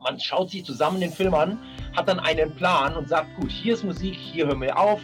Man 0.00 0.20
schaut 0.20 0.50
sich 0.50 0.64
zusammen 0.64 1.00
den 1.00 1.12
Film 1.12 1.34
an, 1.34 1.58
hat 1.96 2.08
dann 2.08 2.20
einen 2.20 2.54
Plan 2.54 2.96
und 2.96 3.08
sagt, 3.08 3.34
gut, 3.36 3.50
hier 3.50 3.74
ist 3.74 3.84
Musik, 3.84 4.14
hier 4.14 4.46
hören 4.46 4.60
wir 4.60 4.78
auf, 4.78 5.00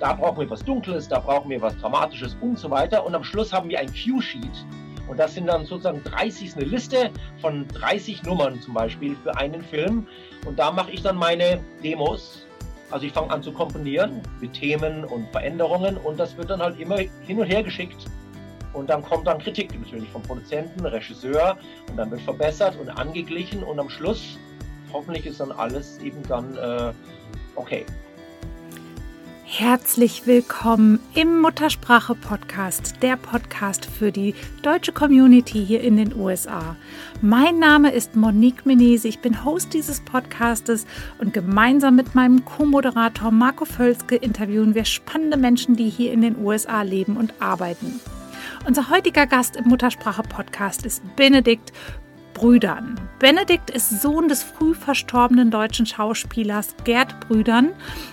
da 0.00 0.14
brauchen 0.14 0.40
wir 0.40 0.50
was 0.50 0.64
Dunkles, 0.64 1.08
da 1.08 1.20
brauchen 1.20 1.50
wir 1.50 1.60
was 1.60 1.76
Dramatisches 1.78 2.36
und 2.40 2.58
so 2.58 2.70
weiter. 2.70 3.04
Und 3.04 3.14
am 3.14 3.22
Schluss 3.22 3.52
haben 3.52 3.68
wir 3.68 3.78
ein 3.78 3.88
Cue-Sheet. 3.88 4.64
Und 5.08 5.18
das 5.18 5.34
sind 5.34 5.46
dann 5.46 5.66
sozusagen 5.66 6.02
30, 6.04 6.56
eine 6.56 6.64
Liste 6.64 7.10
von 7.40 7.66
30 7.68 8.22
Nummern 8.22 8.60
zum 8.60 8.74
Beispiel 8.74 9.16
für 9.22 9.36
einen 9.36 9.62
Film. 9.62 10.06
Und 10.46 10.58
da 10.58 10.70
mache 10.70 10.90
ich 10.92 11.02
dann 11.02 11.16
meine 11.16 11.60
Demos. 11.82 12.46
Also 12.90 13.06
ich 13.06 13.12
fange 13.12 13.30
an 13.30 13.42
zu 13.42 13.52
komponieren 13.52 14.22
mit 14.40 14.54
Themen 14.54 15.04
und 15.04 15.28
Veränderungen 15.30 15.96
und 15.96 16.18
das 16.18 16.36
wird 16.36 16.50
dann 16.50 16.60
halt 16.60 16.80
immer 16.80 16.98
hin 16.98 17.38
und 17.38 17.46
her 17.46 17.62
geschickt. 17.62 18.06
Und 18.72 18.88
dann 18.88 19.02
kommt 19.02 19.26
dann 19.26 19.38
Kritik 19.38 19.78
natürlich 19.78 20.08
vom 20.10 20.22
Produzenten, 20.22 20.84
Regisseur 20.86 21.58
und 21.88 21.96
dann 21.96 22.10
wird 22.10 22.22
verbessert 22.22 22.76
und 22.80 22.88
angeglichen 22.88 23.62
und 23.62 23.78
am 23.78 23.88
Schluss 23.88 24.38
hoffentlich 24.92 25.26
ist 25.26 25.40
dann 25.40 25.52
alles 25.52 25.98
eben 25.98 26.22
dann 26.28 26.56
äh, 26.56 26.92
okay. 27.56 27.84
Herzlich 29.52 30.28
willkommen 30.28 31.00
im 31.14 31.40
Muttersprache 31.40 32.14
Podcast, 32.14 32.94
der 33.02 33.16
Podcast 33.16 33.84
für 33.84 34.12
die 34.12 34.36
deutsche 34.62 34.92
Community 34.92 35.66
hier 35.66 35.80
in 35.80 35.96
den 35.96 36.14
USA. 36.14 36.76
Mein 37.20 37.58
Name 37.58 37.90
ist 37.90 38.14
Monique 38.14 38.64
Menese, 38.64 39.08
ich 39.08 39.18
bin 39.18 39.44
Host 39.44 39.74
dieses 39.74 40.00
Podcastes 40.02 40.86
und 41.18 41.34
gemeinsam 41.34 41.96
mit 41.96 42.14
meinem 42.14 42.44
Co-Moderator 42.44 43.32
Marco 43.32 43.64
Völzke 43.64 44.14
interviewen 44.14 44.76
wir 44.76 44.84
spannende 44.84 45.36
Menschen, 45.36 45.74
die 45.74 45.90
hier 45.90 46.12
in 46.12 46.22
den 46.22 46.38
USA 46.38 46.82
leben 46.82 47.16
und 47.16 47.34
arbeiten. 47.40 48.00
Unser 48.66 48.90
heutiger 48.90 49.26
Gast 49.26 49.56
im 49.56 49.68
Muttersprache 49.68 50.22
Podcast 50.22 50.84
ist 50.84 51.02
Benedikt 51.16 51.72
Brüdern. 52.34 52.94
Benedikt 53.18 53.70
ist 53.70 54.02
Sohn 54.02 54.28
des 54.28 54.42
früh 54.42 54.74
verstorbenen 54.74 55.50
deutschen 55.50 55.86
Schauspielers 55.86 56.74
Gerd 56.84 57.20
Brüdern. 57.20 57.70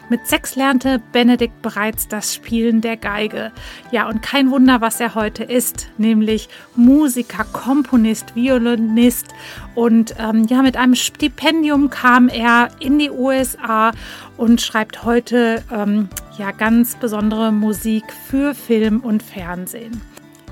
Mit 0.10 0.26
sechs 0.26 0.56
lernte 0.56 1.02
Benedikt 1.12 1.62
bereits 1.62 2.08
das 2.08 2.34
Spielen 2.34 2.82
der 2.82 2.96
Geige. 2.96 3.52
Ja, 3.92 4.08
und 4.08 4.22
kein 4.22 4.50
Wunder, 4.50 4.82
was 4.82 5.00
er 5.00 5.16
heute 5.16 5.44
ist, 5.44 5.88
nämlich 5.98 6.50
Musiker, 6.76 7.44
Komponist, 7.44 8.36
Violinist. 8.36 9.28
Und 9.76 10.16
ähm, 10.18 10.46
ja, 10.50 10.62
mit 10.62 10.78
einem 10.78 10.96
Stipendium 10.96 11.90
kam 11.90 12.30
er 12.30 12.70
in 12.80 13.00
die 13.00 13.12
USA 13.12 13.92
und 14.38 14.62
schreibt 14.62 15.04
heute 15.04 15.64
ähm, 15.72 16.10
ja 16.38 16.52
ganz 16.52 16.96
besondere 16.96 17.52
Musik 17.52 18.06
für 18.30 18.56
Film 18.56 19.02
und 19.02 19.22
Fernsehen. 19.22 20.02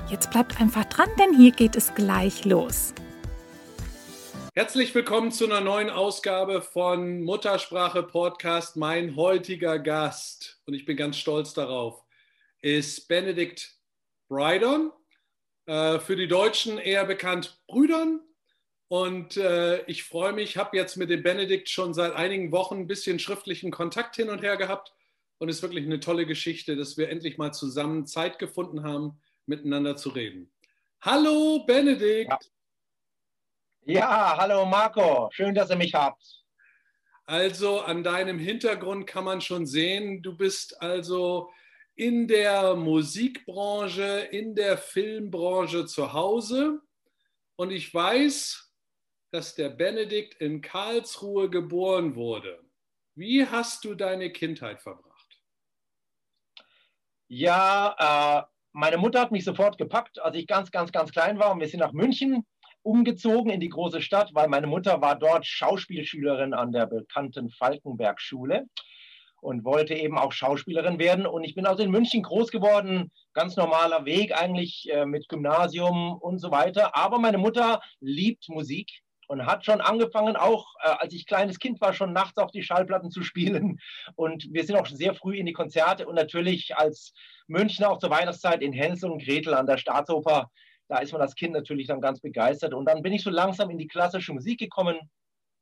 Jetzt 0.08 0.30
bleibt 0.30 0.60
einfach 0.60 0.84
dran, 0.84 1.08
denn 1.18 1.36
hier 1.36 1.50
geht 1.50 1.74
es 1.74 1.92
gleich 1.92 2.44
los. 2.44 2.94
Herzlich 4.54 4.94
willkommen 4.94 5.32
zu 5.32 5.46
einer 5.46 5.60
neuen 5.60 5.90
Ausgabe 5.90 6.62
von 6.62 7.22
Muttersprache 7.24 8.04
Podcast. 8.04 8.76
Mein 8.76 9.16
heutiger 9.16 9.80
Gast, 9.80 10.60
und 10.64 10.74
ich 10.74 10.84
bin 10.84 10.96
ganz 10.96 11.16
stolz 11.16 11.54
darauf, 11.54 12.04
ist 12.62 13.08
Benedikt 13.08 13.74
Brydon. 14.28 14.92
Äh, 15.66 15.98
für 15.98 16.14
die 16.14 16.28
Deutschen 16.28 16.78
eher 16.78 17.04
bekannt 17.04 17.60
Brüdern. 17.66 18.20
Und 18.86 19.36
äh, 19.36 19.84
ich 19.86 20.04
freue 20.04 20.32
mich, 20.32 20.56
habe 20.56 20.76
jetzt 20.76 20.96
mit 20.96 21.10
dem 21.10 21.24
Benedikt 21.24 21.68
schon 21.68 21.94
seit 21.94 22.14
einigen 22.14 22.52
Wochen 22.52 22.76
ein 22.76 22.86
bisschen 22.86 23.18
schriftlichen 23.18 23.72
Kontakt 23.72 24.14
hin 24.14 24.30
und 24.30 24.40
her 24.40 24.56
gehabt. 24.56 24.94
Und 25.38 25.48
es 25.48 25.56
ist 25.56 25.62
wirklich 25.62 25.84
eine 25.84 25.98
tolle 25.98 26.26
Geschichte, 26.26 26.76
dass 26.76 26.96
wir 26.96 27.08
endlich 27.08 27.38
mal 27.38 27.50
zusammen 27.50 28.06
Zeit 28.06 28.38
gefunden 28.38 28.84
haben, 28.84 29.20
miteinander 29.46 29.96
zu 29.96 30.10
reden. 30.10 30.52
Hallo 31.00 31.64
Benedikt. 31.66 32.30
Ja. 32.30 32.38
Ja, 33.88 34.36
hallo 34.36 34.66
Marco, 34.66 35.30
schön, 35.30 35.54
dass 35.54 35.70
ihr 35.70 35.76
mich 35.76 35.94
habt. 35.94 36.44
Also 37.24 37.80
an 37.80 38.02
deinem 38.02 38.38
Hintergrund 38.38 39.06
kann 39.06 39.24
man 39.24 39.40
schon 39.40 39.64
sehen, 39.64 40.22
du 40.22 40.36
bist 40.36 40.80
also 40.82 41.52
in 41.94 42.26
der 42.26 42.74
Musikbranche, 42.74 44.28
in 44.32 44.54
der 44.54 44.76
Filmbranche 44.76 45.86
zu 45.86 46.12
Hause. 46.12 46.80
Und 47.56 47.70
ich 47.70 47.92
weiß, 47.92 48.72
dass 49.30 49.54
der 49.54 49.70
Benedikt 49.70 50.34
in 50.40 50.60
Karlsruhe 50.60 51.48
geboren 51.48 52.16
wurde. 52.16 52.64
Wie 53.14 53.46
hast 53.46 53.84
du 53.84 53.94
deine 53.94 54.30
Kindheit 54.30 54.82
verbracht? 54.82 55.40
Ja, 57.28 58.42
äh, 58.44 58.55
meine 58.76 58.98
Mutter 58.98 59.22
hat 59.22 59.32
mich 59.32 59.44
sofort 59.44 59.78
gepackt, 59.78 60.20
als 60.20 60.36
ich 60.36 60.46
ganz, 60.46 60.70
ganz, 60.70 60.92
ganz 60.92 61.10
klein 61.10 61.38
war. 61.38 61.50
Und 61.50 61.60
wir 61.60 61.68
sind 61.68 61.80
nach 61.80 61.92
München 61.92 62.44
umgezogen 62.82 63.50
in 63.50 63.58
die 63.58 63.70
große 63.70 64.02
Stadt, 64.02 64.30
weil 64.34 64.48
meine 64.48 64.66
Mutter 64.66 65.00
war 65.00 65.18
dort 65.18 65.46
Schauspielschülerin 65.46 66.52
an 66.52 66.72
der 66.72 66.86
bekannten 66.86 67.48
Falkenberg-Schule 67.48 68.66
und 69.40 69.64
wollte 69.64 69.94
eben 69.94 70.18
auch 70.18 70.30
Schauspielerin 70.30 70.98
werden. 70.98 71.26
Und 71.26 71.42
ich 71.42 71.54
bin 71.54 71.64
also 71.64 71.82
in 71.82 71.90
München 71.90 72.22
groß 72.22 72.50
geworden, 72.50 73.10
ganz 73.32 73.56
normaler 73.56 74.04
Weg 74.04 74.38
eigentlich 74.38 74.92
äh, 74.92 75.06
mit 75.06 75.26
Gymnasium 75.30 76.12
und 76.12 76.38
so 76.38 76.50
weiter. 76.50 76.94
Aber 76.94 77.18
meine 77.18 77.38
Mutter 77.38 77.80
liebt 78.00 78.50
Musik 78.50 79.00
und 79.26 79.46
hat 79.46 79.64
schon 79.64 79.80
angefangen, 79.80 80.36
auch 80.36 80.74
äh, 80.82 80.88
als 80.98 81.12
ich 81.12 81.26
kleines 81.26 81.58
Kind 81.58 81.80
war, 81.80 81.92
schon 81.92 82.12
nachts 82.12 82.38
auf 82.38 82.50
die 82.50 82.62
Schallplatten 82.62 83.10
zu 83.10 83.22
spielen. 83.22 83.78
Und 84.14 84.46
wir 84.52 84.64
sind 84.64 84.76
auch 84.76 84.86
schon 84.86 84.96
sehr 84.96 85.14
früh 85.14 85.36
in 85.36 85.46
die 85.46 85.52
Konzerte 85.52 86.06
und 86.06 86.14
natürlich 86.14 86.76
als 86.76 87.12
Münchner 87.46 87.90
auch 87.90 87.98
zur 87.98 88.10
Weihnachtszeit 88.10 88.62
in 88.62 88.72
Hänsel 88.72 89.10
und 89.10 89.22
Gretel 89.22 89.54
an 89.54 89.66
der 89.66 89.78
Staatsoper 89.78 90.50
da 90.88 90.98
ist 90.98 91.12
man 91.12 91.20
als 91.20 91.34
Kind 91.34 91.52
natürlich 91.52 91.86
dann 91.86 92.00
ganz 92.00 92.20
begeistert. 92.20 92.74
Und 92.74 92.86
dann 92.86 93.02
bin 93.02 93.12
ich 93.12 93.22
so 93.22 93.30
langsam 93.30 93.70
in 93.70 93.78
die 93.78 93.88
klassische 93.88 94.32
Musik 94.32 94.58
gekommen 94.58 94.98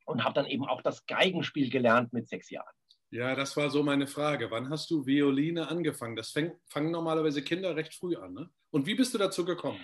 und 0.06 0.25
habe 0.25 0.34
dann 0.34 0.46
eben 0.46 0.66
auch 0.66 0.82
das 0.82 1.06
Geigenspiel 1.06 1.70
gelernt 1.70 2.12
mit 2.12 2.28
sechs 2.28 2.50
Jahren. 2.50 2.75
Ja, 3.10 3.34
das 3.34 3.56
war 3.56 3.70
so 3.70 3.82
meine 3.82 4.06
Frage. 4.06 4.50
Wann 4.50 4.70
hast 4.70 4.91
du 4.91 5.06
Violine 5.06 5.69
angefangen? 5.69 6.16
Das 6.16 6.31
fäng, 6.31 6.52
fangen 6.69 6.91
normalerweise 6.91 7.42
Kinder 7.42 7.76
recht 7.76 7.94
früh 7.94 8.16
an. 8.16 8.34
Ne? 8.34 8.50
Und 8.70 8.86
wie 8.86 8.94
bist 8.94 9.14
du 9.14 9.19
dazu 9.19 9.44
gekommen? 9.44 9.81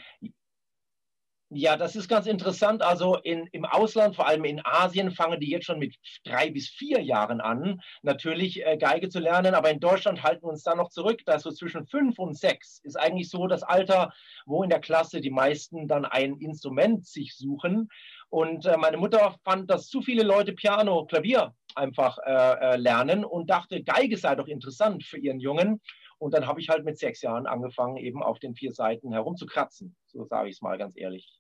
Ja, 1.53 1.77
das 1.77 1.97
ist 1.97 2.07
ganz 2.07 2.27
interessant. 2.27 2.81
Also 2.81 3.17
in, 3.17 3.49
im 3.51 3.65
Ausland, 3.65 4.15
vor 4.15 4.29
allem 4.29 4.45
in 4.45 4.61
Asien, 4.65 5.11
fangen 5.11 5.41
die 5.41 5.51
jetzt 5.51 5.67
schon 5.67 5.81
mit 5.81 5.97
drei 6.25 6.49
bis 6.49 6.69
vier 6.69 7.01
Jahren 7.01 7.41
an, 7.41 7.81
natürlich 8.03 8.65
äh, 8.65 8.77
Geige 8.77 9.09
zu 9.09 9.19
lernen. 9.19 9.55
Aber 9.55 9.69
in 9.69 9.81
Deutschland 9.81 10.23
halten 10.23 10.45
wir 10.45 10.51
uns 10.51 10.63
da 10.63 10.77
noch 10.77 10.91
zurück. 10.91 11.23
Da 11.27 11.35
ist 11.35 11.43
so 11.43 11.51
zwischen 11.51 11.89
fünf 11.89 12.21
und 12.21 12.39
sechs 12.39 12.79
ist 12.85 12.95
eigentlich 12.95 13.31
so 13.31 13.49
das 13.49 13.65
Alter, 13.65 14.13
wo 14.47 14.63
in 14.63 14.71
der 14.71 14.79
Klasse 14.79 15.21
die 15.21 15.33
meisten 15.33 15.89
dann 15.89 16.05
ein 16.05 16.37
Instrument 16.37 17.05
sich 17.05 17.37
suchen. 17.37 17.89
Und 18.29 18.67
äh, 18.67 18.77
meine 18.77 18.99
Mutter 18.99 19.35
fand, 19.43 19.69
dass 19.69 19.89
zu 19.89 20.03
viele 20.03 20.23
Leute 20.23 20.53
Piano, 20.53 21.05
Klavier 21.07 21.53
einfach 21.75 22.17
äh, 22.25 22.75
äh 22.75 22.77
lernen 22.77 23.25
und 23.25 23.51
dachte, 23.51 23.83
Geige 23.83 24.17
sei 24.17 24.37
doch 24.37 24.47
interessant 24.47 25.03
für 25.03 25.19
ihren 25.19 25.41
Jungen. 25.41 25.81
Und 26.19 26.33
dann 26.33 26.47
habe 26.47 26.61
ich 26.61 26.69
halt 26.69 26.85
mit 26.85 26.97
sechs 26.97 27.23
Jahren 27.23 27.49
angefangen, 27.49 27.97
eben 27.97 28.23
auf 28.23 28.39
den 28.39 28.55
vier 28.55 28.73
Seiten 28.73 29.13
herumzukratzen. 29.13 29.97
So 30.07 30.25
sage 30.27 30.49
ich 30.49 30.57
es 30.57 30.63
mal 30.63 30.79
ganz 30.79 30.97
ehrlich. 30.97 31.40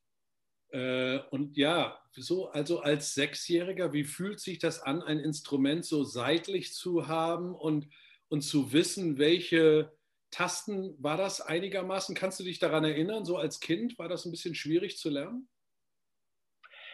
Äh, 0.72 1.18
und 1.30 1.56
ja, 1.56 1.98
so 2.12 2.48
also 2.50 2.80
als 2.80 3.14
Sechsjähriger, 3.14 3.92
wie 3.92 4.04
fühlt 4.04 4.40
sich 4.40 4.58
das 4.58 4.82
an, 4.82 5.02
ein 5.02 5.18
Instrument 5.18 5.84
so 5.84 6.04
seitlich 6.04 6.74
zu 6.74 7.08
haben 7.08 7.54
und, 7.54 7.88
und 8.28 8.42
zu 8.42 8.72
wissen, 8.72 9.18
welche 9.18 9.92
Tasten 10.30 10.94
war 11.02 11.16
das 11.16 11.40
einigermaßen? 11.40 12.14
Kannst 12.14 12.38
du 12.40 12.44
dich 12.44 12.58
daran 12.58 12.84
erinnern, 12.84 13.24
so 13.24 13.36
als 13.36 13.60
Kind 13.60 13.98
war 13.98 14.08
das 14.08 14.24
ein 14.24 14.30
bisschen 14.30 14.54
schwierig 14.54 14.96
zu 14.96 15.10
lernen? 15.10 15.48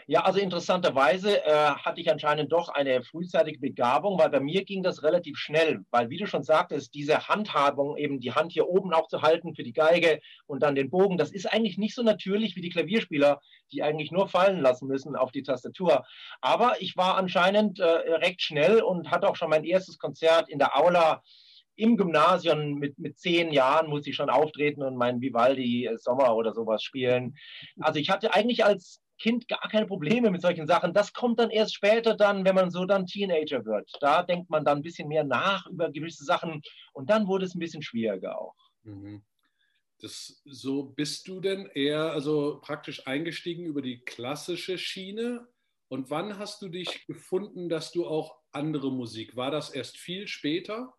Ja, 0.08 0.20
also 0.20 0.38
interessanterweise 0.38 1.44
äh, 1.44 1.50
hatte 1.50 2.00
ich 2.00 2.12
anscheinend 2.12 2.52
doch 2.52 2.68
eine 2.68 3.02
frühzeitige 3.02 3.58
Begabung, 3.58 4.16
weil 4.20 4.30
bei 4.30 4.38
mir 4.38 4.64
ging 4.64 4.84
das 4.84 5.02
relativ 5.02 5.36
schnell, 5.36 5.80
weil 5.90 6.10
wie 6.10 6.18
du 6.18 6.28
schon 6.28 6.44
sagtest, 6.44 6.94
diese 6.94 7.26
Handhabung, 7.26 7.96
eben 7.96 8.20
die 8.20 8.30
Hand 8.30 8.52
hier 8.52 8.68
oben 8.68 8.94
auch 8.94 9.08
zu 9.08 9.22
halten 9.22 9.56
für 9.56 9.64
die 9.64 9.72
Geige 9.72 10.20
und 10.46 10.62
dann 10.62 10.76
den 10.76 10.90
Bogen, 10.90 11.18
das 11.18 11.32
ist 11.32 11.52
eigentlich 11.52 11.76
nicht 11.76 11.96
so 11.96 12.04
natürlich 12.04 12.54
wie 12.54 12.60
die 12.60 12.68
Klavierspieler, 12.68 13.40
die 13.72 13.82
eigentlich 13.82 14.12
nur 14.12 14.28
fallen 14.28 14.60
lassen 14.60 14.86
müssen 14.86 15.16
auf 15.16 15.32
die 15.32 15.42
Tastatur. 15.42 16.04
Aber 16.40 16.74
ich 16.78 16.96
war 16.96 17.16
anscheinend 17.16 17.80
äh, 17.80 17.84
recht 17.84 18.42
schnell 18.42 18.82
und 18.82 19.10
hatte 19.10 19.28
auch 19.28 19.34
schon 19.34 19.50
mein 19.50 19.64
erstes 19.64 19.98
Konzert 19.98 20.48
in 20.48 20.60
der 20.60 20.76
Aula 20.76 21.24
im 21.74 21.96
Gymnasium 21.96 22.74
mit, 22.74 22.96
mit 23.00 23.18
zehn 23.18 23.50
Jahren 23.52 23.88
muss 23.88 24.06
ich 24.06 24.14
schon 24.14 24.30
auftreten 24.30 24.84
und 24.84 24.96
meinen 24.96 25.20
Vivaldi 25.20 25.90
Sommer 25.96 26.36
oder 26.36 26.54
sowas 26.54 26.84
spielen. 26.84 27.36
Also 27.80 27.98
ich 27.98 28.08
hatte 28.08 28.32
eigentlich 28.32 28.64
als 28.64 29.02
Kind 29.18 29.48
gar 29.48 29.68
keine 29.70 29.86
Probleme 29.86 30.30
mit 30.30 30.42
solchen 30.42 30.66
Sachen. 30.66 30.92
Das 30.92 31.12
kommt 31.12 31.38
dann 31.38 31.50
erst 31.50 31.74
später 31.74 32.14
dann, 32.14 32.44
wenn 32.44 32.54
man 32.54 32.70
so 32.70 32.84
dann 32.84 33.06
Teenager 33.06 33.64
wird. 33.64 33.90
Da 34.00 34.22
denkt 34.22 34.50
man 34.50 34.64
dann 34.64 34.78
ein 34.78 34.82
bisschen 34.82 35.08
mehr 35.08 35.24
nach 35.24 35.66
über 35.66 35.90
gewisse 35.90 36.24
Sachen 36.24 36.62
und 36.92 37.10
dann 37.10 37.26
wurde 37.26 37.46
es 37.46 37.54
ein 37.54 37.60
bisschen 37.60 37.82
schwieriger 37.82 38.38
auch. 38.38 38.54
Mhm. 38.82 39.22
Das, 39.98 40.42
so 40.44 40.82
bist 40.82 41.26
du 41.26 41.40
denn 41.40 41.66
eher 41.74 42.12
also 42.12 42.60
praktisch 42.60 43.06
eingestiegen 43.06 43.64
über 43.64 43.80
die 43.80 44.00
klassische 44.04 44.76
Schiene 44.76 45.48
und 45.88 46.10
wann 46.10 46.38
hast 46.38 46.60
du 46.62 46.68
dich 46.68 47.06
gefunden, 47.06 47.68
dass 47.68 47.92
du 47.92 48.06
auch 48.06 48.36
andere 48.52 48.90
Musik, 48.92 49.36
war 49.36 49.50
das 49.50 49.70
erst 49.70 49.96
viel 49.96 50.26
später, 50.26 50.94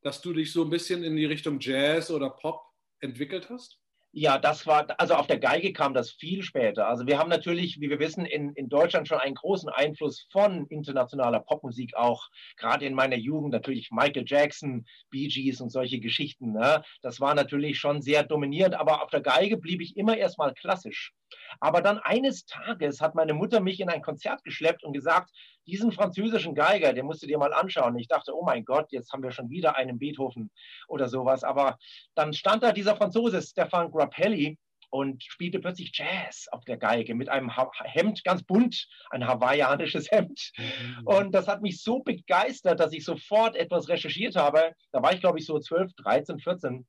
dass 0.00 0.22
du 0.22 0.32
dich 0.32 0.52
so 0.52 0.64
ein 0.64 0.70
bisschen 0.70 1.04
in 1.04 1.16
die 1.16 1.26
Richtung 1.26 1.60
Jazz 1.60 2.10
oder 2.10 2.30
Pop 2.30 2.62
entwickelt 3.00 3.50
hast? 3.50 3.81
Ja, 4.14 4.36
das 4.36 4.66
war, 4.66 4.86
also 4.98 5.14
auf 5.14 5.26
der 5.26 5.38
Geige 5.38 5.72
kam 5.72 5.94
das 5.94 6.10
viel 6.10 6.42
später. 6.42 6.86
Also 6.86 7.06
wir 7.06 7.18
haben 7.18 7.30
natürlich, 7.30 7.80
wie 7.80 7.88
wir 7.88 7.98
wissen, 7.98 8.26
in, 8.26 8.52
in 8.52 8.68
Deutschland 8.68 9.08
schon 9.08 9.18
einen 9.18 9.34
großen 9.34 9.70
Einfluss 9.70 10.26
von 10.30 10.66
internationaler 10.66 11.40
Popmusik 11.40 11.96
auch, 11.96 12.28
gerade 12.58 12.84
in 12.84 12.92
meiner 12.94 13.16
Jugend 13.16 13.52
natürlich 13.52 13.90
Michael 13.90 14.24
Jackson, 14.26 14.84
Bee 15.08 15.28
Gees 15.28 15.62
und 15.62 15.70
solche 15.70 15.98
Geschichten. 15.98 16.52
Ne? 16.52 16.82
Das 17.00 17.20
war 17.20 17.34
natürlich 17.34 17.78
schon 17.78 18.02
sehr 18.02 18.22
dominierend, 18.22 18.74
aber 18.74 19.02
auf 19.02 19.08
der 19.08 19.22
Geige 19.22 19.56
blieb 19.56 19.80
ich 19.80 19.96
immer 19.96 20.14
erstmal 20.18 20.52
klassisch. 20.52 21.14
Aber 21.60 21.80
dann 21.80 21.98
eines 21.98 22.44
Tages 22.44 23.00
hat 23.00 23.14
meine 23.14 23.32
Mutter 23.32 23.60
mich 23.60 23.80
in 23.80 23.88
ein 23.88 24.02
Konzert 24.02 24.44
geschleppt 24.44 24.84
und 24.84 24.92
gesagt, 24.92 25.30
diesen 25.66 25.92
französischen 25.92 26.54
Geiger, 26.54 26.92
den 26.92 27.06
musst 27.06 27.22
du 27.22 27.26
dir 27.26 27.38
mal 27.38 27.52
anschauen. 27.52 27.98
Ich 27.98 28.08
dachte, 28.08 28.36
oh 28.36 28.44
mein 28.44 28.64
Gott, 28.64 28.90
jetzt 28.90 29.12
haben 29.12 29.22
wir 29.22 29.30
schon 29.30 29.50
wieder 29.50 29.76
einen 29.76 29.98
Beethoven 29.98 30.50
oder 30.88 31.08
sowas. 31.08 31.44
Aber 31.44 31.78
dann 32.14 32.32
stand 32.32 32.62
da 32.62 32.72
dieser 32.72 32.96
Franzose, 32.96 33.40
Stefan 33.42 33.90
Grappelli, 33.90 34.58
und 34.92 35.24
spielte 35.24 35.58
plötzlich 35.58 35.90
Jazz 35.94 36.48
auf 36.52 36.66
der 36.66 36.76
Geige 36.76 37.14
mit 37.14 37.30
einem 37.30 37.50
Hemd, 37.82 38.22
ganz 38.24 38.42
bunt, 38.42 38.86
ein 39.10 39.26
hawaiianisches 39.26 40.10
Hemd. 40.10 40.52
Mhm. 40.58 41.06
Und 41.06 41.34
das 41.34 41.48
hat 41.48 41.62
mich 41.62 41.82
so 41.82 42.00
begeistert, 42.00 42.78
dass 42.78 42.92
ich 42.92 43.02
sofort 43.02 43.56
etwas 43.56 43.88
recherchiert 43.88 44.36
habe. 44.36 44.74
Da 44.92 45.02
war 45.02 45.14
ich, 45.14 45.20
glaube 45.20 45.38
ich, 45.38 45.46
so 45.46 45.58
12, 45.58 45.94
13, 45.94 46.38
14 46.40 46.86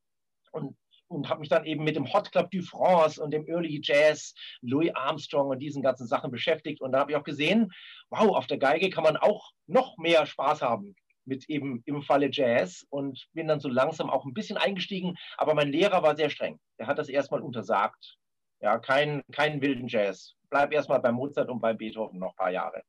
und 0.51 0.75
und 1.13 1.29
habe 1.29 1.39
mich 1.39 1.49
dann 1.49 1.65
eben 1.65 1.83
mit 1.83 1.95
dem 1.95 2.11
Hot 2.11 2.31
Club 2.31 2.51
du 2.51 2.61
France 2.61 3.21
und 3.21 3.31
dem 3.31 3.47
Early 3.47 3.79
Jazz, 3.83 4.33
Louis 4.61 4.91
Armstrong 4.93 5.49
und 5.49 5.59
diesen 5.59 5.81
ganzen 5.81 6.07
Sachen 6.07 6.31
beschäftigt. 6.31 6.81
Und 6.81 6.91
da 6.91 6.99
habe 6.99 7.11
ich 7.11 7.17
auch 7.17 7.23
gesehen, 7.23 7.71
wow, 8.09 8.35
auf 8.35 8.47
der 8.47 8.57
Geige 8.57 8.89
kann 8.89 9.03
man 9.03 9.17
auch 9.17 9.51
noch 9.67 9.97
mehr 9.97 10.25
Spaß 10.25 10.61
haben 10.61 10.95
mit 11.25 11.49
eben 11.49 11.81
im 11.85 12.01
Falle 12.01 12.29
Jazz 12.31 12.85
und 12.89 13.27
bin 13.33 13.47
dann 13.47 13.59
so 13.59 13.69
langsam 13.69 14.09
auch 14.09 14.25
ein 14.25 14.33
bisschen 14.33 14.57
eingestiegen. 14.57 15.15
Aber 15.37 15.53
mein 15.53 15.71
Lehrer 15.71 16.03
war 16.03 16.15
sehr 16.15 16.29
streng. 16.29 16.59
Der 16.79 16.87
hat 16.87 16.99
das 16.99 17.09
erstmal 17.09 17.41
untersagt. 17.41 18.17
Ja, 18.59 18.79
keinen 18.79 19.21
kein 19.31 19.61
wilden 19.61 19.87
Jazz. 19.87 20.33
Bleib 20.49 20.73
erstmal 20.73 20.99
bei 20.99 21.11
Mozart 21.11 21.49
und 21.49 21.59
bei 21.59 21.73
Beethoven 21.73 22.19
noch 22.19 22.31
ein 22.31 22.35
paar 22.35 22.51
Jahre. 22.51 22.83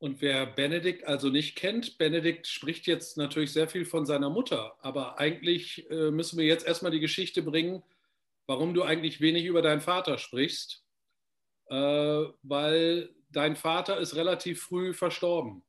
Und 0.00 0.22
wer 0.22 0.46
Benedikt 0.46 1.06
also 1.06 1.28
nicht 1.28 1.56
kennt, 1.56 1.98
Benedikt 1.98 2.46
spricht 2.46 2.86
jetzt 2.86 3.18
natürlich 3.18 3.52
sehr 3.52 3.68
viel 3.68 3.84
von 3.84 4.06
seiner 4.06 4.30
Mutter, 4.30 4.74
aber 4.80 5.20
eigentlich 5.20 5.88
äh, 5.90 6.10
müssen 6.10 6.38
wir 6.38 6.46
jetzt 6.46 6.66
erstmal 6.66 6.90
die 6.90 7.00
Geschichte 7.00 7.42
bringen, 7.42 7.82
warum 8.46 8.72
du 8.72 8.82
eigentlich 8.82 9.20
wenig 9.20 9.44
über 9.44 9.60
deinen 9.60 9.82
Vater 9.82 10.16
sprichst, 10.16 10.82
äh, 11.66 11.74
weil 12.42 13.10
dein 13.28 13.56
Vater 13.56 13.98
ist 13.98 14.16
relativ 14.16 14.62
früh 14.62 14.94
verstorben. 14.94 15.62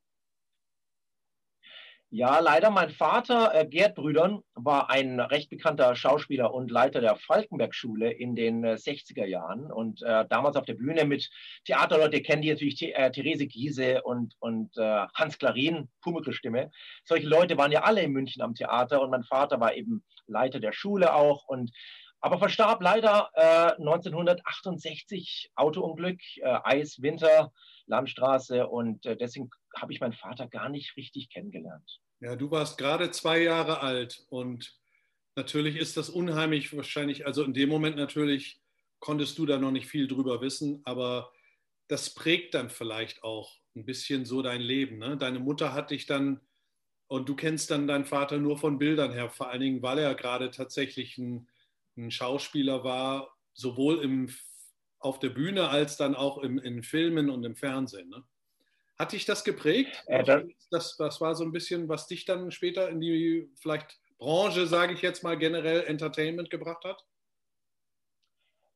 Ja, 2.14 2.40
leider. 2.40 2.72
Mein 2.72 2.90
Vater, 2.90 3.56
äh, 3.56 3.66
Gerd 3.66 3.96
Brüdern, 3.96 4.44
war 4.54 4.90
ein 4.90 5.22
recht 5.22 5.50
bekannter 5.50 5.96
Schauspieler 5.96 6.54
und 6.54 6.70
Leiter 6.70 7.00
der 7.00 7.16
Falkenberg-Schule 7.16 8.12
in 8.12 8.36
den 8.36 8.66
äh, 8.66 8.74
60er 8.74 9.24
Jahren. 9.24 9.72
Und 9.72 10.02
äh, 10.02 10.26
damals 10.28 10.58
auf 10.58 10.66
der 10.66 10.74
Bühne 10.74 11.06
mit 11.06 11.30
Theaterleute 11.64 12.22
kennen 12.22 12.42
die 12.42 12.50
natürlich 12.50 12.84
äh, 12.84 13.12
Therese 13.12 13.48
Giese 13.48 14.02
und, 14.04 14.36
und 14.40 14.76
äh, 14.76 15.06
Hans 15.16 15.38
Klarin, 15.38 15.88
Pumuckl-Stimme. 16.02 16.70
Solche 17.06 17.28
Leute 17.28 17.58
waren 17.58 17.72
ja 17.72 17.84
alle 17.84 18.02
in 18.02 18.12
München 18.12 18.42
am 18.42 18.56
Theater 18.56 19.02
und 19.02 19.12
mein 19.12 19.24
Vater 19.24 19.62
war 19.62 19.74
eben 19.74 20.04
Leiter 20.28 20.60
der 20.60 20.74
Schule 20.74 21.16
auch. 21.16 21.48
Und 21.48 21.72
aber 22.20 22.40
verstarb 22.40 22.84
leider 22.84 23.30
1968 23.80 25.46
äh, 25.46 25.52
Autounglück, 25.56 26.20
Eis, 26.44 27.02
Winter, 27.02 27.54
Landstraße 27.88 28.68
und 28.68 29.06
deswegen 29.06 29.50
habe 29.76 29.94
ich 29.94 30.00
meinen 30.00 30.14
Vater 30.14 30.48
gar 30.48 30.70
nicht 30.70 30.96
richtig 30.98 31.30
kennengelernt. 31.30 32.00
Ja, 32.20 32.36
du 32.36 32.52
warst 32.52 32.78
gerade 32.78 33.12
zwei 33.12 33.42
Jahre 33.42 33.82
alt 33.82 34.26
und 34.30 34.78
natürlich 35.36 35.76
ist 35.76 35.98
das 35.98 36.10
unheimlich 36.10 36.76
wahrscheinlich, 36.76 37.26
also 37.26 37.44
in 37.44 37.54
dem 37.54 37.70
Moment 37.70 37.96
natürlich 37.96 38.62
konntest 39.00 39.38
du 39.38 39.46
da 39.46 39.58
noch 39.58 39.72
nicht 39.72 39.88
viel 39.88 40.08
drüber 40.08 40.42
wissen, 40.42 40.82
aber 40.84 41.32
das 41.88 42.14
prägt 42.14 42.54
dann 42.54 42.70
vielleicht 42.70 43.24
auch 43.24 43.58
ein 43.76 43.86
bisschen 43.86 44.26
so 44.26 44.42
dein 44.42 44.62
Leben. 44.62 44.98
Ne? 44.98 45.18
Deine 45.18 45.40
Mutter 45.40 45.74
hat 45.74 45.92
dich 45.92 46.06
dann 46.06 46.42
und 47.08 47.28
du 47.28 47.36
kennst 47.36 47.72
dann 47.72 47.88
deinen 47.88 48.06
Vater 48.06 48.38
nur 48.38 48.58
von 48.58 48.78
Bildern 48.78 49.12
her, 49.12 49.30
vor 49.30 49.50
allen 49.50 49.60
Dingen, 49.60 49.82
weil 49.82 50.00
er 50.00 50.16
gerade 50.16 50.50
tatsächlich 50.52 51.18
ein, 51.18 51.50
ein 51.98 52.10
Schauspieler 52.12 52.86
war, 52.86 53.36
sowohl 53.54 54.02
im, 54.02 54.30
auf 55.02 55.20
der 55.20 55.30
Bühne 55.30 55.70
als 55.70 55.98
dann 55.98 56.16
auch 56.16 56.38
im, 56.38 56.60
in 56.60 56.84
Filmen 56.84 57.30
und 57.30 57.44
im 57.44 57.56
Fernsehen. 57.56 58.10
Ne? 58.10 58.24
Hat 58.98 59.12
dich 59.12 59.26
das 59.26 59.44
geprägt? 59.44 60.04
Äh, 60.06 60.24
das, 60.70 60.96
das 60.98 61.20
war 61.20 61.36
so 61.36 61.44
ein 61.44 61.52
bisschen, 61.52 61.90
was 61.90 62.08
dich 62.08 62.26
dann 62.26 62.52
später 62.52 62.90
in 62.90 63.02
die 63.02 63.50
vielleicht 63.60 64.00
Branche, 64.20 64.68
sage 64.68 64.94
ich 64.94 65.02
jetzt 65.02 65.24
mal 65.24 65.38
generell, 65.38 65.84
Entertainment 65.86 66.52
gebracht 66.52 66.86
hat? 66.86 67.04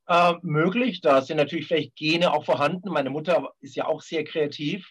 Äh, 0.08 0.40
möglich, 0.42 1.02
da 1.02 1.22
sind 1.22 1.38
natürlich 1.38 1.68
vielleicht 1.68 1.96
Gene 1.96 2.34
auch 2.34 2.46
vorhanden. 2.46 2.90
Meine 2.90 3.12
Mutter 3.12 3.54
ist 3.62 3.76
ja 3.76 3.86
auch 3.86 4.02
sehr 4.02 4.24
kreativ. 4.24 4.88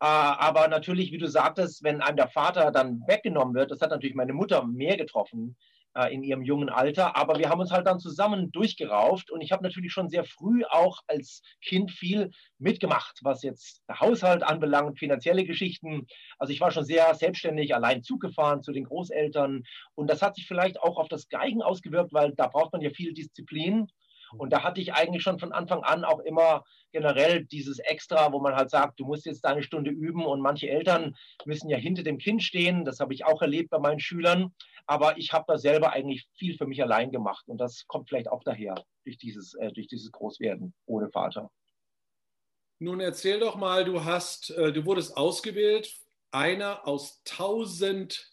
Äh, 0.00 0.06
aber 0.06 0.68
natürlich, 0.68 1.12
wie 1.12 1.18
du 1.18 1.28
sagtest, 1.28 1.82
wenn 1.84 2.00
einem 2.00 2.16
der 2.16 2.28
Vater 2.28 2.70
dann 2.70 3.02
weggenommen 3.06 3.54
wird, 3.54 3.70
das 3.70 3.80
hat 3.80 3.90
natürlich 3.90 4.16
meine 4.16 4.32
Mutter 4.32 4.64
mehr 4.66 4.96
getroffen, 4.96 5.56
äh, 5.94 6.12
in 6.12 6.22
ihrem 6.22 6.42
jungen 6.42 6.68
Alter. 6.68 7.16
Aber 7.16 7.38
wir 7.38 7.48
haben 7.48 7.60
uns 7.60 7.70
halt 7.70 7.86
dann 7.86 8.00
zusammen 8.00 8.50
durchgerauft 8.52 9.30
und 9.30 9.40
ich 9.40 9.52
habe 9.52 9.62
natürlich 9.62 9.92
schon 9.92 10.08
sehr 10.08 10.24
früh 10.24 10.64
auch 10.68 11.00
als 11.06 11.42
Kind 11.62 11.90
viel 11.90 12.30
mitgemacht, 12.58 13.18
was 13.22 13.42
jetzt 13.42 13.82
der 13.88 14.00
Haushalt 14.00 14.42
anbelangt, 14.42 14.98
finanzielle 14.98 15.44
Geschichten. 15.44 16.06
Also 16.38 16.52
ich 16.52 16.60
war 16.60 16.70
schon 16.70 16.84
sehr 16.84 17.14
selbstständig, 17.14 17.74
allein 17.74 18.02
Zug 18.02 18.20
gefahren 18.20 18.62
zu 18.62 18.72
den 18.72 18.84
Großeltern 18.84 19.64
und 19.94 20.10
das 20.10 20.22
hat 20.22 20.36
sich 20.36 20.46
vielleicht 20.46 20.80
auch 20.80 20.98
auf 20.98 21.08
das 21.08 21.28
Geigen 21.28 21.62
ausgewirkt, 21.62 22.12
weil 22.12 22.32
da 22.34 22.46
braucht 22.46 22.72
man 22.72 22.82
ja 22.82 22.90
viel 22.90 23.12
Disziplin. 23.12 23.88
Und 24.38 24.52
da 24.52 24.62
hatte 24.62 24.80
ich 24.80 24.94
eigentlich 24.94 25.22
schon 25.22 25.38
von 25.38 25.52
Anfang 25.52 25.82
an 25.82 26.04
auch 26.04 26.20
immer 26.20 26.64
generell 26.92 27.44
dieses 27.44 27.78
Extra, 27.78 28.32
wo 28.32 28.40
man 28.40 28.54
halt 28.54 28.70
sagt, 28.70 29.00
du 29.00 29.04
musst 29.04 29.26
jetzt 29.26 29.44
deine 29.44 29.62
Stunde 29.62 29.90
üben 29.90 30.24
und 30.24 30.40
manche 30.40 30.68
Eltern 30.68 31.16
müssen 31.44 31.68
ja 31.68 31.78
hinter 31.78 32.02
dem 32.02 32.18
Kind 32.18 32.42
stehen. 32.42 32.84
Das 32.84 33.00
habe 33.00 33.14
ich 33.14 33.24
auch 33.24 33.42
erlebt 33.42 33.70
bei 33.70 33.78
meinen 33.78 34.00
Schülern. 34.00 34.54
Aber 34.86 35.16
ich 35.16 35.32
habe 35.32 35.44
da 35.48 35.58
selber 35.58 35.92
eigentlich 35.92 36.28
viel 36.34 36.56
für 36.56 36.66
mich 36.66 36.82
allein 36.82 37.12
gemacht 37.12 37.48
und 37.48 37.58
das 37.58 37.86
kommt 37.86 38.08
vielleicht 38.08 38.28
auch 38.28 38.42
daher 38.44 38.74
durch 39.04 39.16
dieses, 39.16 39.54
äh, 39.54 39.72
durch 39.72 39.86
dieses 39.86 40.10
Großwerden 40.10 40.74
ohne 40.86 41.08
Vater. 41.10 41.50
Nun 42.78 43.00
erzähl 43.00 43.38
doch 43.38 43.54
mal, 43.56 43.84
du 43.84 44.04
hast, 44.04 44.50
äh, 44.50 44.72
du 44.72 44.84
wurdest 44.84 45.16
ausgewählt, 45.16 46.00
einer 46.32 46.86
aus 46.86 47.22
tausend, 47.24 48.32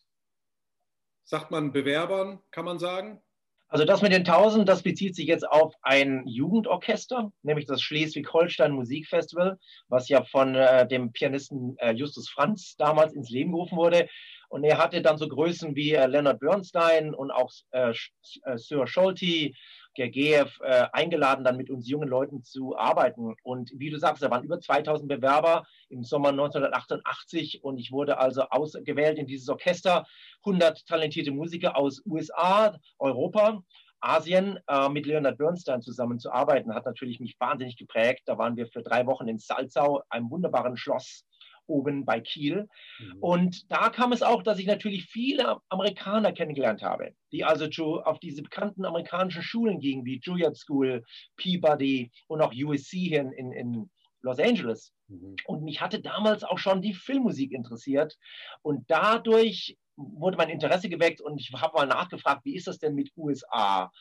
sagt 1.24 1.51
man, 1.51 1.72
Bewerbern, 1.72 2.42
kann 2.50 2.66
man 2.66 2.80
sagen? 2.80 3.22
Also 3.71 3.86
das 3.86 4.01
mit 4.01 4.12
den 4.12 4.25
Tausend, 4.25 4.68
das 4.68 4.81
bezieht 4.81 5.16
sich 5.16 5.27
jetzt 5.27 5.48
auf 5.48 5.75
ein 5.83 6.24
Jugendorchester, 6.25 7.31
nämlich 7.44 7.68
das 7.68 7.83
Schleswig-Holstein 7.83 8.71
Musikfestival, 8.71 9.60
was 9.89 10.10
ja 10.10 10.24
von 10.24 10.56
äh, 10.56 10.88
dem 10.88 11.12
Pianisten 11.12 11.77
äh, 11.77 11.92
Justus 11.94 12.29
Franz 12.29 12.75
damals 12.77 13.13
ins 13.13 13.29
Leben 13.29 13.51
gerufen 13.51 13.77
wurde. 13.77 14.08
Und 14.50 14.63
er 14.63 14.79
hatte 14.79 15.03
dann 15.03 15.20
so 15.20 15.27
Größen 15.27 15.75
wie 15.75 15.94
äh, 15.94 16.08
Leonard 16.08 16.39
Bernstein 16.39 17.13
und 17.13 17.29
auch 17.29 17.51
äh, 17.70 17.91
äh, 17.91 18.58
Sir 18.58 18.88
Scholti, 18.88 19.55
Gergiev 19.96 20.60
äh, 20.62 20.88
eingeladen, 20.93 21.43
dann 21.43 21.58
mit 21.58 21.69
uns 21.69 21.89
jungen 21.89 22.08
Leuten 22.08 22.43
zu 22.43 22.77
arbeiten. 22.77 23.36
Und 23.43 23.72
wie 23.75 23.89
du 23.89 23.98
sagst, 23.98 24.24
da 24.24 24.29
waren 24.29 24.43
über 24.43 24.60
2000 24.60 25.10
Bewerber 25.10 25.65
im 25.89 26.03
Sommer 26.03 26.29
1988 26.29 27.63
und 27.63 27.77
ich 27.77 27.91
wurde 27.91 28.17
also 28.17 28.43
ausgewählt 28.43 29.17
in 29.17 29.27
dieses 29.27 29.50
Orchester. 29.50 30.05
100 30.46 30.86
talentierte 30.88 31.31
Musiker 31.31 31.75
aus 31.75 32.01
USA, 32.05 32.77
Europa. 32.98 33.63
Asien 34.01 34.60
äh, 34.67 34.88
mit 34.88 35.05
Leonard 35.05 35.38
Bernstein 35.38 35.81
zusammenzuarbeiten, 35.81 36.74
hat 36.74 36.86
natürlich 36.86 37.19
mich 37.19 37.36
wahnsinnig 37.39 37.75
geprägt. 37.75 38.24
Da 38.25 38.38
waren 38.38 38.55
wir 38.55 38.67
für 38.67 38.81
drei 38.81 39.05
Wochen 39.05 39.27
in 39.27 39.39
Salzau, 39.39 40.01
einem 40.10 40.29
wunderbaren 40.31 40.77
Schloss 40.77 41.25
oben 41.70 42.06
bei 42.06 42.20
Kiel. 42.20 42.68
Mhm. 43.00 43.18
Und 43.20 43.72
da 43.72 43.90
kam 43.90 44.12
es 44.12 44.24
auch, 44.24 44.44
dass 44.44 44.60
ich 44.60 44.68
natürlich 44.68 45.06
viele 45.06 45.58
Amerikaner 45.70 46.32
kennengelernt 46.32 46.82
habe, 46.82 47.14
die 47.32 47.44
also 47.44 48.02
auf 48.02 48.20
diese 48.20 48.42
bekannten 48.42 48.86
amerikanischen 48.86 49.44
Schulen 49.44 49.80
gingen, 49.80 50.06
wie 50.06 50.20
Juilliard 50.22 50.58
School, 50.58 51.04
Peabody 51.38 52.12
und 52.28 52.42
auch 52.42 52.54
USC 52.54 52.98
hier 52.98 53.22
in, 53.22 53.52
in 53.52 53.90
Los 54.22 54.40
Angeles. 54.40 54.92
Mhm. 55.08 55.36
Und 55.46 55.64
mich 55.64 55.82
hatte 55.82 56.02
damals 56.02 56.44
auch 56.44 56.58
schon 56.58 56.82
die 56.82 56.94
Filmmusik 56.94 57.52
interessiert. 57.52 58.18
Und 58.62 58.90
dadurch 58.90 59.78
wurde 59.96 60.38
mein 60.38 60.50
Interesse 60.50 60.90
geweckt 60.90 61.22
und 61.22 61.40
ich 61.40 61.52
habe 61.54 61.78
mal 61.78 61.88
nachgefragt, 61.88 62.46
wie 62.46 62.56
ist 62.56 62.68
das 62.68 62.80
denn 62.80 62.96
mit 62.96 63.12
USA? 63.18 63.92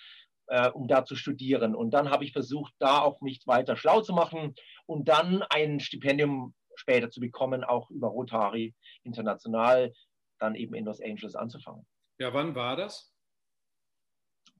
Äh, 0.50 0.70
um 0.70 0.88
da 0.88 1.04
zu 1.04 1.14
studieren. 1.14 1.74
Und 1.74 1.90
dann 1.90 2.08
habe 2.08 2.24
ich 2.24 2.32
versucht, 2.32 2.72
da 2.78 3.02
auch 3.02 3.20
mich 3.20 3.42
weiter 3.44 3.76
schlau 3.76 4.00
zu 4.00 4.14
machen 4.14 4.54
und 4.86 5.06
dann 5.06 5.42
ein 5.50 5.78
Stipendium 5.78 6.54
später 6.78 7.10
zu 7.10 7.20
bekommen, 7.20 7.64
auch 7.64 7.90
über 7.90 8.08
Rotary 8.08 8.74
international 9.02 9.92
dann 10.38 10.54
eben 10.54 10.74
in 10.74 10.84
Los 10.84 11.00
Angeles 11.00 11.34
anzufangen. 11.34 11.86
Ja, 12.18 12.32
wann 12.32 12.54
war 12.54 12.76
das? 12.76 13.12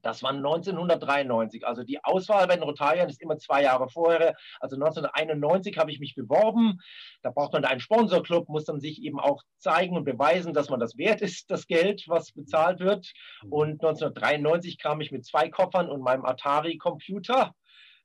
Das 0.01 0.23
war 0.23 0.31
1993. 0.31 1.65
Also 1.65 1.83
die 1.83 2.03
Auswahl 2.03 2.47
bei 2.47 2.55
den 2.55 2.63
Rotariern 2.63 3.09
ist 3.09 3.21
immer 3.21 3.37
zwei 3.37 3.63
Jahre 3.63 3.89
vorher. 3.89 4.35
Also 4.59 4.75
1991 4.75 5.77
habe 5.77 5.91
ich 5.91 5.99
mich 5.99 6.15
beworben. 6.15 6.79
Da 7.21 7.31
braucht 7.31 7.53
man 7.53 7.65
einen 7.65 7.81
Sponsorclub, 7.81 8.47
muss 8.49 8.65
dann 8.65 8.79
sich 8.79 9.01
eben 9.03 9.19
auch 9.19 9.41
zeigen 9.57 9.97
und 9.97 10.05
beweisen, 10.05 10.53
dass 10.53 10.69
man 10.69 10.79
das 10.79 10.97
wert 10.97 11.21
ist, 11.21 11.51
das 11.51 11.67
Geld, 11.67 12.05
was 12.07 12.31
bezahlt 12.31 12.79
wird. 12.79 13.11
Mhm. 13.43 13.51
Und 13.51 13.83
1993 13.83 14.77
kam 14.77 15.01
ich 15.01 15.11
mit 15.11 15.25
zwei 15.25 15.49
Koffern 15.49 15.89
und 15.89 16.01
meinem 16.01 16.25
Atari-Computer 16.25 17.53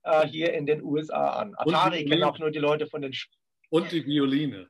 äh, 0.03 0.27
hier 0.27 0.53
in 0.53 0.67
den 0.67 0.83
USA 0.83 1.31
an. 1.31 1.55
Atari 1.57 2.05
kennen 2.05 2.25
auch 2.25 2.39
nur 2.39 2.51
die 2.51 2.59
Leute 2.59 2.87
von 2.87 3.03
den. 3.03 3.13
Und 3.75 3.91
die 3.91 4.07
Violine. 4.07 4.69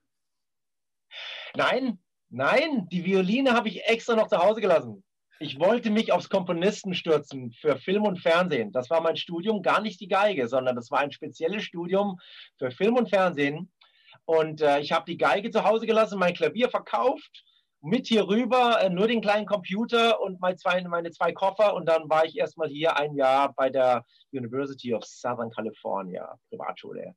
Nein, 1.54 1.98
nein, 2.30 2.88
die 2.90 3.04
Violine 3.04 3.52
habe 3.52 3.68
ich 3.68 3.84
extra 3.84 4.16
noch 4.16 4.28
zu 4.28 4.38
Hause 4.38 4.62
gelassen. 4.62 5.04
Ich 5.40 5.60
wollte 5.60 5.90
mich 5.90 6.10
aufs 6.10 6.30
Komponisten 6.30 6.94
stürzen 6.94 7.52
für 7.52 7.76
Film 7.76 8.04
und 8.04 8.18
Fernsehen. 8.18 8.72
Das 8.72 8.88
war 8.88 9.02
mein 9.02 9.18
Studium, 9.18 9.60
gar 9.60 9.82
nicht 9.82 10.00
die 10.00 10.08
Geige, 10.08 10.48
sondern 10.48 10.74
das 10.74 10.90
war 10.90 11.00
ein 11.00 11.12
spezielles 11.12 11.64
Studium 11.64 12.18
für 12.56 12.70
Film 12.70 12.96
und 12.96 13.10
Fernsehen. 13.10 13.70
Und 14.24 14.62
äh, 14.62 14.80
ich 14.80 14.92
habe 14.92 15.04
die 15.04 15.18
Geige 15.18 15.50
zu 15.50 15.64
Hause 15.64 15.84
gelassen, 15.84 16.18
mein 16.18 16.32
Klavier 16.32 16.70
verkauft, 16.70 17.44
mit 17.82 18.06
hier 18.06 18.26
rüber, 18.26 18.80
äh, 18.80 18.88
nur 18.88 19.06
den 19.06 19.20
kleinen 19.20 19.44
Computer 19.44 20.18
und 20.22 20.40
meine 20.40 20.56
zwei, 20.56 20.82
meine 20.84 21.10
zwei 21.10 21.32
Koffer. 21.32 21.74
Und 21.74 21.90
dann 21.90 22.08
war 22.08 22.24
ich 22.24 22.38
erstmal 22.38 22.70
hier 22.70 22.96
ein 22.96 23.14
Jahr 23.16 23.52
bei 23.52 23.68
der 23.68 24.06
University 24.32 24.94
of 24.94 25.04
Southern 25.04 25.50
California, 25.50 26.38
Privatschule. 26.48 27.14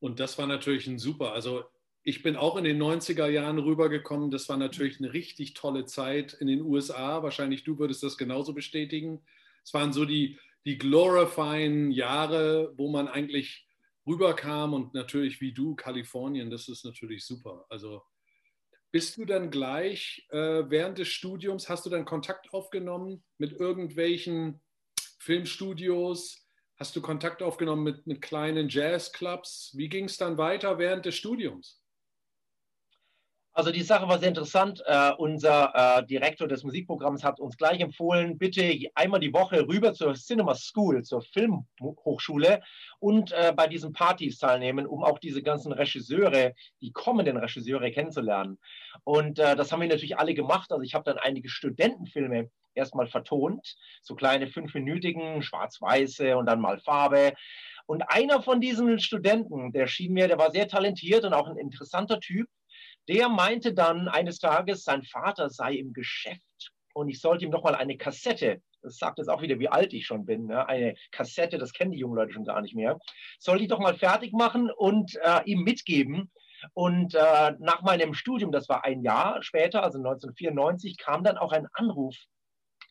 Und 0.00 0.18
das 0.18 0.38
war 0.38 0.46
natürlich 0.46 0.86
ein 0.86 0.98
super, 0.98 1.32
also 1.32 1.64
ich 2.02 2.22
bin 2.22 2.36
auch 2.36 2.56
in 2.56 2.64
den 2.64 2.82
90er 2.82 3.28
Jahren 3.28 3.58
rübergekommen. 3.58 4.30
Das 4.30 4.48
war 4.48 4.56
natürlich 4.56 4.98
eine 4.98 5.12
richtig 5.12 5.54
tolle 5.54 5.84
Zeit 5.84 6.32
in 6.32 6.46
den 6.46 6.62
USA. 6.62 7.22
Wahrscheinlich 7.22 7.62
du 7.62 7.78
würdest 7.78 8.02
das 8.02 8.16
genauso 8.16 8.54
bestätigen. 8.54 9.22
Es 9.62 9.74
waren 9.74 9.92
so 9.92 10.06
die, 10.06 10.38
die 10.64 10.78
glorifying 10.78 11.90
Jahre, 11.90 12.72
wo 12.76 12.88
man 12.88 13.06
eigentlich 13.08 13.68
rüberkam 14.06 14.72
und 14.72 14.94
natürlich 14.94 15.40
wie 15.40 15.52
du, 15.52 15.74
Kalifornien, 15.74 16.50
das 16.50 16.68
ist 16.68 16.84
natürlich 16.84 17.24
super. 17.24 17.66
Also 17.68 18.02
bist 18.90 19.18
du 19.18 19.24
dann 19.24 19.50
gleich 19.50 20.26
äh, 20.30 20.64
während 20.68 20.98
des 20.98 21.08
Studiums, 21.08 21.68
hast 21.68 21.86
du 21.86 21.90
dann 21.90 22.04
Kontakt 22.04 22.52
aufgenommen 22.52 23.22
mit 23.38 23.52
irgendwelchen 23.52 24.60
Filmstudios? 25.18 26.46
Hast 26.80 26.96
du 26.96 27.02
Kontakt 27.02 27.42
aufgenommen 27.42 27.82
mit, 27.82 28.06
mit 28.06 28.22
kleinen 28.22 28.70
Jazzclubs? 28.70 29.72
Wie 29.76 29.90
ging 29.90 30.06
es 30.06 30.16
dann 30.16 30.38
weiter 30.38 30.78
während 30.78 31.04
des 31.04 31.14
Studiums? 31.14 31.84
Also 33.52 33.70
die 33.70 33.82
Sache 33.82 34.08
war 34.08 34.18
sehr 34.18 34.28
interessant. 34.28 34.82
Uh, 34.88 35.12
unser 35.18 35.74
uh, 35.76 36.06
Direktor 36.06 36.48
des 36.48 36.64
Musikprogramms 36.64 37.22
hat 37.22 37.38
uns 37.38 37.58
gleich 37.58 37.80
empfohlen, 37.80 38.38
bitte 38.38 38.78
einmal 38.94 39.20
die 39.20 39.34
Woche 39.34 39.68
rüber 39.68 39.92
zur 39.92 40.14
Cinema 40.14 40.54
School, 40.54 41.02
zur 41.02 41.20
Filmhochschule 41.20 42.62
und 42.98 43.32
uh, 43.32 43.52
bei 43.54 43.66
diesen 43.66 43.92
Partys 43.92 44.38
teilnehmen, 44.38 44.86
um 44.86 45.04
auch 45.04 45.18
diese 45.18 45.42
ganzen 45.42 45.72
Regisseure, 45.72 46.54
die 46.80 46.92
kommenden 46.92 47.36
Regisseure 47.36 47.90
kennenzulernen. 47.90 48.58
Und 49.04 49.38
das 49.38 49.70
haben 49.70 49.82
wir 49.82 49.88
natürlich 49.88 50.18
alle 50.18 50.32
gemacht. 50.32 50.72
Also 50.72 50.82
ich 50.82 50.94
habe 50.94 51.04
dann 51.04 51.18
einige 51.18 51.50
Studentenfilme 51.50 52.50
erstmal 52.74 53.06
vertont, 53.06 53.76
so 54.02 54.14
kleine 54.14 54.48
fünfminütigen, 54.48 55.42
schwarz-weiße 55.42 56.36
und 56.36 56.46
dann 56.46 56.60
mal 56.60 56.78
Farbe. 56.80 57.34
Und 57.86 58.02
einer 58.02 58.42
von 58.42 58.60
diesen 58.60 58.98
Studenten, 59.00 59.72
der 59.72 59.86
schien 59.86 60.12
mir, 60.12 60.28
der 60.28 60.38
war 60.38 60.52
sehr 60.52 60.68
talentiert 60.68 61.24
und 61.24 61.34
auch 61.34 61.48
ein 61.48 61.56
interessanter 61.56 62.20
Typ, 62.20 62.48
der 63.08 63.28
meinte 63.28 63.74
dann 63.74 64.08
eines 64.08 64.38
Tages, 64.38 64.84
sein 64.84 65.02
Vater 65.02 65.50
sei 65.50 65.74
im 65.74 65.92
Geschäft 65.92 66.72
und 66.94 67.08
ich 67.08 67.20
sollte 67.20 67.44
ihm 67.44 67.50
nochmal 67.50 67.74
eine 67.74 67.96
Kassette, 67.96 68.62
das 68.82 68.96
sagt 68.96 69.18
jetzt 69.18 69.28
auch 69.28 69.42
wieder, 69.42 69.58
wie 69.58 69.68
alt 69.68 69.92
ich 69.92 70.06
schon 70.06 70.24
bin, 70.24 70.46
ne? 70.46 70.68
eine 70.68 70.94
Kassette, 71.10 71.58
das 71.58 71.72
kennen 71.72 71.92
die 71.92 71.98
jungen 71.98 72.16
Leute 72.16 72.32
schon 72.32 72.44
gar 72.44 72.60
nicht 72.60 72.74
mehr, 72.74 72.98
sollte 73.38 73.62
ich 73.62 73.68
doch 73.68 73.78
mal 73.78 73.96
fertig 73.96 74.32
machen 74.32 74.70
und 74.70 75.16
äh, 75.22 75.42
ihm 75.44 75.62
mitgeben. 75.62 76.30
Und 76.74 77.14
äh, 77.14 77.52
nach 77.58 77.82
meinem 77.82 78.12
Studium, 78.12 78.52
das 78.52 78.68
war 78.68 78.84
ein 78.84 79.02
Jahr 79.02 79.42
später, 79.42 79.82
also 79.82 79.98
1994, 79.98 80.98
kam 80.98 81.24
dann 81.24 81.38
auch 81.38 81.52
ein 81.52 81.66
Anruf 81.72 82.14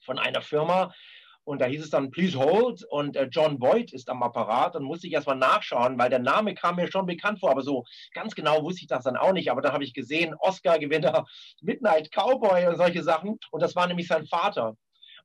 von 0.01 0.19
einer 0.19 0.41
Firma, 0.41 0.91
und 1.49 1.61
da 1.61 1.65
hieß 1.65 1.83
es 1.83 1.89
dann, 1.89 2.11
please 2.11 2.37
hold. 2.37 2.83
Und 2.91 3.15
äh, 3.15 3.27
John 3.31 3.57
Boyd 3.57 3.91
ist 3.91 4.07
am 4.07 4.21
Apparat. 4.21 4.75
Dann 4.75 4.83
musste 4.83 5.07
ich 5.07 5.13
erstmal 5.13 5.35
nachschauen, 5.35 5.97
weil 5.97 6.11
der 6.11 6.19
Name 6.19 6.53
kam 6.53 6.75
mir 6.75 6.91
schon 6.91 7.07
bekannt 7.07 7.39
vor. 7.39 7.49
Aber 7.49 7.63
so 7.63 7.85
ganz 8.13 8.35
genau 8.35 8.61
wusste 8.61 8.81
ich 8.81 8.87
das 8.87 9.03
dann 9.03 9.17
auch 9.17 9.33
nicht. 9.33 9.49
Aber 9.49 9.61
dann 9.61 9.73
habe 9.73 9.83
ich 9.83 9.95
gesehen, 9.95 10.35
Oscar-Gewinner, 10.39 11.25
Midnight 11.61 12.11
Cowboy 12.11 12.67
und 12.67 12.77
solche 12.77 13.01
Sachen. 13.01 13.39
Und 13.49 13.63
das 13.63 13.75
war 13.75 13.87
nämlich 13.87 14.07
sein 14.07 14.27
Vater. 14.27 14.75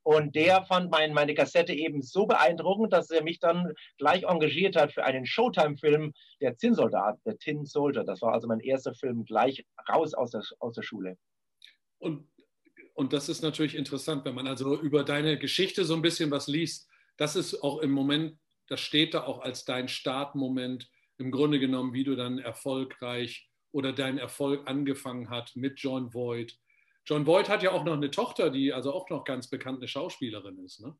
Und 0.02 0.34
der 0.34 0.64
fand 0.64 0.90
mein, 0.90 1.12
meine 1.12 1.34
Kassette 1.34 1.74
eben 1.74 2.00
so 2.00 2.24
beeindruckend, 2.24 2.94
dass 2.94 3.10
er 3.10 3.22
mich 3.22 3.38
dann 3.38 3.74
gleich 3.98 4.22
engagiert 4.22 4.76
hat 4.76 4.92
für 4.92 5.04
einen 5.04 5.26
Showtime-Film, 5.26 6.14
der 6.40 6.56
Zinnsoldat, 6.56 7.18
der 7.26 7.36
Tin 7.36 7.66
Soldier. 7.66 8.04
Das 8.04 8.22
war 8.22 8.32
also 8.32 8.48
mein 8.48 8.60
erster 8.60 8.94
Film 8.94 9.26
gleich 9.26 9.66
raus 9.90 10.14
aus 10.14 10.30
der, 10.30 10.42
aus 10.58 10.74
der 10.74 10.82
Schule. 10.82 11.18
Und 11.98 12.26
und 12.94 13.12
das 13.12 13.28
ist 13.28 13.42
natürlich 13.42 13.74
interessant, 13.74 14.24
wenn 14.24 14.34
man 14.34 14.46
also 14.46 14.80
über 14.80 15.04
deine 15.04 15.38
Geschichte 15.38 15.84
so 15.84 15.94
ein 15.94 16.02
bisschen 16.02 16.30
was 16.30 16.46
liest. 16.46 16.88
Das 17.16 17.36
ist 17.36 17.62
auch 17.62 17.78
im 17.78 17.90
Moment, 17.90 18.38
das 18.68 18.80
steht 18.80 19.14
da 19.14 19.24
auch 19.24 19.40
als 19.40 19.64
dein 19.64 19.88
Startmoment 19.88 20.88
im 21.18 21.30
Grunde 21.30 21.58
genommen, 21.58 21.92
wie 21.92 22.04
du 22.04 22.16
dann 22.16 22.38
erfolgreich 22.38 23.50
oder 23.72 23.92
dein 23.92 24.18
Erfolg 24.18 24.68
angefangen 24.68 25.28
hat 25.28 25.54
mit 25.56 25.80
John 25.80 26.14
Voight. 26.14 26.56
John 27.04 27.26
Voight 27.26 27.48
hat 27.48 27.62
ja 27.62 27.72
auch 27.72 27.84
noch 27.84 27.94
eine 27.94 28.10
Tochter, 28.10 28.50
die 28.50 28.72
also 28.72 28.92
auch 28.94 29.10
noch 29.10 29.24
ganz 29.24 29.48
bekannte 29.48 29.88
Schauspielerin 29.88 30.58
ist, 30.64 30.80
ne? 30.80 30.96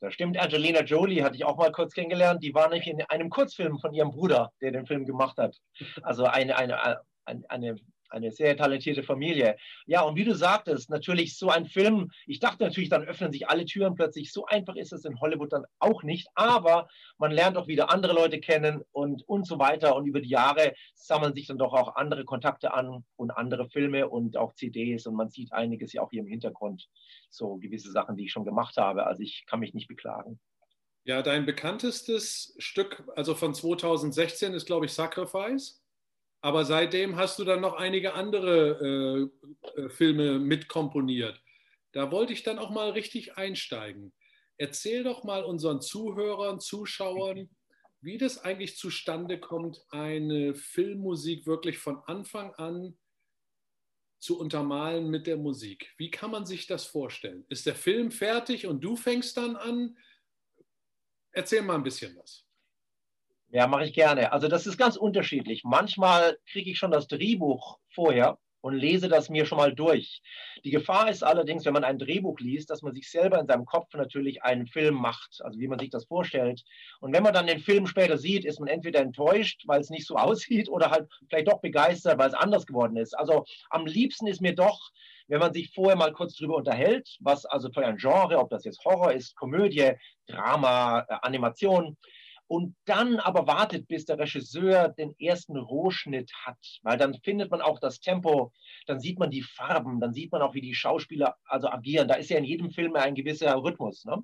Das 0.00 0.12
stimmt, 0.14 0.36
Angelina 0.36 0.82
Jolie 0.82 1.22
hatte 1.22 1.36
ich 1.36 1.44
auch 1.44 1.56
mal 1.56 1.72
kurz 1.72 1.94
kennengelernt. 1.94 2.42
Die 2.42 2.52
war 2.52 2.68
nämlich 2.68 2.86
in 2.86 3.00
einem 3.02 3.30
Kurzfilm 3.30 3.78
von 3.78 3.94
ihrem 3.94 4.10
Bruder, 4.10 4.52
der 4.60 4.72
den 4.72 4.86
Film 4.86 5.06
gemacht 5.06 5.38
hat. 5.38 5.56
Also 6.02 6.24
eine, 6.24 6.56
eine, 6.56 7.00
eine, 7.24 7.48
eine 7.48 7.76
eine 8.10 8.30
sehr 8.30 8.56
talentierte 8.56 9.02
Familie. 9.02 9.56
Ja, 9.86 10.02
und 10.02 10.16
wie 10.16 10.24
du 10.24 10.34
sagtest, 10.34 10.90
natürlich 10.90 11.36
so 11.36 11.48
ein 11.48 11.66
Film, 11.66 12.10
ich 12.26 12.40
dachte 12.40 12.64
natürlich, 12.64 12.88
dann 12.88 13.04
öffnen 13.04 13.32
sich 13.32 13.48
alle 13.48 13.64
Türen 13.64 13.94
plötzlich. 13.94 14.32
So 14.32 14.46
einfach 14.46 14.76
ist 14.76 14.92
es 14.92 15.04
in 15.04 15.20
Hollywood 15.20 15.52
dann 15.52 15.64
auch 15.78 16.02
nicht, 16.02 16.28
aber 16.34 16.88
man 17.18 17.30
lernt 17.30 17.56
auch 17.56 17.68
wieder 17.68 17.90
andere 17.90 18.12
Leute 18.12 18.40
kennen 18.40 18.82
und, 18.92 19.22
und 19.28 19.46
so 19.46 19.58
weiter. 19.58 19.96
Und 19.96 20.06
über 20.06 20.20
die 20.20 20.28
Jahre 20.28 20.74
sammeln 20.94 21.34
sich 21.34 21.46
dann 21.46 21.58
doch 21.58 21.72
auch 21.72 21.96
andere 21.96 22.24
Kontakte 22.24 22.72
an 22.74 23.04
und 23.16 23.30
andere 23.30 23.68
Filme 23.68 24.08
und 24.08 24.36
auch 24.36 24.54
CDs 24.54 25.06
und 25.06 25.14
man 25.14 25.30
sieht 25.30 25.52
einiges 25.52 25.92
ja 25.92 26.02
auch 26.02 26.10
hier 26.10 26.20
im 26.20 26.26
Hintergrund. 26.26 26.88
So 27.30 27.56
gewisse 27.56 27.90
Sachen, 27.90 28.16
die 28.16 28.24
ich 28.24 28.32
schon 28.32 28.44
gemacht 28.44 28.76
habe. 28.76 29.06
Also 29.06 29.22
ich 29.22 29.44
kann 29.46 29.60
mich 29.60 29.74
nicht 29.74 29.88
beklagen. 29.88 30.38
Ja, 31.06 31.22
dein 31.22 31.46
bekanntestes 31.46 32.56
Stück, 32.58 33.04
also 33.14 33.36
von 33.36 33.54
2016, 33.54 34.54
ist, 34.54 34.66
glaube 34.66 34.86
ich, 34.86 34.92
Sacrifice. 34.92 35.80
Aber 36.40 36.64
seitdem 36.64 37.16
hast 37.16 37.38
du 37.38 37.44
dann 37.44 37.60
noch 37.60 37.74
einige 37.74 38.14
andere 38.14 39.30
äh, 39.74 39.80
äh, 39.80 39.88
Filme 39.88 40.38
mitkomponiert. 40.38 41.42
Da 41.92 42.10
wollte 42.12 42.32
ich 42.32 42.42
dann 42.42 42.58
auch 42.58 42.70
mal 42.70 42.90
richtig 42.90 43.36
einsteigen. 43.36 44.12
Erzähl 44.58 45.02
doch 45.02 45.24
mal 45.24 45.44
unseren 45.44 45.80
Zuhörern, 45.80 46.60
Zuschauern, 46.60 47.50
wie 48.00 48.18
das 48.18 48.38
eigentlich 48.38 48.76
zustande 48.76 49.40
kommt, 49.40 49.84
eine 49.90 50.54
Filmmusik 50.54 51.46
wirklich 51.46 51.78
von 51.78 51.98
Anfang 52.06 52.54
an 52.54 52.96
zu 54.18 54.38
untermalen 54.38 55.10
mit 55.10 55.26
der 55.26 55.36
Musik. 55.36 55.92
Wie 55.98 56.10
kann 56.10 56.30
man 56.30 56.46
sich 56.46 56.66
das 56.66 56.86
vorstellen? 56.86 57.44
Ist 57.48 57.66
der 57.66 57.74
Film 57.74 58.10
fertig 58.10 58.66
und 58.66 58.82
du 58.82 58.96
fängst 58.96 59.36
dann 59.36 59.56
an? 59.56 59.98
Erzähl 61.32 61.62
mal 61.62 61.74
ein 61.74 61.82
bisschen 61.82 62.16
was. 62.16 62.45
Ja, 63.50 63.66
mache 63.66 63.84
ich 63.84 63.92
gerne. 63.94 64.32
Also 64.32 64.48
das 64.48 64.66
ist 64.66 64.76
ganz 64.76 64.96
unterschiedlich. 64.96 65.62
Manchmal 65.64 66.38
kriege 66.50 66.70
ich 66.70 66.78
schon 66.78 66.90
das 66.90 67.06
Drehbuch 67.06 67.78
vorher 67.88 68.38
und 68.60 68.74
lese 68.74 69.08
das 69.08 69.28
mir 69.28 69.46
schon 69.46 69.58
mal 69.58 69.72
durch. 69.72 70.20
Die 70.64 70.70
Gefahr 70.70 71.08
ist 71.08 71.22
allerdings, 71.22 71.64
wenn 71.64 71.72
man 71.72 71.84
ein 71.84 71.98
Drehbuch 71.98 72.40
liest, 72.40 72.68
dass 72.68 72.82
man 72.82 72.92
sich 72.92 73.08
selber 73.08 73.38
in 73.38 73.46
seinem 73.46 73.64
Kopf 73.64 73.94
natürlich 73.94 74.42
einen 74.42 74.66
Film 74.66 74.96
macht, 74.96 75.40
also 75.44 75.60
wie 75.60 75.68
man 75.68 75.78
sich 75.78 75.90
das 75.90 76.06
vorstellt. 76.06 76.64
Und 77.00 77.12
wenn 77.14 77.22
man 77.22 77.32
dann 77.32 77.46
den 77.46 77.60
Film 77.60 77.86
später 77.86 78.18
sieht, 78.18 78.44
ist 78.44 78.58
man 78.58 78.68
entweder 78.68 79.00
enttäuscht, 79.00 79.62
weil 79.66 79.80
es 79.80 79.90
nicht 79.90 80.06
so 80.06 80.16
aussieht, 80.16 80.68
oder 80.68 80.90
halt 80.90 81.08
vielleicht 81.28 81.46
doch 81.46 81.60
begeistert, 81.60 82.18
weil 82.18 82.28
es 82.28 82.34
anders 82.34 82.66
geworden 82.66 82.96
ist. 82.96 83.16
Also 83.16 83.44
am 83.70 83.86
liebsten 83.86 84.26
ist 84.26 84.40
mir 84.40 84.56
doch, 84.56 84.90
wenn 85.28 85.40
man 85.40 85.52
sich 85.52 85.72
vorher 85.72 85.96
mal 85.96 86.12
kurz 86.12 86.34
drüber 86.34 86.56
unterhält, 86.56 87.16
was 87.20 87.46
also 87.46 87.70
für 87.70 87.86
ein 87.86 87.96
Genre, 87.96 88.38
ob 88.38 88.50
das 88.50 88.64
jetzt 88.64 88.84
Horror 88.84 89.12
ist, 89.12 89.36
Komödie, 89.36 89.92
Drama, 90.26 91.06
äh, 91.08 91.16
Animation, 91.22 91.96
und 92.48 92.76
dann 92.84 93.18
aber 93.18 93.46
wartet, 93.46 93.88
bis 93.88 94.04
der 94.04 94.18
Regisseur 94.18 94.88
den 94.88 95.14
ersten 95.18 95.56
Rohschnitt 95.56 96.30
hat, 96.44 96.58
weil 96.82 96.96
dann 96.96 97.14
findet 97.14 97.50
man 97.50 97.60
auch 97.60 97.80
das 97.80 98.00
Tempo, 98.00 98.52
dann 98.86 99.00
sieht 99.00 99.18
man 99.18 99.30
die 99.30 99.42
Farben, 99.42 100.00
dann 100.00 100.12
sieht 100.12 100.32
man 100.32 100.42
auch, 100.42 100.54
wie 100.54 100.60
die 100.60 100.74
Schauspieler 100.74 101.36
also 101.44 101.68
agieren. 101.68 102.08
Da 102.08 102.14
ist 102.14 102.30
ja 102.30 102.38
in 102.38 102.44
jedem 102.44 102.70
Film 102.70 102.94
ein 102.94 103.14
gewisser 103.14 103.54
Rhythmus. 103.56 104.04
Ne? 104.04 104.22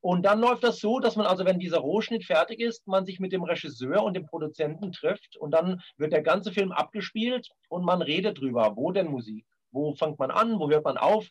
Und 0.00 0.24
dann 0.24 0.40
läuft 0.40 0.64
das 0.64 0.80
so, 0.80 0.98
dass 0.98 1.14
man 1.14 1.26
also, 1.26 1.44
wenn 1.44 1.60
dieser 1.60 1.78
Rohschnitt 1.78 2.24
fertig 2.24 2.60
ist, 2.60 2.86
man 2.88 3.06
sich 3.06 3.20
mit 3.20 3.32
dem 3.32 3.44
Regisseur 3.44 4.02
und 4.02 4.14
dem 4.14 4.26
Produzenten 4.26 4.90
trifft 4.90 5.36
und 5.36 5.52
dann 5.52 5.80
wird 5.96 6.12
der 6.12 6.22
ganze 6.22 6.52
Film 6.52 6.72
abgespielt 6.72 7.50
und 7.68 7.84
man 7.84 8.02
redet 8.02 8.40
drüber, 8.40 8.72
wo 8.76 8.90
denn 8.90 9.08
Musik, 9.08 9.46
wo 9.70 9.94
fängt 9.94 10.18
man 10.18 10.32
an, 10.32 10.58
wo 10.58 10.68
hört 10.70 10.84
man 10.84 10.96
auf. 10.96 11.28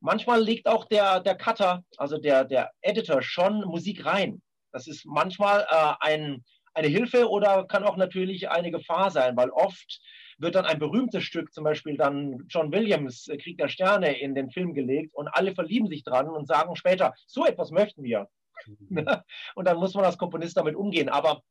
manchmal 0.00 0.42
legt 0.42 0.66
auch 0.66 0.86
der, 0.86 1.20
der 1.20 1.34
Cutter, 1.34 1.84
also 1.98 2.16
der, 2.16 2.44
der 2.44 2.70
Editor, 2.80 3.20
schon 3.20 3.60
Musik 3.66 4.06
rein. 4.06 4.40
Das 4.72 4.86
ist 4.86 5.04
manchmal 5.04 5.66
äh, 5.70 5.92
ein, 6.00 6.44
eine 6.74 6.88
Hilfe 6.88 7.28
oder 7.28 7.66
kann 7.66 7.84
auch 7.84 7.96
natürlich 7.96 8.50
eine 8.50 8.70
Gefahr 8.70 9.10
sein, 9.10 9.36
weil 9.36 9.50
oft 9.50 10.00
wird 10.38 10.54
dann 10.54 10.64
ein 10.64 10.78
berühmtes 10.78 11.24
Stück, 11.24 11.52
zum 11.52 11.64
Beispiel 11.64 11.96
dann 11.96 12.44
John 12.48 12.72
Williams, 12.72 13.28
äh, 13.28 13.36
Krieg 13.36 13.58
der 13.58 13.68
Sterne, 13.68 14.18
in 14.18 14.34
den 14.34 14.50
Film 14.50 14.74
gelegt 14.74 15.14
und 15.14 15.28
alle 15.28 15.54
verlieben 15.54 15.88
sich 15.88 16.02
dran 16.02 16.28
und 16.28 16.46
sagen 16.46 16.76
später, 16.76 17.14
so 17.26 17.44
etwas 17.44 17.70
möchten 17.70 18.02
wir. 18.02 18.28
Mhm. 18.66 19.06
und 19.54 19.66
dann 19.66 19.76
muss 19.78 19.94
man 19.94 20.04
als 20.04 20.18
Komponist 20.18 20.56
damit 20.56 20.76
umgehen. 20.76 21.08
Aber 21.08 21.42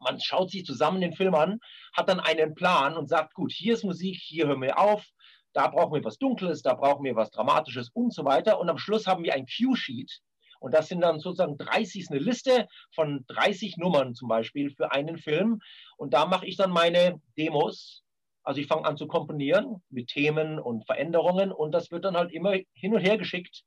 man 0.00 0.20
schaut 0.20 0.50
sich 0.50 0.64
zusammen 0.64 1.00
den 1.00 1.12
Film 1.12 1.34
an, 1.34 1.58
hat 1.92 2.08
dann 2.08 2.20
einen 2.20 2.54
Plan 2.54 2.96
und 2.96 3.08
sagt, 3.08 3.34
gut, 3.34 3.52
hier 3.52 3.74
ist 3.74 3.84
Musik, 3.84 4.16
hier 4.20 4.46
hören 4.46 4.62
wir 4.62 4.78
auf, 4.78 5.04
da 5.52 5.66
brauchen 5.68 5.94
wir 5.94 6.04
was 6.04 6.18
Dunkles, 6.18 6.62
da 6.62 6.74
brauchen 6.74 7.04
wir 7.04 7.16
was 7.16 7.30
Dramatisches 7.30 7.90
und 7.92 8.14
so 8.14 8.24
weiter. 8.24 8.60
Und 8.60 8.68
am 8.68 8.78
Schluss 8.78 9.06
haben 9.06 9.24
wir 9.24 9.34
ein 9.34 9.46
Cue-Sheet. 9.46 10.20
Und 10.60 10.74
das 10.74 10.88
sind 10.88 11.00
dann 11.00 11.20
sozusagen 11.20 11.56
30, 11.56 12.10
eine 12.10 12.20
Liste 12.20 12.66
von 12.94 13.24
30 13.28 13.76
Nummern 13.76 14.14
zum 14.14 14.28
Beispiel 14.28 14.70
für 14.70 14.92
einen 14.92 15.18
Film. 15.18 15.60
Und 15.96 16.14
da 16.14 16.26
mache 16.26 16.46
ich 16.46 16.56
dann 16.56 16.70
meine 16.70 17.20
Demos. 17.36 18.02
Also 18.42 18.60
ich 18.60 18.66
fange 18.66 18.86
an 18.86 18.96
zu 18.96 19.06
komponieren 19.06 19.82
mit 19.90 20.08
Themen 20.08 20.58
und 20.58 20.86
Veränderungen 20.86 21.52
und 21.52 21.72
das 21.72 21.90
wird 21.90 22.04
dann 22.04 22.16
halt 22.16 22.32
immer 22.32 22.54
hin 22.72 22.94
und 22.94 23.00
her 23.00 23.18
geschickt. 23.18 23.62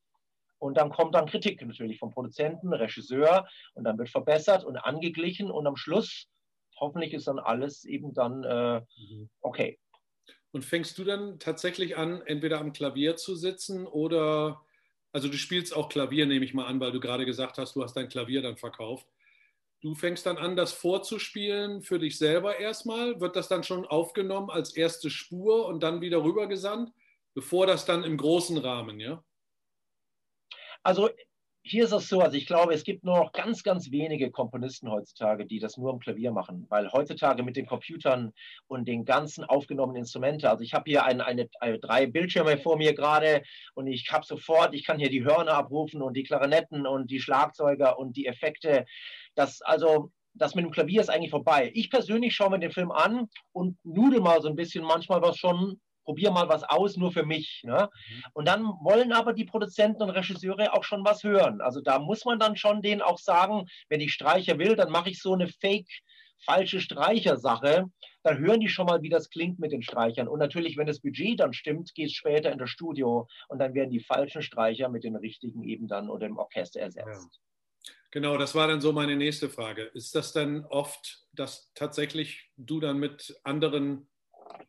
Und 0.57 0.77
dann 0.77 0.89
kommt 0.91 1.15
dann 1.15 1.27
Kritik 1.27 1.62
natürlich 1.65 2.00
vom 2.00 2.12
Produzenten, 2.12 2.74
Regisseur 2.74 3.48
und 3.74 3.83
dann 3.83 3.98
wird 3.98 4.10
verbessert 4.10 4.63
und 4.63 4.77
angeglichen 4.77 5.51
und 5.51 5.67
am 5.67 5.75
Schluss 5.75 6.27
hoffentlich 6.81 7.13
ist 7.13 7.27
dann 7.27 7.39
alles 7.39 7.86
eben 7.86 8.13
dann 8.13 8.43
äh, 8.43 8.81
mhm. 8.98 9.29
okay. 9.39 9.79
Und 10.51 10.65
fängst 10.65 10.98
du 10.98 11.05
dann 11.05 11.39
tatsächlich 11.39 11.95
an, 11.95 12.21
entweder 12.25 12.60
am 12.60 12.74
Klavier 12.74 13.15
zu 13.15 13.36
sitzen 13.36 13.88
oder, 13.88 14.62
also 15.12 15.27
du 15.27 15.38
spielst 15.38 15.75
auch 15.75 15.89
Klavier, 15.89 16.25
nehme 16.25 16.46
ich 16.46 16.53
mal 16.53 16.65
an, 16.65 16.80
weil 16.80 16.91
du 16.91 17.00
gerade 17.00 17.25
gesagt 17.25 17.58
hast, 17.58 17.75
du 17.75 17.84
hast 17.84 17.94
dein 17.94 18.10
Klavier 18.10 18.41
dann 18.41 18.58
verkauft. 18.58 19.08
Du 19.82 19.96
fängst 19.96 20.25
dann 20.25 20.38
an, 20.38 20.56
das 20.56 20.74
vorzuspielen 20.74 21.82
für 21.82 21.98
dich 21.98 22.18
selber 22.18 22.60
erstmal. 22.60 23.20
Wird 23.20 23.36
das 23.36 23.48
dann 23.48 23.63
schon 23.63 23.86
aufgenommen 23.86 24.50
als 24.50 24.75
erste 24.75 25.10
Spur 25.10 25.65
und 25.65 25.82
dann 25.82 26.01
wieder 26.01 26.24
rübergesandt, 26.24 26.91
bevor 27.34 27.65
das 27.65 27.86
dann 27.86 28.03
im 28.03 28.15
großen 28.15 28.58
Rahmen, 28.60 29.00
ja? 29.00 29.24
Also 30.84 31.10
hier 31.63 31.84
ist 31.84 31.91
es 31.91 32.10
so, 32.10 32.22
also 32.22 32.36
ich 32.36 32.48
glaube, 32.48 32.74
es 32.74 32.84
gibt 32.84 33.03
nur 33.03 33.18
noch 33.18 33.32
ganz, 33.34 33.63
ganz 33.63 33.91
wenige 33.91 34.32
Komponisten 34.32 34.89
heutzutage, 34.89 35.46
die 35.46 35.60
das 35.60 35.77
nur 35.77 35.91
am 35.91 36.00
Klavier 36.00 36.32
machen, 36.32 36.65
weil 36.70 36.91
heutzutage 36.91 37.44
mit 37.44 37.56
den 37.56 37.68
Computern 37.68 38.34
und 38.68 38.88
den 38.88 39.06
ganzen 39.06 39.44
aufgenommenen 39.44 40.01
Instrumenten, 40.01 40.48
also 40.48 40.63
ich 40.63 40.74
habe 40.74 40.89
hier 40.89 41.06
ein, 41.06 41.22
eine, 41.22 41.48
eine, 41.60 41.80
drei 41.80 42.08
Bildschirme 42.08 42.58
vor 42.58 42.77
mir 42.77 42.96
gerade 42.96 43.44
und 43.75 43.88
ich 43.88 44.12
habe 44.12 44.25
sofort, 44.25 44.74
ich 44.74 44.86
kann 44.86 44.98
hier 44.98 45.10
die 45.10 45.24
Hörner 45.24 45.53
abrufen 45.53 46.01
und 46.01 46.15
die 46.15 46.24
Klarinetten 46.24 46.88
und 46.88 47.12
die 47.12 47.20
Schlagzeuger 47.20 48.00
und 48.00 48.18
die 48.18 48.25
Effekte. 48.25 48.86
Das 49.36 49.62
also 49.62 50.12
das 50.34 50.56
mit 50.56 50.65
dem 50.65 50.72
Klavier 50.72 51.01
ist 51.01 51.10
eigentlich 51.10 51.32
vorbei. 51.32 51.72
Ich 51.74 51.89
persönlich 51.89 52.34
schaue 52.34 52.51
mir 52.51 52.60
den 52.60 52.72
Film 52.72 52.91
an 52.91 53.27
und 53.51 53.77
nudel 53.84 54.22
mal 54.22 54.41
so 54.41 54.48
ein 54.48 54.56
bisschen 54.56 54.84
manchmal 54.84 55.22
was 55.22 55.38
schon 55.38 55.80
probiere 56.03 56.34
mal 56.34 56.50
was 56.50 56.63
aus, 56.63 56.98
nur 56.98 57.12
für 57.12 57.25
mich. 57.25 57.62
Ne? 57.63 57.89
Mhm. 57.91 58.24
Und 58.34 58.48
dann 58.48 58.63
wollen 58.81 59.13
aber 59.13 59.34
die 59.34 59.46
Produzenten 59.46 60.01
und 60.01 60.10
Regisseure 60.10 60.74
auch 60.74 60.84
schon 60.84 61.05
was 61.05 61.24
hören. 61.24 61.62
Also 61.62 61.81
da 61.81 62.00
muss 62.00 62.25
man 62.25 62.39
dann 62.39 62.55
schon 62.55 62.81
denen 62.81 63.01
auch 63.01 63.20
sagen, 63.20 63.67
wenn 63.89 64.01
ich 64.01 64.13
Streicher 64.13 64.58
will, 64.58 64.75
dann 64.75 64.91
mache 64.91 65.10
ich 65.10 65.22
so 65.22 65.34
eine 65.34 65.48
Fake 65.48 65.89
falsche 66.43 66.81
Streichersache, 66.81 67.86
dann 68.24 68.38
hören 68.39 68.60
die 68.60 68.67
schon 68.67 68.88
mal, 68.88 69.01
wie 69.01 69.10
das 69.10 69.29
klingt 69.29 69.60
mit 69.60 69.72
den 69.72 69.81
Streichern. 69.81 70.27
Und 70.27 70.39
natürlich, 70.39 70.77
wenn 70.77 70.88
das 70.88 71.00
Budget 71.00 71.39
dann 71.39 71.53
stimmt, 71.53 71.93
geht 71.93 72.08
es 72.08 72.13
später 72.13 72.51
in 72.51 72.58
das 72.58 72.70
Studio 72.70 73.27
und 73.48 73.60
dann 73.60 73.74
werden 73.74 73.91
die 73.91 74.00
falschen 74.00 74.41
Streicher 74.41 74.89
mit 74.89 75.03
den 75.03 75.15
richtigen 75.15 75.63
eben 75.63 75.88
dann 75.88 76.10
oder 76.10 76.27
im 76.27 76.38
Orchester 76.38 76.81
ersetzt. 76.81 77.29
Ja. 77.34 77.93
Genau, 78.12 78.38
das 78.38 78.53
war 78.55 78.67
dann 78.67 78.81
so 78.81 78.91
meine 78.91 79.15
nächste 79.15 79.50
Frage. 79.50 79.84
Ist 79.84 80.15
das 80.15 80.34
dann 80.34 80.65
oft, 80.65 81.25
dass 81.31 81.72
tatsächlich 81.74 82.51
du 82.58 82.81
dann 82.81 82.98
mit 82.98 83.39
anderen 83.43 84.11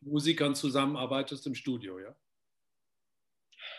Musikern 0.01 0.55
zusammenarbeitest 0.55 1.47
im 1.47 1.55
Studio, 1.55 1.99
ja? 1.99 2.15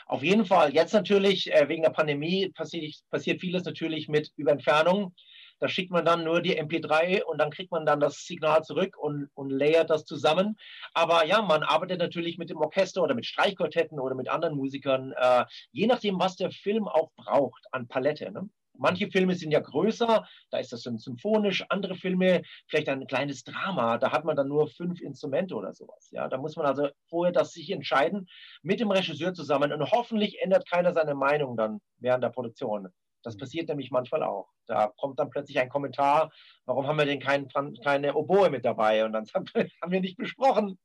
Auf 0.06 0.22
jeden 0.22 0.44
Fall. 0.44 0.74
Jetzt 0.74 0.92
natürlich 0.92 1.52
äh, 1.52 1.68
wegen 1.68 1.82
der 1.82 1.90
Pandemie 1.90 2.50
passiert, 2.50 2.94
passiert 3.10 3.40
vieles 3.40 3.64
natürlich 3.64 4.08
mit 4.08 4.30
über 4.36 4.52
Entfernung. 4.52 5.14
Da 5.60 5.68
schickt 5.68 5.90
man 5.90 6.04
dann 6.04 6.24
nur 6.24 6.42
die 6.42 6.60
MP3 6.60 7.22
und 7.22 7.38
dann 7.38 7.50
kriegt 7.50 7.70
man 7.70 7.86
dann 7.86 8.00
das 8.00 8.26
Signal 8.26 8.62
zurück 8.62 8.96
und, 8.98 9.30
und 9.34 9.50
layert 9.50 9.88
das 9.88 10.04
zusammen. 10.04 10.56
Aber 10.92 11.24
ja, 11.24 11.40
man 11.42 11.62
arbeitet 11.62 12.00
natürlich 12.00 12.38
mit 12.38 12.50
dem 12.50 12.58
Orchester 12.58 13.02
oder 13.02 13.14
mit 13.14 13.24
Streichquartetten 13.24 13.98
oder 13.98 14.14
mit 14.14 14.28
anderen 14.28 14.56
Musikern, 14.56 15.12
äh, 15.16 15.44
je 15.70 15.86
nachdem, 15.86 16.18
was 16.18 16.36
der 16.36 16.50
Film 16.50 16.86
auch 16.88 17.10
braucht 17.16 17.64
an 17.70 17.88
Palette. 17.88 18.30
Ne? 18.30 18.48
Manche 18.76 19.08
Filme 19.10 19.34
sind 19.34 19.50
ja 19.50 19.60
größer, 19.60 20.26
da 20.50 20.58
ist 20.58 20.72
das 20.72 20.82
dann 20.82 20.98
symphonisch. 20.98 21.64
Andere 21.68 21.94
Filme, 21.94 22.42
vielleicht 22.68 22.88
ein 22.88 23.06
kleines 23.06 23.44
Drama, 23.44 23.98
da 23.98 24.12
hat 24.12 24.24
man 24.24 24.36
dann 24.36 24.48
nur 24.48 24.68
fünf 24.68 25.00
Instrumente 25.00 25.54
oder 25.54 25.72
sowas. 25.72 26.08
Ja, 26.10 26.28
da 26.28 26.38
muss 26.38 26.56
man 26.56 26.66
also 26.66 26.88
vorher 27.08 27.32
das 27.32 27.52
sich 27.52 27.70
entscheiden 27.70 28.26
mit 28.62 28.80
dem 28.80 28.90
Regisseur 28.90 29.34
zusammen 29.34 29.72
und 29.72 29.90
hoffentlich 29.90 30.40
ändert 30.42 30.68
keiner 30.68 30.92
seine 30.92 31.14
Meinung 31.14 31.56
dann 31.56 31.80
während 31.98 32.24
der 32.24 32.30
Produktion. 32.30 32.88
Das 33.24 33.38
passiert 33.38 33.68
nämlich 33.68 33.90
manchmal 33.90 34.22
auch. 34.22 34.50
Da 34.66 34.92
kommt 34.98 35.18
dann 35.18 35.30
plötzlich 35.30 35.58
ein 35.58 35.70
Kommentar, 35.70 36.30
warum 36.66 36.86
haben 36.86 36.98
wir 36.98 37.06
denn 37.06 37.20
kein, 37.20 37.48
keine 37.82 38.14
Oboe 38.14 38.50
mit 38.50 38.64
dabei? 38.64 39.04
Und 39.04 39.12
dann 39.12 39.24
haben 39.82 39.92
wir 39.92 40.00
nicht 40.00 40.18
besprochen 40.18 40.78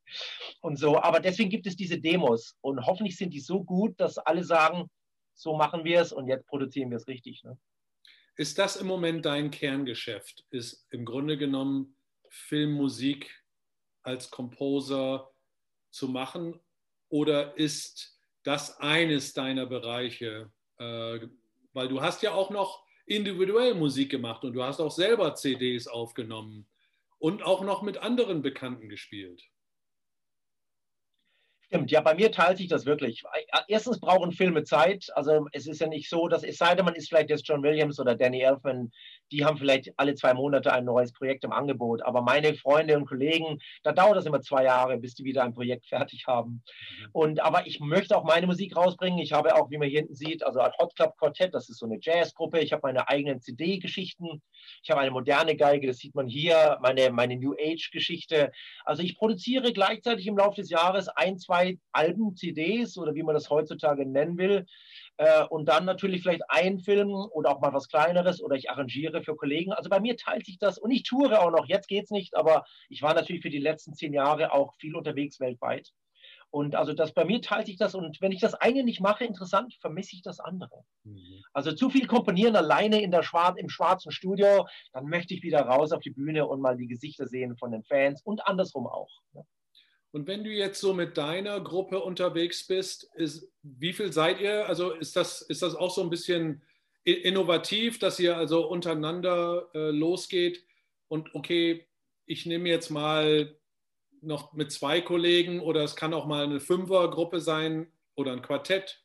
und 0.61 0.77
so. 0.77 0.97
Aber 1.01 1.19
deswegen 1.19 1.49
gibt 1.49 1.67
es 1.67 1.75
diese 1.75 1.99
Demos 1.99 2.55
und 2.61 2.85
hoffentlich 2.85 3.17
sind 3.17 3.33
die 3.33 3.41
so 3.41 3.63
gut, 3.63 3.99
dass 3.99 4.17
alle 4.17 4.43
sagen, 4.43 4.89
so 5.35 5.55
machen 5.55 5.83
wir 5.83 6.01
es 6.01 6.13
und 6.13 6.27
jetzt 6.27 6.47
produzieren 6.47 6.89
wir 6.89 6.97
es 6.97 7.07
richtig. 7.07 7.43
Ne? 7.43 7.57
Ist 8.39 8.57
das 8.57 8.77
im 8.77 8.87
Moment 8.87 9.25
dein 9.25 9.51
Kerngeschäft? 9.51 10.45
Ist 10.49 10.87
im 10.91 11.03
Grunde 11.03 11.37
genommen 11.37 11.97
Filmmusik 12.29 13.43
als 14.01 14.31
Composer 14.31 15.29
zu 15.91 16.07
machen? 16.07 16.57
Oder 17.09 17.57
ist 17.57 18.17
das 18.43 18.79
eines 18.79 19.33
deiner 19.33 19.65
Bereiche? 19.65 20.53
Äh, 20.77 21.27
weil 21.73 21.89
du 21.89 22.01
hast 22.01 22.23
ja 22.23 22.33
auch 22.33 22.49
noch 22.49 22.85
individuell 23.05 23.75
Musik 23.75 24.09
gemacht 24.09 24.45
und 24.45 24.53
du 24.53 24.63
hast 24.63 24.79
auch 24.79 24.91
selber 24.91 25.35
CDs 25.35 25.87
aufgenommen 25.87 26.65
und 27.17 27.43
auch 27.43 27.61
noch 27.61 27.81
mit 27.81 27.97
anderen 27.97 28.41
Bekannten 28.41 28.87
gespielt. 28.87 29.43
Stimmt, 31.71 31.91
ja, 31.91 32.01
bei 32.01 32.15
mir 32.15 32.31
teilt 32.31 32.57
sich 32.57 32.67
das 32.67 32.87
wirklich. 32.87 33.21
Erstens 33.67 33.99
brauchen 33.99 34.31
Filme 34.31 34.63
Zeit. 34.63 35.05
Also 35.13 35.45
es 35.51 35.67
ist 35.67 35.79
ja 35.79 35.85
nicht 35.85 36.09
so, 36.09 36.27
dass 36.27 36.43
es 36.43 36.57
sei 36.57 36.73
denn, 36.73 36.83
man 36.83 36.95
ist 36.95 37.09
vielleicht 37.09 37.29
jetzt 37.29 37.47
John 37.47 37.61
Williams 37.61 37.99
oder 37.99 38.15
Danny 38.15 38.41
Elfman, 38.41 38.91
die 39.31 39.45
haben 39.45 39.59
vielleicht 39.59 39.91
alle 39.95 40.15
zwei 40.15 40.33
Monate 40.33 40.73
ein 40.73 40.83
neues 40.83 41.13
Projekt 41.13 41.43
im 41.43 41.51
Angebot. 41.51 42.01
Aber 42.01 42.23
meine 42.23 42.55
Freunde 42.55 42.97
und 42.97 43.05
Kollegen, 43.05 43.59
da 43.83 43.91
dauert 43.91 44.17
das 44.17 44.25
immer 44.25 44.41
zwei 44.41 44.63
Jahre, 44.63 44.97
bis 44.97 45.13
die 45.13 45.23
wieder 45.23 45.43
ein 45.43 45.53
Projekt 45.53 45.85
fertig 45.89 46.25
haben. 46.25 46.63
Mhm. 47.01 47.09
Und 47.11 47.39
aber 47.41 47.67
ich 47.67 47.79
möchte 47.79 48.17
auch 48.17 48.23
meine 48.23 48.47
Musik 48.47 48.75
rausbringen. 48.75 49.19
Ich 49.19 49.33
habe 49.33 49.55
auch, 49.55 49.69
wie 49.69 49.77
man 49.77 49.89
hier 49.89 49.99
hinten 49.99 50.15
sieht, 50.15 50.43
also 50.43 50.61
ein 50.61 50.71
Hot 50.79 50.95
Club 50.95 51.17
Quartett, 51.19 51.53
das 51.53 51.69
ist 51.69 51.77
so 51.77 51.85
eine 51.85 51.99
Jazzgruppe. 52.01 52.61
Ich 52.61 52.73
habe 52.73 52.81
meine 52.81 53.07
eigenen 53.07 53.41
CD-Geschichten. 53.41 54.41
Ich 54.81 54.89
habe 54.89 55.01
eine 55.01 55.11
moderne 55.11 55.55
Geige, 55.55 55.85
das 55.85 55.97
sieht 55.97 56.15
man 56.15 56.27
hier, 56.27 56.79
meine, 56.81 57.11
meine 57.11 57.37
New 57.37 57.53
Age-Geschichte. 57.53 58.51
Also 58.85 59.03
ich 59.03 59.19
produziere 59.19 59.71
gleichzeitig 59.71 60.25
im 60.25 60.37
Laufe 60.37 60.61
des 60.61 60.71
Jahres 60.71 61.09
ein, 61.09 61.37
zwei 61.37 61.58
Alben, 61.91 62.35
CDs 62.35 62.97
oder 62.97 63.15
wie 63.15 63.23
man 63.23 63.35
das 63.35 63.49
heutzutage 63.49 64.05
nennen 64.05 64.37
will. 64.37 64.65
Äh, 65.17 65.45
und 65.45 65.67
dann 65.67 65.85
natürlich 65.85 66.21
vielleicht 66.21 66.43
ein 66.49 66.79
Film 66.79 67.09
oder 67.09 67.51
auch 67.51 67.61
mal 67.61 67.73
was 67.73 67.87
Kleineres 67.87 68.41
oder 68.41 68.55
ich 68.55 68.69
arrangiere 68.69 69.23
für 69.23 69.35
Kollegen. 69.35 69.73
Also 69.73 69.89
bei 69.89 69.99
mir 69.99 70.17
teilt 70.17 70.45
sich 70.45 70.57
das 70.59 70.77
und 70.77 70.91
ich 70.91 71.03
toure 71.03 71.41
auch 71.41 71.51
noch. 71.51 71.67
Jetzt 71.67 71.87
geht 71.87 72.05
es 72.05 72.11
nicht, 72.11 72.35
aber 72.35 72.65
ich 72.89 73.01
war 73.01 73.13
natürlich 73.13 73.41
für 73.41 73.49
die 73.49 73.59
letzten 73.59 73.93
zehn 73.93 74.13
Jahre 74.13 74.53
auch 74.53 74.75
viel 74.75 74.95
unterwegs 74.95 75.39
weltweit. 75.39 75.91
Und 76.51 76.75
also 76.75 76.93
das 76.93 77.13
bei 77.13 77.25
mir 77.25 77.41
teilt 77.41 77.67
sich 77.67 77.77
das 77.77 77.93
und 77.93 78.21
wenn 78.21 78.31
ich 78.31 78.41
das 78.41 78.55
eine 78.55 78.83
nicht 78.83 79.01
mache, 79.01 79.23
interessant, 79.23 79.75
vermisse 79.81 80.15
ich 80.15 80.23
das 80.23 80.39
andere. 80.39 80.83
Mhm. 81.03 81.43
Also 81.53 81.73
zu 81.73 81.89
viel 81.89 82.07
komponieren 82.07 82.55
alleine 82.55 83.01
in 83.01 83.11
der 83.11 83.21
Schwar 83.21 83.55
im 83.57 83.69
schwarzen 83.69 84.11
Studio, 84.11 84.67
dann 84.91 85.05
möchte 85.05 85.33
ich 85.35 85.43
wieder 85.43 85.61
raus 85.61 85.91
auf 85.91 86.01
die 86.01 86.09
Bühne 86.09 86.47
und 86.47 86.61
mal 86.61 86.75
die 86.75 86.87
Gesichter 86.87 87.27
sehen 87.27 87.55
von 87.57 87.71
den 87.71 87.83
Fans 87.83 88.23
und 88.23 88.47
andersrum 88.47 88.87
auch. 88.87 89.11
Ne? 89.33 89.45
Und 90.11 90.27
wenn 90.27 90.43
du 90.43 90.49
jetzt 90.49 90.81
so 90.81 90.93
mit 90.93 91.17
deiner 91.17 91.59
Gruppe 91.61 91.99
unterwegs 91.99 92.65
bist, 92.65 93.09
ist, 93.15 93.51
wie 93.61 93.93
viel 93.93 94.11
seid 94.11 94.41
ihr? 94.41 94.67
Also 94.67 94.91
ist 94.91 95.15
das, 95.15 95.41
ist 95.41 95.61
das 95.61 95.75
auch 95.75 95.91
so 95.91 96.01
ein 96.01 96.09
bisschen 96.09 96.63
innovativ, 97.03 97.99
dass 97.99 98.19
ihr 98.19 98.35
also 98.35 98.67
untereinander 98.67 99.69
äh, 99.73 99.91
losgeht 99.91 100.63
und 101.07 101.33
okay, 101.33 101.87
ich 102.25 102.45
nehme 102.45 102.69
jetzt 102.69 102.89
mal 102.89 103.55
noch 104.21 104.53
mit 104.53 104.71
zwei 104.71 105.01
Kollegen 105.01 105.59
oder 105.59 105.83
es 105.83 105.95
kann 105.95 106.13
auch 106.13 106.25
mal 106.25 106.43
eine 106.43 106.59
Fünfergruppe 106.59 107.39
sein 107.39 107.91
oder 108.15 108.33
ein 108.33 108.41
Quartett? 108.41 109.01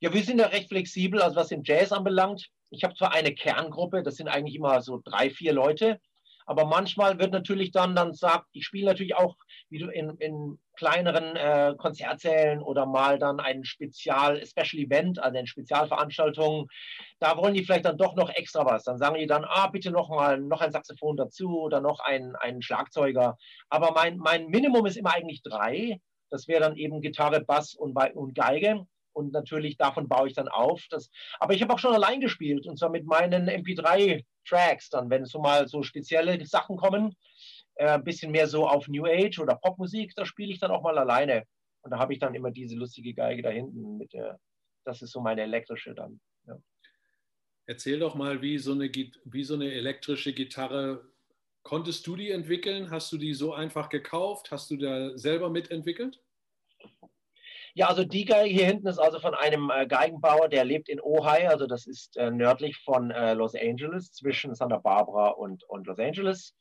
Ja, 0.00 0.12
wir 0.12 0.22
sind 0.22 0.38
ja 0.38 0.46
recht 0.48 0.68
flexibel, 0.68 1.22
also 1.22 1.36
was 1.36 1.48
den 1.48 1.64
Jazz 1.64 1.92
anbelangt. 1.92 2.50
Ich 2.70 2.84
habe 2.84 2.94
zwar 2.94 3.12
eine 3.12 3.34
Kerngruppe, 3.34 4.02
das 4.02 4.16
sind 4.16 4.28
eigentlich 4.28 4.56
immer 4.56 4.82
so 4.82 5.00
drei, 5.02 5.30
vier 5.30 5.52
Leute, 5.52 6.00
Aber 6.46 6.64
manchmal 6.64 7.18
wird 7.18 7.32
natürlich 7.32 7.72
dann, 7.72 7.94
dann 7.94 8.14
sagt, 8.14 8.46
ich 8.52 8.64
spiele 8.64 8.86
natürlich 8.86 9.16
auch 9.16 9.36
wie 9.68 9.78
du 9.78 9.88
in, 9.88 10.10
in 10.18 10.58
kleineren 10.76 11.36
äh, 11.36 11.74
Konzertsälen 11.76 12.62
oder 12.62 12.86
mal 12.86 13.18
dann 13.18 13.40
ein 13.40 13.64
Spezial, 13.64 14.44
Special 14.46 14.82
Event, 14.84 15.22
also 15.22 15.36
eine 15.36 15.46
Spezialveranstaltung. 15.46 16.68
Da 17.18 17.36
wollen 17.36 17.54
die 17.54 17.64
vielleicht 17.64 17.84
dann 17.84 17.98
doch 17.98 18.14
noch 18.14 18.30
extra 18.30 18.64
was. 18.64 18.84
Dann 18.84 18.98
sagen 18.98 19.16
die 19.16 19.26
dann, 19.26 19.44
ah, 19.44 19.68
bitte 19.68 19.90
noch 19.90 20.08
mal 20.08 20.40
noch 20.40 20.60
ein 20.60 20.72
Saxophon 20.72 21.16
dazu 21.16 21.60
oder 21.60 21.80
noch 21.80 22.00
ein, 22.00 22.36
ein 22.36 22.62
Schlagzeuger. 22.62 23.36
Aber 23.68 23.92
mein, 23.92 24.18
mein 24.18 24.46
Minimum 24.46 24.86
ist 24.86 24.96
immer 24.96 25.14
eigentlich 25.14 25.42
drei. 25.42 26.00
Das 26.30 26.48
wäre 26.48 26.60
dann 26.60 26.76
eben 26.76 27.00
Gitarre, 27.00 27.40
Bass 27.40 27.74
und, 27.74 27.96
und 28.14 28.34
Geige 28.34 28.86
und 29.12 29.32
natürlich 29.32 29.76
davon 29.78 30.08
baue 30.08 30.28
ich 30.28 30.34
dann 30.34 30.48
auf. 30.48 30.84
Das, 30.90 31.10
aber 31.40 31.54
ich 31.54 31.62
habe 31.62 31.72
auch 31.72 31.78
schon 31.78 31.94
allein 31.94 32.20
gespielt 32.20 32.66
und 32.66 32.78
zwar 32.78 32.90
mit 32.90 33.06
meinen 33.06 33.48
MP3-Tracks, 34.46 34.90
dann, 34.90 35.10
wenn 35.10 35.24
so 35.24 35.40
mal 35.40 35.68
so 35.68 35.82
spezielle 35.82 36.44
Sachen 36.46 36.76
kommen, 36.76 37.14
äh, 37.74 37.88
ein 37.88 38.04
bisschen 38.04 38.32
mehr 38.32 38.46
so 38.46 38.66
auf 38.68 38.88
New 38.88 39.06
Age 39.06 39.38
oder 39.38 39.56
Popmusik, 39.56 40.14
da 40.14 40.24
spiele 40.24 40.52
ich 40.52 40.60
dann 40.60 40.70
auch 40.70 40.82
mal 40.82 40.98
alleine. 40.98 41.44
Und 41.82 41.90
da 41.90 41.98
habe 41.98 42.12
ich 42.12 42.18
dann 42.18 42.34
immer 42.34 42.50
diese 42.50 42.74
lustige 42.74 43.14
Geige 43.14 43.42
da 43.42 43.50
hinten 43.50 43.96
mit 43.96 44.12
der, 44.12 44.40
das 44.84 45.02
ist 45.02 45.12
so 45.12 45.20
meine 45.20 45.42
elektrische 45.42 45.94
dann. 45.94 46.20
Ja. 46.46 46.58
Erzähl 47.66 47.98
doch 47.98 48.14
mal, 48.14 48.42
wie 48.42 48.58
so, 48.58 48.72
eine, 48.72 48.90
wie 48.92 49.44
so 49.44 49.54
eine 49.54 49.72
elektrische 49.72 50.32
Gitarre, 50.32 51.04
konntest 51.62 52.06
du 52.06 52.16
die 52.16 52.30
entwickeln? 52.30 52.90
Hast 52.90 53.10
du 53.12 53.18
die 53.18 53.34
so 53.34 53.52
einfach 53.52 53.88
gekauft? 53.88 54.50
Hast 54.50 54.70
du 54.70 54.76
da 54.76 55.16
selber 55.18 55.50
mitentwickelt? 55.50 56.20
Ja, 57.76 57.88
also 57.88 58.04
die 58.04 58.24
Geige 58.24 58.48
hier 58.48 58.64
hinten 58.64 58.86
ist 58.86 58.98
also 58.98 59.20
von 59.20 59.34
einem 59.34 59.70
äh, 59.70 59.86
Geigenbauer, 59.86 60.48
der 60.48 60.64
lebt 60.64 60.88
in 60.88 60.98
Ojai, 60.98 61.46
also 61.46 61.66
das 61.66 61.86
ist 61.86 62.16
äh, 62.16 62.30
nördlich 62.30 62.78
von 62.78 63.10
äh, 63.10 63.34
Los 63.34 63.54
Angeles, 63.54 64.12
zwischen 64.12 64.54
Santa 64.54 64.78
Barbara 64.78 65.28
und, 65.28 65.62
und 65.64 65.86
Los 65.86 65.98
Angeles. 65.98 66.54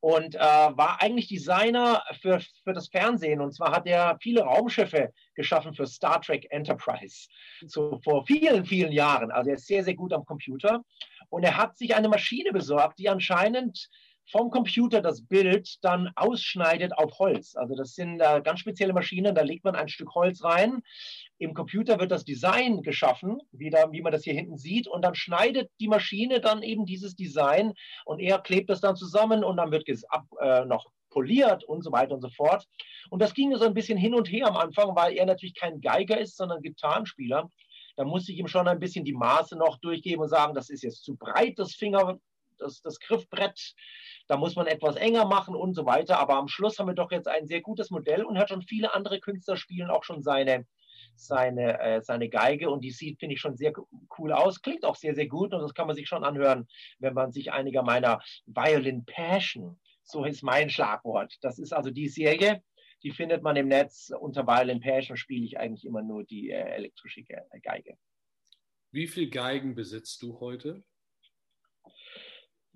Und 0.00 0.34
äh, 0.34 0.38
war 0.38 1.00
eigentlich 1.00 1.28
Designer 1.28 2.02
für, 2.20 2.40
für 2.64 2.74
das 2.74 2.88
Fernsehen. 2.88 3.40
Und 3.40 3.54
zwar 3.54 3.72
hat 3.72 3.86
er 3.86 4.18
viele 4.20 4.42
Raumschiffe 4.42 5.14
geschaffen 5.34 5.72
für 5.72 5.86
Star 5.86 6.20
Trek 6.20 6.46
Enterprise. 6.50 7.28
So 7.66 7.98
vor 8.04 8.26
vielen, 8.26 8.66
vielen 8.66 8.92
Jahren. 8.92 9.30
Also 9.30 9.48
er 9.48 9.56
ist 9.56 9.66
sehr, 9.66 9.84
sehr 9.84 9.94
gut 9.94 10.12
am 10.12 10.26
Computer. 10.26 10.84
Und 11.30 11.44
er 11.44 11.56
hat 11.56 11.78
sich 11.78 11.96
eine 11.96 12.10
Maschine 12.10 12.52
besorgt, 12.52 12.98
die 12.98 13.08
anscheinend 13.08 13.88
vom 14.30 14.50
Computer 14.50 15.00
das 15.00 15.26
Bild 15.26 15.78
dann 15.82 16.10
ausschneidet 16.16 16.96
auf 16.96 17.18
Holz. 17.18 17.54
Also 17.56 17.74
das 17.74 17.94
sind 17.94 18.20
äh, 18.20 18.40
ganz 18.42 18.60
spezielle 18.60 18.92
Maschinen, 18.92 19.34
da 19.34 19.42
legt 19.42 19.64
man 19.64 19.74
ein 19.74 19.88
Stück 19.88 20.14
Holz 20.14 20.44
rein. 20.44 20.82
Im 21.38 21.54
Computer 21.54 21.98
wird 21.98 22.10
das 22.10 22.24
Design 22.24 22.82
geschaffen, 22.82 23.40
wie, 23.52 23.70
da, 23.70 23.90
wie 23.92 24.02
man 24.02 24.12
das 24.12 24.24
hier 24.24 24.34
hinten 24.34 24.58
sieht, 24.58 24.88
und 24.88 25.02
dann 25.02 25.14
schneidet 25.14 25.70
die 25.80 25.88
Maschine 25.88 26.40
dann 26.40 26.62
eben 26.62 26.84
dieses 26.84 27.14
Design 27.14 27.72
und 28.04 28.20
er 28.20 28.38
klebt 28.38 28.70
das 28.70 28.80
dann 28.80 28.96
zusammen 28.96 29.44
und 29.44 29.56
dann 29.56 29.70
wird 29.70 29.88
es 29.88 30.04
ab, 30.04 30.24
äh, 30.40 30.64
noch 30.64 30.86
poliert 31.10 31.64
und 31.64 31.82
so 31.82 31.92
weiter 31.92 32.14
und 32.14 32.20
so 32.20 32.28
fort. 32.28 32.66
Und 33.10 33.22
das 33.22 33.34
ging 33.34 33.54
so 33.56 33.64
ein 33.64 33.74
bisschen 33.74 33.98
hin 33.98 34.14
und 34.14 34.30
her 34.30 34.46
am 34.46 34.56
Anfang, 34.56 34.94
weil 34.94 35.14
er 35.16 35.26
natürlich 35.26 35.54
kein 35.54 35.80
Geiger 35.80 36.18
ist, 36.18 36.36
sondern 36.36 36.62
Gitarrenspieler. 36.62 37.50
Da 37.96 38.04
musste 38.04 38.32
ich 38.32 38.38
ihm 38.38 38.46
schon 38.46 38.68
ein 38.68 38.78
bisschen 38.78 39.04
die 39.04 39.14
Maße 39.14 39.56
noch 39.56 39.78
durchgeben 39.78 40.22
und 40.22 40.28
sagen, 40.28 40.54
das 40.54 40.70
ist 40.70 40.82
jetzt 40.82 41.02
zu 41.02 41.16
breit, 41.16 41.58
das 41.58 41.74
Finger, 41.74 42.20
das, 42.58 42.80
das 42.82 43.00
Griffbrett 43.00 43.74
da 44.28 44.36
muss 44.36 44.56
man 44.56 44.66
etwas 44.66 44.96
enger 44.96 45.24
machen 45.24 45.56
und 45.56 45.74
so 45.74 45.86
weiter. 45.86 46.18
Aber 46.20 46.34
am 46.34 46.48
Schluss 46.48 46.78
haben 46.78 46.86
wir 46.86 46.94
doch 46.94 47.10
jetzt 47.10 47.26
ein 47.26 47.46
sehr 47.46 47.62
gutes 47.62 47.90
Modell 47.90 48.24
und 48.24 48.38
hat 48.38 48.50
schon 48.50 48.62
viele 48.62 48.94
andere 48.94 49.20
Künstler 49.20 49.56
spielen 49.56 49.90
auch 49.90 50.04
schon 50.04 50.22
seine, 50.22 50.66
seine, 51.16 51.80
äh, 51.80 52.02
seine 52.02 52.28
Geige 52.28 52.70
und 52.70 52.84
die 52.84 52.90
sieht, 52.90 53.18
finde 53.18 53.34
ich, 53.34 53.40
schon 53.40 53.56
sehr 53.56 53.72
cool 54.18 54.32
aus. 54.32 54.60
Klingt 54.60 54.84
auch 54.84 54.96
sehr, 54.96 55.14
sehr 55.14 55.26
gut 55.26 55.54
und 55.54 55.62
das 55.62 55.74
kann 55.74 55.86
man 55.86 55.96
sich 55.96 56.08
schon 56.08 56.24
anhören, 56.24 56.68
wenn 56.98 57.14
man 57.14 57.32
sich 57.32 57.52
einiger 57.52 57.82
meiner 57.82 58.20
Violin 58.46 59.04
Passion, 59.06 59.80
so 60.02 60.24
ist 60.24 60.42
mein 60.42 60.68
Schlagwort. 60.68 61.34
Das 61.40 61.58
ist 61.58 61.72
also 61.72 61.90
die 61.90 62.08
Serie, 62.08 62.62
die 63.02 63.10
findet 63.10 63.42
man 63.42 63.56
im 63.56 63.68
Netz. 63.68 64.10
Unter 64.18 64.46
Violin 64.46 64.80
Passion 64.80 65.16
spiele 65.16 65.44
ich 65.44 65.58
eigentlich 65.58 65.86
immer 65.86 66.02
nur 66.02 66.24
die 66.24 66.50
äh, 66.50 66.68
elektrische 66.74 67.22
Geige. 67.62 67.96
Wie 68.90 69.06
viele 69.06 69.30
Geigen 69.30 69.74
besitzt 69.74 70.22
du 70.22 70.40
heute? 70.40 70.82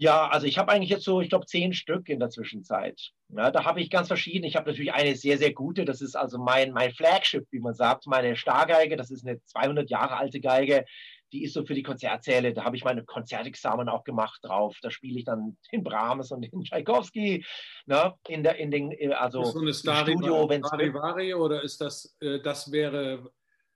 Ja, 0.02 0.26
also 0.26 0.48
ich 0.48 0.58
habe 0.58 0.72
eigentlich 0.72 0.90
jetzt 0.90 1.04
so, 1.04 1.20
ich 1.20 1.28
glaube, 1.28 1.46
zehn 1.46 1.72
Stück 1.72 2.08
in 2.08 2.18
der 2.18 2.28
Zwischenzeit. 2.28 3.12
Ja, 3.28 3.52
da 3.52 3.64
habe 3.64 3.80
ich 3.80 3.88
ganz 3.88 4.08
verschiedene. 4.08 4.48
Ich 4.48 4.56
habe 4.56 4.68
natürlich 4.68 4.92
eine 4.92 5.14
sehr, 5.14 5.38
sehr 5.38 5.52
gute. 5.52 5.84
Das 5.84 6.00
ist 6.00 6.16
also 6.16 6.38
mein, 6.38 6.72
mein 6.72 6.92
Flagship, 6.92 7.46
wie 7.52 7.60
man 7.60 7.74
sagt, 7.74 8.08
meine 8.08 8.34
Stargeige. 8.34 8.96
Das 8.96 9.12
ist 9.12 9.24
eine 9.24 9.40
200 9.44 9.88
Jahre 9.90 10.16
alte 10.16 10.40
Geige. 10.40 10.84
Die 11.30 11.44
ist 11.44 11.54
so 11.54 11.64
für 11.64 11.74
die 11.74 11.84
Konzertsäle. 11.84 12.52
Da 12.52 12.64
habe 12.64 12.74
ich 12.74 12.82
meine 12.82 13.04
Konzertexamen 13.04 13.88
auch 13.88 14.02
gemacht 14.02 14.40
drauf. 14.42 14.76
Da 14.82 14.90
spiele 14.90 15.20
ich 15.20 15.24
dann 15.24 15.56
in 15.70 15.84
Brahms 15.84 16.32
und 16.32 16.42
in 16.42 16.64
Tchaikovsky. 16.64 17.46
Ne, 17.86 18.12
in, 18.26 18.42
der, 18.42 18.56
in 18.56 18.72
den, 18.72 18.90
äh, 18.90 19.12
also 19.12 19.42
ist 19.42 19.52
so 19.52 19.60
eine 19.60 19.72
Stadivari, 19.72 20.56
Studio, 20.56 20.66
Stadivari 20.66 21.34
oder 21.34 21.62
ist 21.62 21.80
das, 21.80 22.16
äh, 22.18 22.40
das 22.40 22.72
wäre 22.72 23.30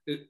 äh, 0.05 0.25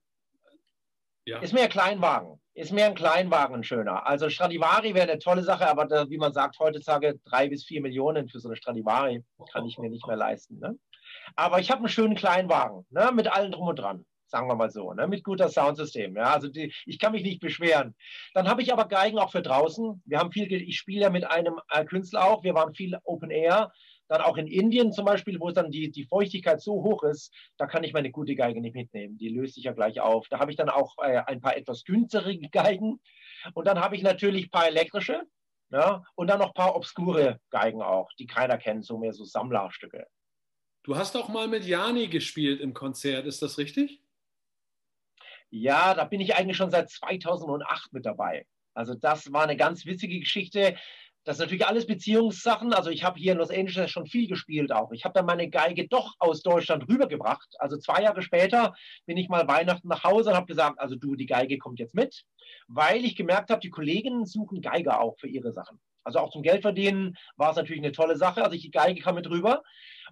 ja. 1.28 1.40
Ist 1.40 1.54
mehr 1.54 1.64
ein 1.64 1.70
Kleinwagen. 1.70 2.40
Ist 2.58 2.74
mehr 2.74 2.88
ein 2.88 2.96
Kleinwagen 2.96 3.63
schöner. 3.63 4.08
Also 4.08 4.32
Stradivari 4.32 4.96
wäre 4.96 5.12
eine 5.12 5.20
tolle 5.20 5.43
Sache, 5.43 5.70
aber 5.70 5.86
da, 5.86 6.10
wie 6.10 6.17
man 6.17 6.34
sagt, 6.34 6.58
heutzutage 6.58 7.20
drei 7.24 7.50
bis 7.50 7.63
vier 7.63 7.82
Millionen 7.82 8.28
für 8.30 8.39
so 8.39 8.50
eine 8.50 8.56
Stradivari 8.56 9.24
kann 9.54 9.67
ich 9.67 9.78
mir 9.78 9.91
nicht 9.91 10.08
mehr 10.08 10.15
leisten. 10.15 10.58
Ne? 10.58 10.76
Aber 11.36 11.60
ich 11.60 11.70
habe 11.70 11.82
einen 11.82 11.89
schönen 11.89 12.15
Kleinwagen 12.15 12.84
ne? 12.89 13.12
mit 13.13 13.28
allem 13.32 13.52
drum 13.52 13.67
und 13.67 13.78
dran 13.78 14.06
sagen 14.26 14.48
wir 14.48 14.56
mal 14.56 14.72
so, 14.72 14.91
ne? 14.91 15.08
mit 15.08 15.24
guter 15.24 15.50
Soundsystem. 15.50 16.15
Ja? 16.15 16.34
Also 16.34 16.48
die, 16.48 16.74
ich 16.88 16.98
kann 16.98 17.12
mich 17.12 17.22
nicht 17.22 17.41
beschweren. 17.41 17.96
Dann 18.34 18.50
habe 18.50 18.63
ich 18.63 18.74
aber 18.74 18.88
Geigen 18.88 19.20
auch 19.20 19.32
für 19.32 19.43
draußen. 19.43 20.02
Wir 20.06 20.17
haben 20.17 20.32
viel, 20.32 20.52
ich 20.52 20.78
spiele 20.78 21.02
ja 21.02 21.10
mit 21.12 21.30
einem 21.30 21.60
äh, 21.70 21.86
Künstler 21.86 22.26
auch. 22.26 22.43
Wir 22.43 22.56
waren 22.56 22.74
viel 22.74 22.98
Open 23.04 23.30
Air. 23.30 23.72
Dann 24.08 24.22
auch 24.22 24.38
in 24.38 24.48
Indien 24.48 24.91
zum 24.91 25.06
Beispiel, 25.06 25.39
wo 25.39 25.52
dann 25.52 25.72
die, 25.72 25.91
die 25.91 26.06
Feuchtigkeit 26.06 26.62
so 26.62 26.84
hoch 26.84 27.04
ist, 27.04 27.34
da 27.58 27.67
kann 27.67 27.84
ich 27.84 27.93
meine 27.93 28.12
gute 28.12 28.36
Geige 28.36 28.62
nicht 28.62 28.76
mitnehmen. 28.76 29.17
Die 29.17 29.30
löst 29.30 29.56
sich 29.56 29.65
ja 29.65 29.74
gleich 29.74 30.00
auf. 30.00 30.28
Da 30.30 30.39
habe 30.39 30.52
ich 30.52 30.58
dann 30.58 30.70
auch 30.70 30.96
äh, 31.00 31.22
ein 31.26 31.41
paar 31.41 31.58
etwas 31.58 31.84
günstigere 31.84 32.38
Geigen. 32.52 33.00
Und 33.54 33.67
dann 33.67 33.80
habe 33.80 33.96
ich 33.96 34.04
natürlich 34.04 34.46
ein 34.46 34.52
paar 34.52 34.67
elektrische. 34.67 35.24
Ja, 35.70 36.04
und 36.15 36.28
dann 36.28 36.39
noch 36.39 36.48
ein 36.48 36.54
paar 36.54 36.78
obskure 36.78 37.41
Geigen 37.50 37.82
auch, 37.82 38.10
die 38.17 38.26
keiner 38.26 38.58
kennt, 38.58 38.86
so 38.86 38.98
mehr 38.98 39.12
so 39.12 39.26
Sammlerstücke. 39.26 40.08
Du 40.84 40.96
hast 40.96 41.17
auch 41.17 41.28
mal 41.28 41.50
mit 41.50 41.65
Jani 41.65 42.08
gespielt 42.08 42.62
im 42.62 42.74
Konzert, 42.74 43.26
ist 43.26 43.41
das 43.41 43.58
richtig? 43.58 44.02
Ja, 45.50 45.93
da 45.93 46.06
bin 46.06 46.22
ich 46.22 46.36
eigentlich 46.36 46.56
schon 46.56 46.72
seit 46.72 46.89
2008 46.89 47.91
mit 47.91 48.06
dabei. 48.06 48.46
Also 48.74 48.93
das 48.93 49.34
war 49.34 49.43
eine 49.43 49.58
ganz 49.58 49.86
witzige 49.86 50.20
Geschichte. 50.20 50.78
Das 51.28 51.36
ist 51.36 51.42
natürlich 51.42 51.68
alles 51.68 51.86
Beziehungssachen. 51.86 52.72
Also 52.74 52.90
ich 52.90 53.04
habe 53.04 53.20
hier 53.20 53.34
in 53.34 53.38
Los 53.38 53.50
Angeles 53.50 53.92
schon 53.92 54.06
viel 54.06 54.30
gespielt 54.30 54.72
auch. 54.72 54.94
Ich 54.94 55.04
habe 55.04 55.12
dann 55.12 55.26
meine 55.26 55.50
Geige 55.50 55.86
doch 55.86 56.13
aus 56.20 56.42
Deutschland 56.42 56.88
rübergebracht. 56.88 57.54
Also 57.60 57.76
zwei 57.76 58.02
Jahre 58.02 58.22
später 58.22 58.74
bin 59.06 59.18
ich 59.18 59.28
mal 59.28 59.46
Weihnachten 59.46 59.90
nach 59.90 60.06
Hause 60.06 60.30
und 60.30 60.38
habe 60.38 60.46
gesagt, 60.46 60.80
also 60.80 60.96
du, 60.96 61.16
die 61.16 61.26
Geige 61.26 61.58
kommt 61.58 61.80
jetzt 61.80 61.94
mit, 61.94 62.24
weil 62.70 63.04
ich 63.04 63.18
gemerkt 63.18 63.50
habe, 63.50 63.60
die 63.60 63.70
Kolleginnen 63.70 64.26
suchen 64.26 64.62
Geiger 64.62 65.02
auch 65.02 65.18
für 65.20 65.28
ihre 65.28 65.52
Sachen. 65.52 65.82
Also 66.06 66.20
auch 66.20 66.32
zum 66.32 66.44
Geld 66.44 66.62
verdienen 66.62 67.18
war 67.36 67.50
es 67.50 67.58
natürlich 67.58 67.84
eine 67.84 67.92
tolle 67.92 68.16
Sache. 68.16 68.42
Also 68.42 68.56
ich, 68.56 68.62
die 68.62 68.72
Geige 68.72 69.02
kam 69.02 69.16
mit 69.16 69.30
rüber. 69.30 69.63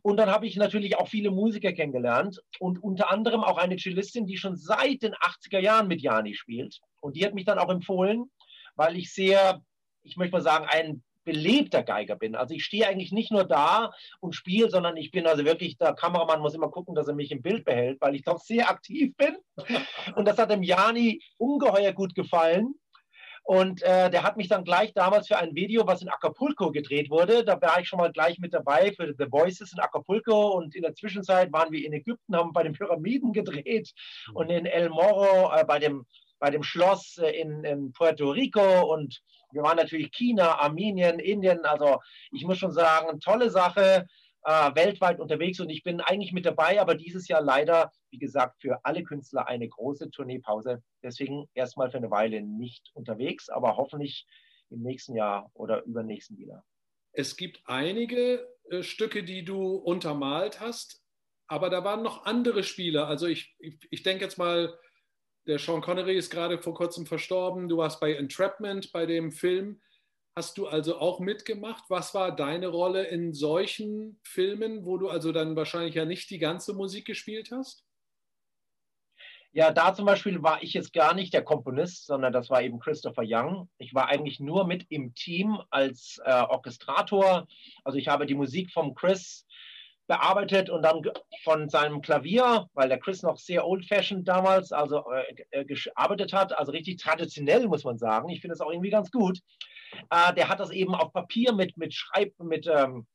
Und 0.01 0.17
dann 0.17 0.29
habe 0.29 0.47
ich 0.47 0.57
natürlich 0.57 0.97
auch 0.97 1.07
viele 1.07 1.31
Musiker 1.31 1.71
kennengelernt 1.71 2.41
und 2.59 2.83
unter 2.83 3.09
anderem 3.09 3.41
auch 3.41 3.57
eine 3.57 3.77
Cellistin, 3.77 4.25
die 4.25 4.35
schon 4.35 4.57
seit 4.57 5.01
den 5.01 5.13
80er 5.13 5.59
Jahren 5.59 5.87
mit 5.87 6.01
Jani 6.01 6.35
spielt. 6.35 6.81
Und 6.99 7.15
die 7.15 7.23
hat 7.25 7.33
mich 7.33 7.45
dann 7.45 7.57
auch 7.57 7.69
empfohlen, 7.69 8.29
weil 8.75 8.97
ich 8.97 9.13
sehr 9.13 9.61
ich 10.05 10.17
möchte 10.17 10.33
mal 10.33 10.41
sagen, 10.41 10.65
ein 10.69 11.03
belebter 11.25 11.83
Geiger 11.83 12.15
bin. 12.15 12.35
Also 12.35 12.53
ich 12.53 12.63
stehe 12.63 12.87
eigentlich 12.87 13.11
nicht 13.11 13.31
nur 13.31 13.43
da 13.43 13.91
und 14.21 14.35
spiele, 14.35 14.69
sondern 14.69 14.95
ich 14.95 15.11
bin 15.11 15.27
also 15.27 15.43
wirklich, 15.43 15.77
der 15.77 15.93
Kameramann 15.93 16.39
muss 16.39 16.53
immer 16.53 16.69
gucken, 16.69 16.95
dass 16.95 17.07
er 17.07 17.15
mich 17.15 17.31
im 17.31 17.41
Bild 17.41 17.65
behält, 17.65 17.99
weil 17.99 18.15
ich 18.15 18.23
doch 18.23 18.39
sehr 18.39 18.69
aktiv 18.69 19.13
bin. 19.17 19.35
Und 20.15 20.27
das 20.27 20.37
hat 20.37 20.51
dem 20.51 20.63
Jani 20.63 21.21
ungeheuer 21.37 21.91
gut 21.93 22.13
gefallen. 22.13 22.75
Und 23.43 23.83
äh, 23.83 24.09
der 24.09 24.23
hat 24.23 24.37
mich 24.37 24.47
dann 24.47 24.63
gleich 24.63 24.91
damals 24.93 25.27
für 25.27 25.37
ein 25.37 25.53
Video, 25.53 25.85
was 25.85 26.01
in 26.01 26.09
Acapulco 26.09 26.71
gedreht 26.71 27.11
wurde, 27.11 27.43
da 27.43 27.61
war 27.61 27.79
ich 27.79 27.87
schon 27.87 27.99
mal 27.99 28.11
gleich 28.11 28.39
mit 28.39 28.55
dabei 28.55 28.91
für 28.91 29.13
The 29.15 29.31
Voices 29.31 29.71
in 29.71 29.79
Acapulco. 29.79 30.53
Und 30.57 30.75
in 30.75 30.81
der 30.81 30.95
Zwischenzeit 30.95 31.53
waren 31.53 31.71
wir 31.71 31.85
in 31.85 31.93
Ägypten, 31.93 32.35
haben 32.35 32.53
bei 32.53 32.63
den 32.63 32.73
Pyramiden 32.73 33.33
gedreht 33.33 33.93
und 34.33 34.49
in 34.49 34.65
El 34.65 34.89
Moro 34.89 35.55
äh, 35.55 35.63
bei 35.63 35.77
dem 35.77 36.07
bei 36.45 36.51
dem 36.51 36.61
Schloss 36.61 37.17
äh, 37.17 37.31
in, 37.41 37.63
in, 37.63 37.91
Puerto 37.91 38.29
Rico 38.29 38.93
und 38.93 39.19
wir 39.51 39.63
waren 39.63 39.77
natürlich 39.77 40.11
China, 40.11 40.59
Armenien, 40.59 41.17
Indien. 41.17 41.65
Also 41.65 41.97
ich 42.31 42.45
muss 42.45 42.59
schon 42.59 42.71
sagen, 42.71 43.19
tolle 43.19 43.49
Sache, 43.49 44.05
äh, 44.43 44.75
weltweit 44.75 45.19
unterwegs 45.19 45.59
und 45.59 45.71
ich 45.71 45.81
bin 45.81 46.01
eigentlich 46.01 46.33
mit 46.33 46.45
dabei, 46.45 46.79
aber 46.79 46.93
dieses 46.93 47.27
Jahr 47.27 47.41
leider, 47.41 47.91
wie 48.11 48.19
gesagt, 48.19 48.61
für 48.61 48.77
alle 48.83 49.01
Künstler 49.01 49.47
eine 49.47 49.67
große 49.67 50.11
Tourneepause. 50.11 50.83
Deswegen 51.01 51.49
erstmal 51.55 51.89
für 51.89 51.97
eine 51.97 52.11
Weile 52.11 52.43
nicht 52.43 52.91
unterwegs, 52.93 53.49
aber 53.49 53.75
hoffentlich 53.75 54.27
im 54.69 54.83
nächsten 54.83 55.15
Jahr 55.15 55.49
oder 55.55 55.81
übernächsten 55.85 56.37
wieder. 56.37 56.63
Es 57.11 57.37
gibt 57.37 57.59
einige 57.65 58.47
äh, 58.69 58.83
Stücke, 58.83 59.23
die 59.23 59.43
du 59.45 59.77
untermalt 59.77 60.59
hast, 60.59 61.01
aber 61.47 61.71
da 61.71 61.83
waren 61.83 62.03
noch 62.03 62.25
andere 62.25 62.61
Spieler. 62.61 63.07
Also 63.07 63.25
ich, 63.25 63.55
ich, 63.57 63.79
ich 63.89 64.03
denke 64.03 64.23
jetzt 64.23 64.37
mal 64.37 64.77
der 65.47 65.59
Sean 65.59 65.81
Connery 65.81 66.17
ist 66.17 66.29
gerade 66.29 66.57
vor 66.57 66.73
kurzem 66.73 67.05
verstorben. 67.05 67.69
Du 67.69 67.77
warst 67.77 67.99
bei 67.99 68.13
Entrapment, 68.13 68.91
bei 68.91 69.05
dem 69.05 69.31
Film. 69.31 69.81
hast 70.37 70.57
du 70.57 70.67
also 70.67 70.99
auch 70.99 71.19
mitgemacht. 71.19 71.85
Was 71.87 72.13
war 72.13 72.35
deine 72.35 72.67
Rolle 72.67 73.05
in 73.05 73.33
solchen 73.33 74.19
Filmen, 74.23 74.85
wo 74.85 74.97
du 74.97 75.07
also 75.07 75.31
dann 75.31 75.55
wahrscheinlich 75.55 75.95
ja 75.95 76.03
nicht 76.05 76.29
die 76.29 76.39
ganze 76.39 76.73
Musik 76.73 77.05
gespielt 77.05 77.51
hast? 77.51 77.85
Ja, 79.53 79.71
da 79.71 79.93
zum 79.93 80.05
Beispiel 80.05 80.43
war 80.43 80.61
ich 80.61 80.73
jetzt 80.73 80.91
gar 80.91 81.13
nicht 81.13 81.33
der 81.33 81.41
Komponist, 81.41 82.07
sondern 82.07 82.33
das 82.33 82.49
war 82.49 82.61
eben 82.61 82.77
Christopher 82.77 83.23
Young. 83.25 83.69
Ich 83.77 83.93
war 83.93 84.09
eigentlich 84.09 84.41
nur 84.41 84.67
mit 84.67 84.85
im 84.89 85.15
Team 85.15 85.61
als 85.69 86.19
äh, 86.25 86.41
Orchestrator. 86.41 87.47
Also 87.85 87.97
ich 87.97 88.09
habe 88.09 88.25
die 88.25 88.35
Musik 88.35 88.73
vom 88.73 88.93
Chris 88.95 89.44
bearbeitet 90.07 90.69
und 90.69 90.83
dann 90.83 91.01
von 91.43 91.69
seinem 91.69 92.01
Klavier, 92.01 92.67
weil 92.73 92.89
der 92.89 92.99
Chris 92.99 93.23
noch 93.23 93.37
sehr 93.37 93.65
old-fashioned 93.65 94.27
damals 94.27 94.71
also 94.71 95.03
äh, 95.11 95.61
äh, 95.61 95.65
gearbeitet 95.65 96.33
hat, 96.33 96.57
also 96.57 96.71
richtig 96.71 96.97
traditionell 96.97 97.67
muss 97.67 97.83
man 97.83 97.97
sagen. 97.97 98.29
Ich 98.29 98.41
finde 98.41 98.53
es 98.53 98.61
auch 98.61 98.71
irgendwie 98.71 98.91
ganz 98.91 99.11
gut. 99.11 99.39
Äh, 100.09 100.33
der 100.33 100.49
hat 100.49 100.59
das 100.59 100.71
eben 100.71 100.93
auf 100.93 101.11
Papier 101.11 101.53
mit 101.53 101.77
mit 101.77 101.93
Schreib 101.93 102.33
mit 102.39 102.67
ähm, 102.67 103.07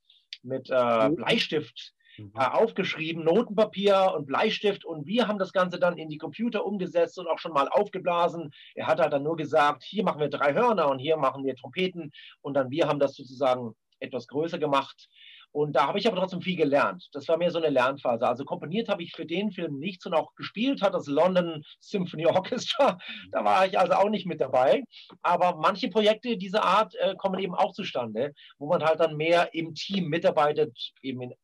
mit 0.43 0.69
äh, 0.71 1.09
mhm. 1.09 1.17
Bleistift 1.17 1.93
mhm. 2.19 2.33
Äh, 2.35 2.45
aufgeschrieben, 2.45 3.25
Notenpapier 3.25 4.13
und 4.17 4.27
Bleistift 4.27 4.85
und 4.85 5.07
wir 5.07 5.29
haben 5.29 5.39
das 5.39 5.53
Ganze 5.53 5.79
dann 5.79 5.97
in 5.97 6.09
die 6.09 6.19
Computer 6.19 6.65
umgesetzt 6.65 7.19
und 7.19 7.29
auch 7.29 7.39
schon 7.39 7.53
mal 7.53 7.69
aufgeblasen. 7.69 8.51
Er 8.75 8.89
hat 8.89 9.01
halt 9.01 9.13
dann 9.13 9.23
nur 9.23 9.37
gesagt, 9.37 9.85
hier 9.85 10.03
machen 10.03 10.21
wir 10.21 10.29
drei 10.29 10.55
Hörner 10.55 10.91
und 10.91 10.99
hier 10.99 11.17
machen 11.17 11.45
wir 11.45 11.55
Trompeten 11.55 12.11
und 12.41 12.55
dann 12.55 12.71
wir 12.71 12.89
haben 12.89 12.99
das 12.99 13.15
sozusagen 13.15 13.75
etwas 14.01 14.27
größer 14.27 14.59
gemacht 14.59 15.09
und 15.53 15.73
da 15.75 15.87
habe 15.87 15.99
ich 15.99 16.07
aber 16.07 16.17
trotzdem 16.17 16.43
viel 16.43 16.57
gelernt. 16.57 17.09
Das 17.13 17.27
war 17.27 17.37
mehr 17.37 17.51
so 17.51 17.59
eine 17.59 17.71
Lernphase. 17.71 18.27
Also 18.27 18.45
komponiert 18.45 18.89
habe 18.89 19.03
ich 19.03 19.13
für 19.13 19.27
den 19.27 19.51
Film 19.51 19.79
nichts 19.79 20.07
und 20.07 20.15
auch 20.15 20.35
gespielt 20.37 20.81
hat 20.81 20.95
das 20.95 21.09
London 21.09 21.65
Symphony 21.81 22.27
Orchestra. 22.27 22.99
Da 23.33 23.45
war 23.45 23.67
ich 23.67 23.79
also 23.79 23.95
auch 23.95 24.11
nicht 24.11 24.27
mit 24.27 24.41
dabei. 24.41 24.85
Aber 25.23 25.57
manche 25.57 25.89
Projekte 25.89 26.37
dieser 26.37 26.63
Art 26.63 26.95
äh, 26.97 27.17
kommen 27.17 27.41
eben 27.41 27.55
auch 27.55 27.73
zustande, 27.73 28.33
wo 28.59 28.69
man 28.69 28.83
halt 28.85 29.01
dann 29.01 29.17
mehr 29.17 29.53
im 29.53 29.75
Team 29.75 30.09
mitarbeitet, 30.09 30.77
eben 31.03 31.23
in 31.23 31.35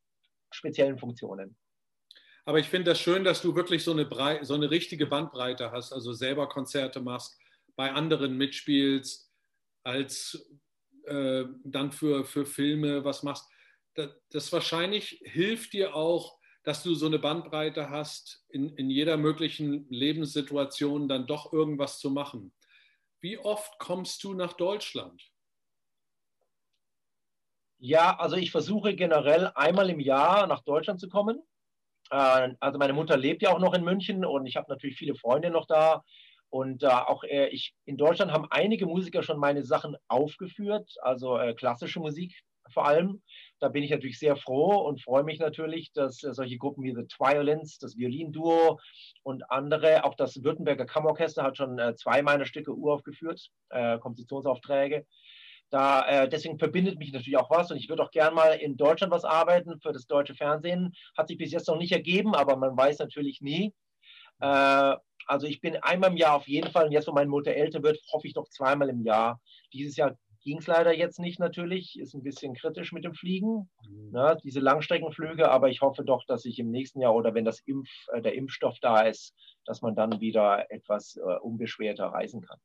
speziellen 0.53 0.99
Funktionen. 0.99 1.57
Aber 2.45 2.61
ich 2.61 2.69
finde 2.69 2.93
das 2.93 3.01
schön, 3.01 3.25
dass 3.25 3.43
du 3.43 3.57
wirklich 3.57 3.83
so 3.83 3.91
eine, 3.91 4.05
Brei 4.05 4.45
so 4.45 4.55
eine 4.55 4.71
richtige 4.71 5.07
Bandbreite 5.07 5.73
hast, 5.73 5.93
also 5.93 6.13
selber 6.13 6.49
Konzerte 6.49 7.01
machst, 7.01 7.37
bei 7.75 7.91
anderen 7.93 8.37
mitspielst, 8.37 9.29
als 9.83 10.49
äh, 11.07 11.45
dann 11.65 11.91
für, 11.91 12.25
für 12.25 12.47
Filme 12.47 13.05
was 13.05 13.25
machst 13.25 13.51
das 14.31 14.53
wahrscheinlich 14.53 15.21
hilft 15.25 15.73
dir 15.73 15.95
auch, 15.95 16.39
dass 16.63 16.83
du 16.83 16.95
so 16.95 17.07
eine 17.07 17.19
Bandbreite 17.19 17.91
hast, 17.91 18.45
in, 18.49 18.75
in 18.77 18.91
jeder 18.91 19.17
möglichen 19.17 19.89
Lebenssituation 19.89 21.09
dann 21.09 21.27
doch 21.27 21.53
irgendwas 21.53 22.01
zu 22.01 22.11
machen. 22.11 22.53
Wie 23.21 23.39
oft 23.39 23.79
kommst 23.79 24.25
du 24.25 24.35
nach 24.35 24.53
Deutschland? 24.55 25.23
Ja, 27.79 28.19
also 28.19 28.37
ich 28.37 28.51
versuche 28.51 28.97
generell 28.97 29.53
einmal 29.55 29.91
im 29.91 30.01
Jahr 30.01 30.47
nach 30.47 30.63
Deutschland 30.63 30.99
zu 30.99 31.09
kommen. 31.09 31.41
Äh, 32.11 32.55
also 32.59 32.79
meine 32.79 32.95
Mutter 32.95 33.17
lebt 33.17 33.43
ja 33.43 33.53
auch 33.53 33.61
noch 33.61 33.75
in 33.75 33.85
München 33.85 34.25
und 34.25 34.47
ich 34.47 34.57
habe 34.57 34.71
natürlich 34.71 34.97
viele 34.97 35.15
Freunde 35.15 35.51
noch 35.51 35.67
da. 35.67 36.03
Und 36.49 36.83
äh, 36.83 36.87
auch 36.87 37.23
äh, 37.25 37.49
ich, 37.49 37.75
in 37.85 37.97
Deutschland 37.97 38.33
haben 38.33 38.47
einige 38.51 38.87
Musiker 38.87 39.23
schon 39.23 39.39
meine 39.39 39.65
Sachen 39.65 39.97
aufgeführt, 40.09 40.91
also 41.03 41.39
äh, 41.39 41.55
klassische 41.55 42.01
Musik 42.01 42.43
vor 42.73 42.87
allem. 42.87 43.23
Da 43.59 43.69
bin 43.69 43.83
ich 43.83 43.91
natürlich 43.91 44.19
sehr 44.19 44.37
froh 44.37 44.77
und 44.87 45.03
freue 45.03 45.25
mich 45.25 45.39
natürlich, 45.39 45.93
dass 45.93 46.23
äh, 46.23 46.35
solche 46.35 46.59
Gruppen 46.59 46.85
wie 46.85 46.95
The 46.95 47.07
Violins, 47.19 47.79
das 47.79 47.97
Violinduo 47.97 48.79
und 49.23 49.51
andere, 49.51 50.05
auch 50.05 50.15
das 50.15 50.43
Württemberger 50.43 50.85
Kammerorchester 50.85 51.43
hat 51.43 51.57
schon 51.57 51.79
äh, 51.79 51.95
zwei 51.97 52.23
meiner 52.23 52.45
Stücke 52.45 52.73
uraufgeführt, 52.73 53.49
äh, 53.71 53.99
Kompositionsaufträge. 53.99 55.07
Da, 55.71 56.07
äh, 56.07 56.29
deswegen 56.29 56.59
verbindet 56.59 56.99
mich 56.99 57.13
natürlich 57.13 57.39
auch 57.39 57.51
was 57.51 57.71
und 57.71 57.77
ich 57.77 57.89
würde 57.89 58.03
auch 58.03 58.11
gern 58.11 58.35
mal 58.35 58.53
in 58.53 58.77
Deutschland 58.77 59.13
was 59.13 59.25
arbeiten 59.25 59.81
für 59.81 59.93
das 59.93 60.07
deutsche 60.07 60.35
Fernsehen. 60.35 60.93
Hat 61.17 61.29
sich 61.29 61.39
bis 61.39 61.51
jetzt 61.51 61.67
noch 61.67 61.79
nicht 61.79 61.93
ergeben, 61.93 62.35
aber 62.35 62.57
man 62.57 62.77
weiß 62.77 62.99
natürlich 62.99 63.41
nie. 63.41 63.75
Äh, 64.41 64.95
also 65.27 65.47
ich 65.47 65.61
bin 65.61 65.77
einmal 65.83 66.11
im 66.11 66.17
Jahr 66.17 66.37
auf 66.37 66.47
jeden 66.47 66.71
Fall, 66.71 66.87
und 66.87 66.93
jetzt, 66.93 67.09
wo 67.09 67.13
meine 67.13 67.29
Mutter 67.29 67.53
älter 67.53 67.83
wird, 67.83 67.99
hoffe 68.13 68.29
ich 68.29 68.35
noch 68.35 68.49
zweimal 68.49 68.89
im 68.89 69.03
Jahr. 69.03 69.41
Dieses 69.73 69.97
Jahr 69.97 70.17
Ging 70.47 70.59
es 70.59 70.69
leider 70.69 70.95
jetzt 70.97 71.19
nicht 71.19 71.41
natürlich, 71.41 71.99
ist 71.99 72.15
ein 72.15 72.23
bisschen 72.23 72.55
kritisch 72.55 72.93
mit 72.93 73.03
dem 73.03 73.15
Fliegen, 73.15 73.69
mhm. 73.83 74.13
ne, 74.13 74.39
diese 74.45 74.61
Langstreckenflüge, 74.61 75.51
aber 75.51 75.71
ich 75.71 75.81
hoffe 75.81 76.05
doch, 76.05 76.25
dass 76.25 76.45
ich 76.45 76.61
im 76.61 76.71
nächsten 76.71 77.01
Jahr 77.01 77.17
oder 77.17 77.35
wenn 77.35 77.45
das 77.45 77.59
Impf, 77.67 77.89
äh, 78.13 78.23
der 78.23 78.35
Impfstoff 78.35 78.79
da 78.79 79.01
ist, 79.01 79.35
dass 79.65 79.83
man 79.83 79.97
dann 79.97 80.21
wieder 80.21 80.71
etwas 80.71 81.17
äh, 81.17 81.21
unbeschwerter 81.41 82.07
reisen 82.07 82.43
kann. 82.43 82.61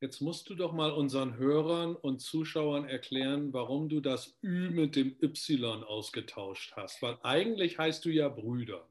Jetzt 0.00 0.20
musst 0.20 0.50
du 0.50 0.56
doch 0.56 0.72
mal 0.72 0.90
unseren 0.90 1.36
Hörern 1.36 1.94
und 1.94 2.18
Zuschauern 2.18 2.88
erklären, 2.88 3.52
warum 3.52 3.88
du 3.88 4.00
das 4.00 4.36
Ü 4.42 4.70
mit 4.70 4.96
dem 4.96 5.16
Y 5.22 5.84
ausgetauscht 5.84 6.72
hast, 6.74 7.00
weil 7.00 7.16
eigentlich 7.22 7.78
heißt 7.78 8.04
du 8.04 8.10
ja 8.10 8.28
Brüder. 8.28 8.88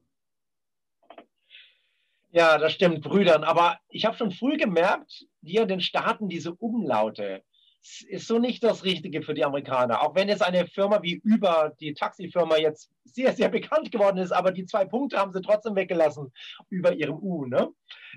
Ja, 2.32 2.58
das 2.58 2.72
stimmt, 2.72 3.02
Brüdern. 3.02 3.44
Aber 3.44 3.80
ich 3.90 4.06
habe 4.06 4.16
schon 4.16 4.32
früh 4.32 4.56
gemerkt, 4.56 5.26
hier 5.44 5.64
in 5.64 5.68
den 5.68 5.82
Staaten 5.82 6.30
diese 6.30 6.56
Umlaute, 6.56 7.44
ist 8.08 8.28
so 8.28 8.40
nicht 8.40 8.64
das 8.64 8.84
Richtige 8.84 9.22
für 9.22 9.34
die 9.34 9.46
Amerikaner. 9.46 10.02
Auch 10.02 10.16
wenn 10.16 10.28
jetzt 10.28 10.42
eine 10.42 10.66
Firma 10.68 11.02
wie 11.04 11.22
Uber, 11.24 11.74
die 11.80 11.94
Taxifirma, 11.94 12.58
jetzt 12.58 12.92
sehr, 13.04 13.34
sehr 13.34 13.50
bekannt 13.50 13.92
geworden 13.92 14.18
ist, 14.18 14.32
aber 14.32 14.52
die 14.52 14.66
zwei 14.66 14.86
Punkte 14.86 15.18
haben 15.18 15.32
sie 15.32 15.42
trotzdem 15.42 15.76
weggelassen 15.76 16.32
über 16.70 16.94
ihrem 16.94 17.18
U. 17.20 17.46
Ne? 17.46 17.70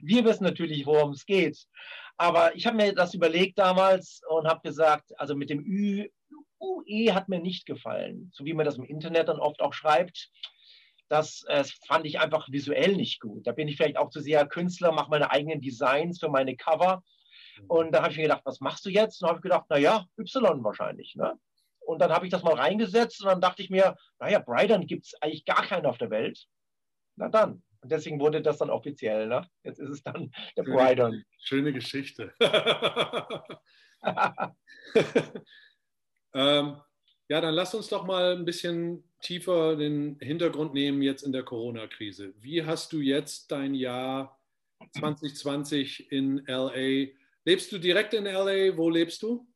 Wir 0.02 0.24
wissen 0.24 0.44
natürlich, 0.44 0.87
worum 0.87 1.11
es 1.11 1.26
geht. 1.26 1.66
Aber 2.16 2.54
ich 2.57 2.66
habe 2.66 2.76
mir 2.76 2.94
das 2.94 3.14
überlegt 3.14 3.59
damals 3.59 4.22
und 4.28 4.46
habe 4.46 4.66
gesagt, 4.66 5.18
also 5.20 5.37
mit 5.37 5.50
dem 5.50 5.64
Ü, 5.64 6.09
UE 6.61 7.14
hat 7.14 7.28
mir 7.28 7.38
nicht 7.38 7.66
gefallen, 7.66 8.31
so 8.35 8.44
wie 8.44 8.54
man 8.54 8.66
das 8.66 8.78
im 8.78 8.85
Internet 8.85 9.28
dann 9.28 9.38
oft 9.38 9.61
auch 9.61 9.72
schreibt. 9.72 10.31
Das 11.09 11.44
äh, 11.48 11.64
fand 11.87 12.07
ich 12.07 12.20
einfach 12.20 12.48
visuell 12.50 12.96
nicht 12.96 13.20
gut. 13.20 13.46
Da 13.46 13.52
bin 13.52 13.68
ich 13.68 13.76
vielleicht 13.76 13.96
auch 13.96 14.11
zu 14.11 14.20
sehr 14.20 14.46
Künstler, 14.46 14.92
mache 14.92 15.11
meine 15.11 15.31
eigenen 15.31 15.61
Designs 15.61 16.18
für 16.18 16.28
meine 16.28 16.57
Cover 16.57 17.02
und 17.66 17.92
da 17.92 18.03
habe 18.03 18.12
ich 18.12 18.16
mir 18.18 18.25
gedacht, 18.25 18.42
was 18.44 18.61
machst 18.61 18.85
du 18.87 18.90
jetzt? 18.90 19.21
Und 19.21 19.27
dann 19.27 19.31
habe 19.31 19.38
ich 19.38 19.42
gedacht, 19.42 19.66
naja, 19.68 20.07
Y 20.18 20.64
wahrscheinlich. 20.64 21.14
Ne? 21.16 21.38
Und 21.81 22.01
dann 22.01 22.12
habe 22.12 22.27
ich 22.27 22.31
das 22.31 22.42
mal 22.42 22.55
reingesetzt 22.55 23.23
und 23.23 23.29
dann 23.29 23.40
dachte 23.40 23.62
ich 23.62 23.71
mir, 23.71 23.97
naja, 24.18 24.38
Brydon 24.38 24.87
gibt 24.87 25.07
es 25.07 25.14
eigentlich 25.21 25.44
gar 25.44 25.64
keinen 25.66 25.87
auf 25.87 25.99
der 25.99 26.11
Welt. 26.11 26.47
Na 27.16 27.29
dann. 27.29 27.62
Und 27.81 27.92
deswegen 27.92 28.21
wurde 28.21 28.42
das 28.42 28.59
dann 28.59 28.71
offiziell. 28.71 29.27
Ne? 29.27 29.49
Jetzt 29.62 29.79
ist 29.79 29.90
es 29.90 30.03
dann 30.03 30.31
der 30.57 30.64
schöne, 30.64 30.77
Brydon. 30.77 31.25
Schöne 31.38 31.73
Geschichte. 31.73 32.35
ähm, 36.35 36.77
ja, 37.29 37.40
dann 37.40 37.55
lass 37.55 37.75
uns 37.75 37.88
doch 37.88 38.05
mal 38.05 38.37
ein 38.37 38.44
bisschen 38.44 39.05
tiefer 39.21 39.77
den 39.77 40.18
Hintergrund 40.21 40.75
nehmen 40.75 41.03
jetzt 41.03 41.23
in 41.23 41.33
der 41.33 41.42
Corona-Krise. 41.42 42.35
Wie 42.38 42.64
hast 42.64 42.92
du 42.92 43.01
jetzt 43.01 43.51
dein 43.51 43.75
Jahr 43.75 44.38
2020 44.99 46.12
in 46.12 46.44
LA 46.47 47.09
Lebst 47.48 47.72
du 47.72 47.78
direkt 47.78 48.12
in 48.12 48.26
LA? 48.26 48.76
Wo 48.76 48.90
lebst 48.90 49.22
du? 49.22 49.48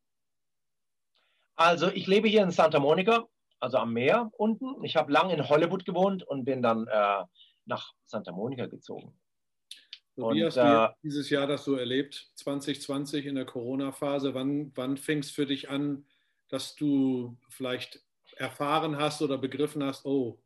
Also 1.57 1.89
ich 1.89 2.07
lebe 2.07 2.27
hier 2.27 2.43
in 2.43 2.51
Santa 2.51 2.81
Monica, 2.81 3.29
also 3.61 3.77
am 3.77 3.93
Meer 3.93 4.31
unten. 4.39 4.83
Ich 4.83 4.97
habe 4.97 5.13
lange 5.13 5.35
in 5.35 5.47
Hollywood 5.47 5.85
gewohnt 5.85 6.23
und 6.23 6.47
bin 6.47 6.63
dann 6.63 6.87
äh, 6.87 7.25
nach 7.67 7.93
Santa 8.07 8.33
Monica 8.33 8.65
gezogen. 8.65 9.21
So, 10.17 10.31
wie 10.31 10.43
und, 10.43 10.47
hast 10.47 10.57
du 10.57 10.63
äh, 10.63 10.89
dieses 11.03 11.29
Jahr 11.29 11.47
das 11.47 11.65
so 11.65 11.77
erlebt, 11.77 12.31
2020 12.37 13.27
in 13.27 13.35
der 13.35 13.45
Corona-Phase? 13.45 14.33
Wann, 14.33 14.73
wann 14.75 14.97
fing 14.97 15.19
es 15.19 15.31
für 15.31 15.45
dich 15.45 15.69
an, 15.69 16.07
dass 16.49 16.75
du 16.75 17.37
vielleicht 17.51 18.03
erfahren 18.37 18.97
hast 18.97 19.21
oder 19.21 19.37
begriffen 19.37 19.85
hast, 19.85 20.07
oh, 20.07 20.41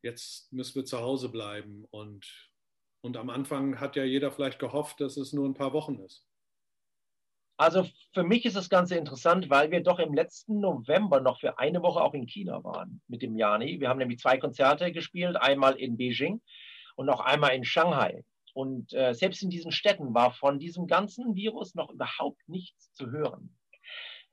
jetzt 0.00 0.52
müssen 0.52 0.76
wir 0.76 0.84
zu 0.84 1.00
Hause 1.00 1.28
bleiben? 1.28 1.88
Und, 1.90 2.52
und 3.00 3.16
am 3.16 3.30
Anfang 3.30 3.80
hat 3.80 3.96
ja 3.96 4.04
jeder 4.04 4.30
vielleicht 4.30 4.60
gehofft, 4.60 5.00
dass 5.00 5.16
es 5.16 5.32
nur 5.32 5.48
ein 5.48 5.54
paar 5.54 5.72
Wochen 5.72 5.98
ist. 5.98 6.24
Also 7.56 7.86
für 8.12 8.24
mich 8.24 8.44
ist 8.44 8.56
das 8.56 8.68
Ganze 8.68 8.96
interessant, 8.96 9.50
weil 9.50 9.70
wir 9.70 9.82
doch 9.82 9.98
im 9.98 10.14
letzten 10.14 10.60
November 10.60 11.20
noch 11.20 11.40
für 11.40 11.58
eine 11.58 11.82
Woche 11.82 12.00
auch 12.00 12.14
in 12.14 12.26
China 12.26 12.64
waren 12.64 13.02
mit 13.08 13.22
dem 13.22 13.36
Jani. 13.36 13.80
Wir 13.80 13.88
haben 13.88 13.98
nämlich 13.98 14.18
zwei 14.18 14.38
Konzerte 14.38 14.90
gespielt, 14.92 15.36
einmal 15.36 15.74
in 15.74 15.96
Beijing 15.96 16.40
und 16.96 17.06
noch 17.06 17.20
einmal 17.20 17.54
in 17.54 17.64
Shanghai. 17.64 18.24
Und 18.54 18.92
äh, 18.92 19.14
selbst 19.14 19.42
in 19.42 19.50
diesen 19.50 19.72
Städten 19.72 20.14
war 20.14 20.32
von 20.32 20.58
diesem 20.58 20.86
ganzen 20.86 21.34
Virus 21.34 21.74
noch 21.74 21.90
überhaupt 21.90 22.40
nichts 22.48 22.92
zu 22.92 23.10
hören. 23.10 23.56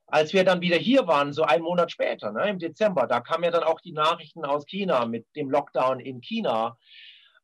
Als 0.06 0.32
wir 0.32 0.44
dann 0.44 0.60
wieder 0.60 0.76
hier 0.76 1.06
waren, 1.06 1.32
so 1.32 1.44
einen 1.44 1.62
Monat 1.62 1.92
später, 1.92 2.32
ne, 2.32 2.48
im 2.48 2.58
Dezember, 2.58 3.06
da 3.06 3.20
kamen 3.20 3.44
ja 3.44 3.50
dann 3.50 3.62
auch 3.62 3.80
die 3.80 3.92
Nachrichten 3.92 4.44
aus 4.44 4.66
China 4.66 5.06
mit 5.06 5.24
dem 5.36 5.50
Lockdown 5.50 6.00
in 6.00 6.20
China. 6.20 6.76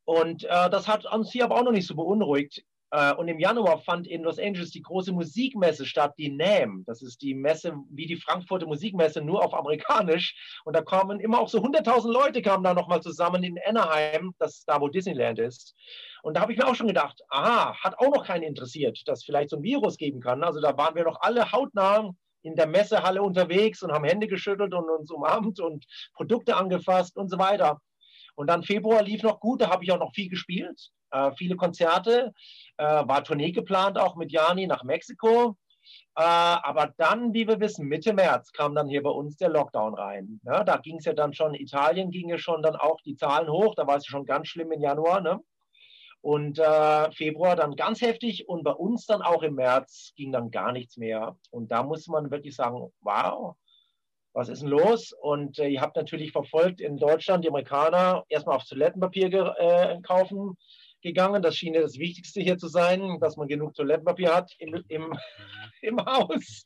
Und 0.04 0.44
äh, 0.44 0.70
das 0.70 0.88
hat 0.88 1.06
uns 1.06 1.30
hier 1.30 1.44
aber 1.44 1.56
auch 1.56 1.64
noch 1.64 1.72
nicht 1.72 1.86
so 1.86 1.94
beunruhigt 1.94 2.64
und 3.16 3.28
im 3.28 3.40
Januar 3.40 3.80
fand 3.80 4.06
in 4.06 4.22
Los 4.22 4.38
Angeles 4.38 4.70
die 4.70 4.80
große 4.80 5.12
Musikmesse 5.12 5.84
statt, 5.84 6.14
die 6.18 6.30
NAM. 6.30 6.84
Das 6.86 7.02
ist 7.02 7.20
die 7.20 7.34
Messe 7.34 7.74
wie 7.90 8.06
die 8.06 8.16
Frankfurter 8.16 8.66
Musikmesse, 8.66 9.20
nur 9.20 9.44
auf 9.44 9.54
amerikanisch. 9.54 10.60
Und 10.64 10.76
da 10.76 10.82
kamen 10.82 11.18
immer 11.18 11.40
auch 11.40 11.48
so 11.48 11.58
100.000 11.58 12.12
Leute 12.12 12.42
kamen 12.42 12.62
da 12.62 12.74
nochmal 12.74 13.02
zusammen 13.02 13.42
in 13.42 13.58
Anaheim, 13.66 14.34
das 14.38 14.64
da, 14.64 14.80
wo 14.80 14.88
Disneyland 14.88 15.38
ist. 15.40 15.74
Und 16.22 16.36
da 16.36 16.40
habe 16.40 16.52
ich 16.52 16.58
mir 16.58 16.66
auch 16.66 16.74
schon 16.74 16.86
gedacht, 16.86 17.20
aha, 17.28 17.76
hat 17.82 17.98
auch 17.98 18.14
noch 18.14 18.24
keinen 18.24 18.44
interessiert, 18.44 19.00
dass 19.06 19.24
vielleicht 19.24 19.50
so 19.50 19.56
ein 19.56 19.62
Virus 19.62 19.96
geben 19.96 20.20
kann. 20.20 20.44
Also 20.44 20.60
da 20.60 20.76
waren 20.76 20.94
wir 20.94 21.04
doch 21.04 21.20
alle 21.20 21.52
hautnah 21.52 22.12
in 22.42 22.54
der 22.54 22.66
Messehalle 22.66 23.22
unterwegs 23.22 23.82
und 23.82 23.92
haben 23.92 24.04
Hände 24.04 24.28
geschüttelt 24.28 24.72
und 24.72 24.88
uns 24.88 25.10
umarmt 25.10 25.60
und 25.60 25.84
Produkte 26.14 26.56
angefasst 26.56 27.16
und 27.16 27.28
so 27.28 27.38
weiter. 27.38 27.80
Und 28.36 28.48
dann 28.48 28.62
Februar 28.62 29.02
lief 29.02 29.22
noch 29.22 29.40
gut, 29.40 29.60
da 29.62 29.70
habe 29.70 29.82
ich 29.82 29.90
auch 29.92 29.98
noch 29.98 30.14
viel 30.14 30.28
gespielt, 30.28 30.90
äh, 31.10 31.30
viele 31.36 31.56
Konzerte, 31.56 32.32
äh, 32.76 32.84
war 32.84 33.24
Tournee 33.24 33.52
geplant 33.52 33.98
auch 33.98 34.16
mit 34.16 34.32
Jani 34.32 34.66
nach 34.66 34.84
Mexiko. 34.84 35.56
Äh, 36.16 36.22
aber 36.22 36.94
dann, 36.96 37.34
wie 37.34 37.46
wir 37.46 37.60
wissen, 37.60 37.86
Mitte 37.86 38.12
März 38.12 38.52
kam 38.52 38.74
dann 38.74 38.88
hier 38.88 39.02
bei 39.02 39.10
uns 39.10 39.36
der 39.36 39.50
Lockdown 39.50 39.94
rein. 39.94 40.40
Ja, 40.44 40.64
da 40.64 40.78
ging 40.78 40.96
es 40.96 41.04
ja 41.04 41.12
dann 41.12 41.34
schon, 41.34 41.54
Italien 41.54 42.10
ging 42.10 42.28
ja 42.28 42.38
schon 42.38 42.62
dann 42.62 42.76
auch 42.76 43.00
die 43.02 43.16
Zahlen 43.16 43.50
hoch, 43.50 43.74
da 43.74 43.86
war 43.86 43.96
es 43.96 44.06
schon 44.06 44.24
ganz 44.24 44.48
schlimm 44.48 44.72
im 44.72 44.80
Januar. 44.80 45.20
Ne? 45.20 45.40
Und 46.22 46.58
äh, 46.58 47.12
Februar 47.12 47.54
dann 47.54 47.76
ganz 47.76 48.00
heftig 48.00 48.48
und 48.48 48.64
bei 48.64 48.72
uns 48.72 49.06
dann 49.06 49.22
auch 49.22 49.42
im 49.42 49.54
März 49.54 50.12
ging 50.16 50.32
dann 50.32 50.50
gar 50.50 50.72
nichts 50.72 50.96
mehr. 50.96 51.36
Und 51.50 51.70
da 51.70 51.82
muss 51.82 52.08
man 52.08 52.30
wirklich 52.30 52.56
sagen, 52.56 52.90
wow, 53.00 53.54
was 54.32 54.48
ist 54.48 54.62
denn 54.62 54.70
los? 54.70 55.12
Und 55.12 55.58
äh, 55.58 55.68
ihr 55.68 55.80
habt 55.80 55.96
natürlich 55.96 56.32
verfolgt 56.32 56.80
in 56.80 56.96
Deutschland 56.96 57.44
die 57.44 57.48
Amerikaner 57.48 58.24
erstmal 58.28 58.56
auf 58.56 58.64
Toilettenpapier 58.64 59.54
äh, 59.58 60.00
kaufen 60.02 60.56
gegangen. 61.06 61.42
Das 61.42 61.56
schien 61.56 61.74
ja 61.74 61.80
das 61.80 61.98
Wichtigste 61.98 62.40
hier 62.40 62.58
zu 62.58 62.68
sein, 62.68 63.18
dass 63.20 63.36
man 63.36 63.48
genug 63.48 63.74
Toilettenpapier 63.74 64.34
hat 64.34 64.52
im, 64.58 64.84
im, 64.88 65.18
im 65.82 66.04
Haus. 66.04 66.64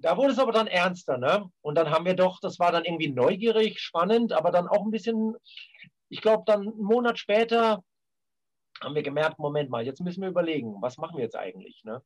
Da 0.00 0.16
wurde 0.16 0.32
es 0.32 0.38
aber 0.38 0.52
dann 0.52 0.66
ernster. 0.66 1.18
Ne? 1.18 1.48
Und 1.62 1.76
dann 1.76 1.90
haben 1.90 2.04
wir 2.04 2.14
doch, 2.14 2.40
das 2.40 2.58
war 2.58 2.72
dann 2.72 2.84
irgendwie 2.84 3.10
neugierig, 3.10 3.80
spannend, 3.80 4.32
aber 4.32 4.50
dann 4.50 4.68
auch 4.68 4.84
ein 4.84 4.90
bisschen, 4.90 5.34
ich 6.08 6.20
glaube, 6.20 6.42
dann 6.46 6.62
einen 6.62 6.78
Monat 6.78 7.18
später 7.18 7.82
haben 8.82 8.94
wir 8.94 9.02
gemerkt, 9.02 9.38
Moment 9.38 9.70
mal, 9.70 9.86
jetzt 9.86 10.00
müssen 10.00 10.20
wir 10.20 10.28
überlegen, 10.28 10.76
was 10.82 10.98
machen 10.98 11.16
wir 11.16 11.24
jetzt 11.24 11.36
eigentlich? 11.36 11.82
Ne? 11.84 12.02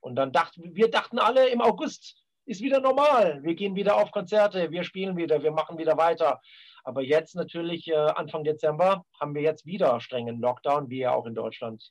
Und 0.00 0.16
dann 0.16 0.32
dachten 0.32 0.74
wir 0.74 0.90
dachten 0.90 1.18
alle 1.18 1.48
im 1.48 1.60
August, 1.60 2.16
ist 2.46 2.62
wieder 2.62 2.80
normal. 2.80 3.42
Wir 3.42 3.54
gehen 3.54 3.74
wieder 3.74 3.96
auf 3.96 4.12
Konzerte, 4.12 4.70
wir 4.70 4.84
spielen 4.84 5.16
wieder, 5.16 5.42
wir 5.42 5.50
machen 5.50 5.78
wieder 5.78 5.96
weiter. 5.96 6.40
Aber 6.86 7.02
jetzt 7.02 7.34
natürlich, 7.34 7.88
äh, 7.88 7.96
Anfang 7.96 8.44
Dezember, 8.44 9.04
haben 9.20 9.34
wir 9.34 9.42
jetzt 9.42 9.66
wieder 9.66 10.00
strengen 10.00 10.40
Lockdown, 10.40 10.88
wie 10.88 11.00
ja 11.00 11.12
auch 11.12 11.26
in 11.26 11.34
Deutschland. 11.34 11.90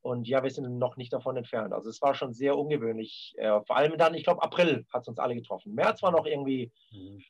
Und 0.00 0.28
ja, 0.28 0.44
wir 0.44 0.50
sind 0.50 0.78
noch 0.78 0.96
nicht 0.96 1.12
davon 1.12 1.36
entfernt. 1.36 1.72
Also 1.72 1.90
es 1.90 2.00
war 2.00 2.14
schon 2.14 2.32
sehr 2.32 2.56
ungewöhnlich. 2.56 3.34
Äh, 3.36 3.60
vor 3.66 3.76
allem 3.76 3.98
dann, 3.98 4.14
ich 4.14 4.22
glaube, 4.22 4.40
April 4.40 4.86
hat 4.92 5.02
es 5.02 5.08
uns 5.08 5.18
alle 5.18 5.34
getroffen. 5.34 5.74
März 5.74 6.04
war 6.04 6.12
noch 6.12 6.24
irgendwie 6.24 6.70
mhm. 6.92 7.20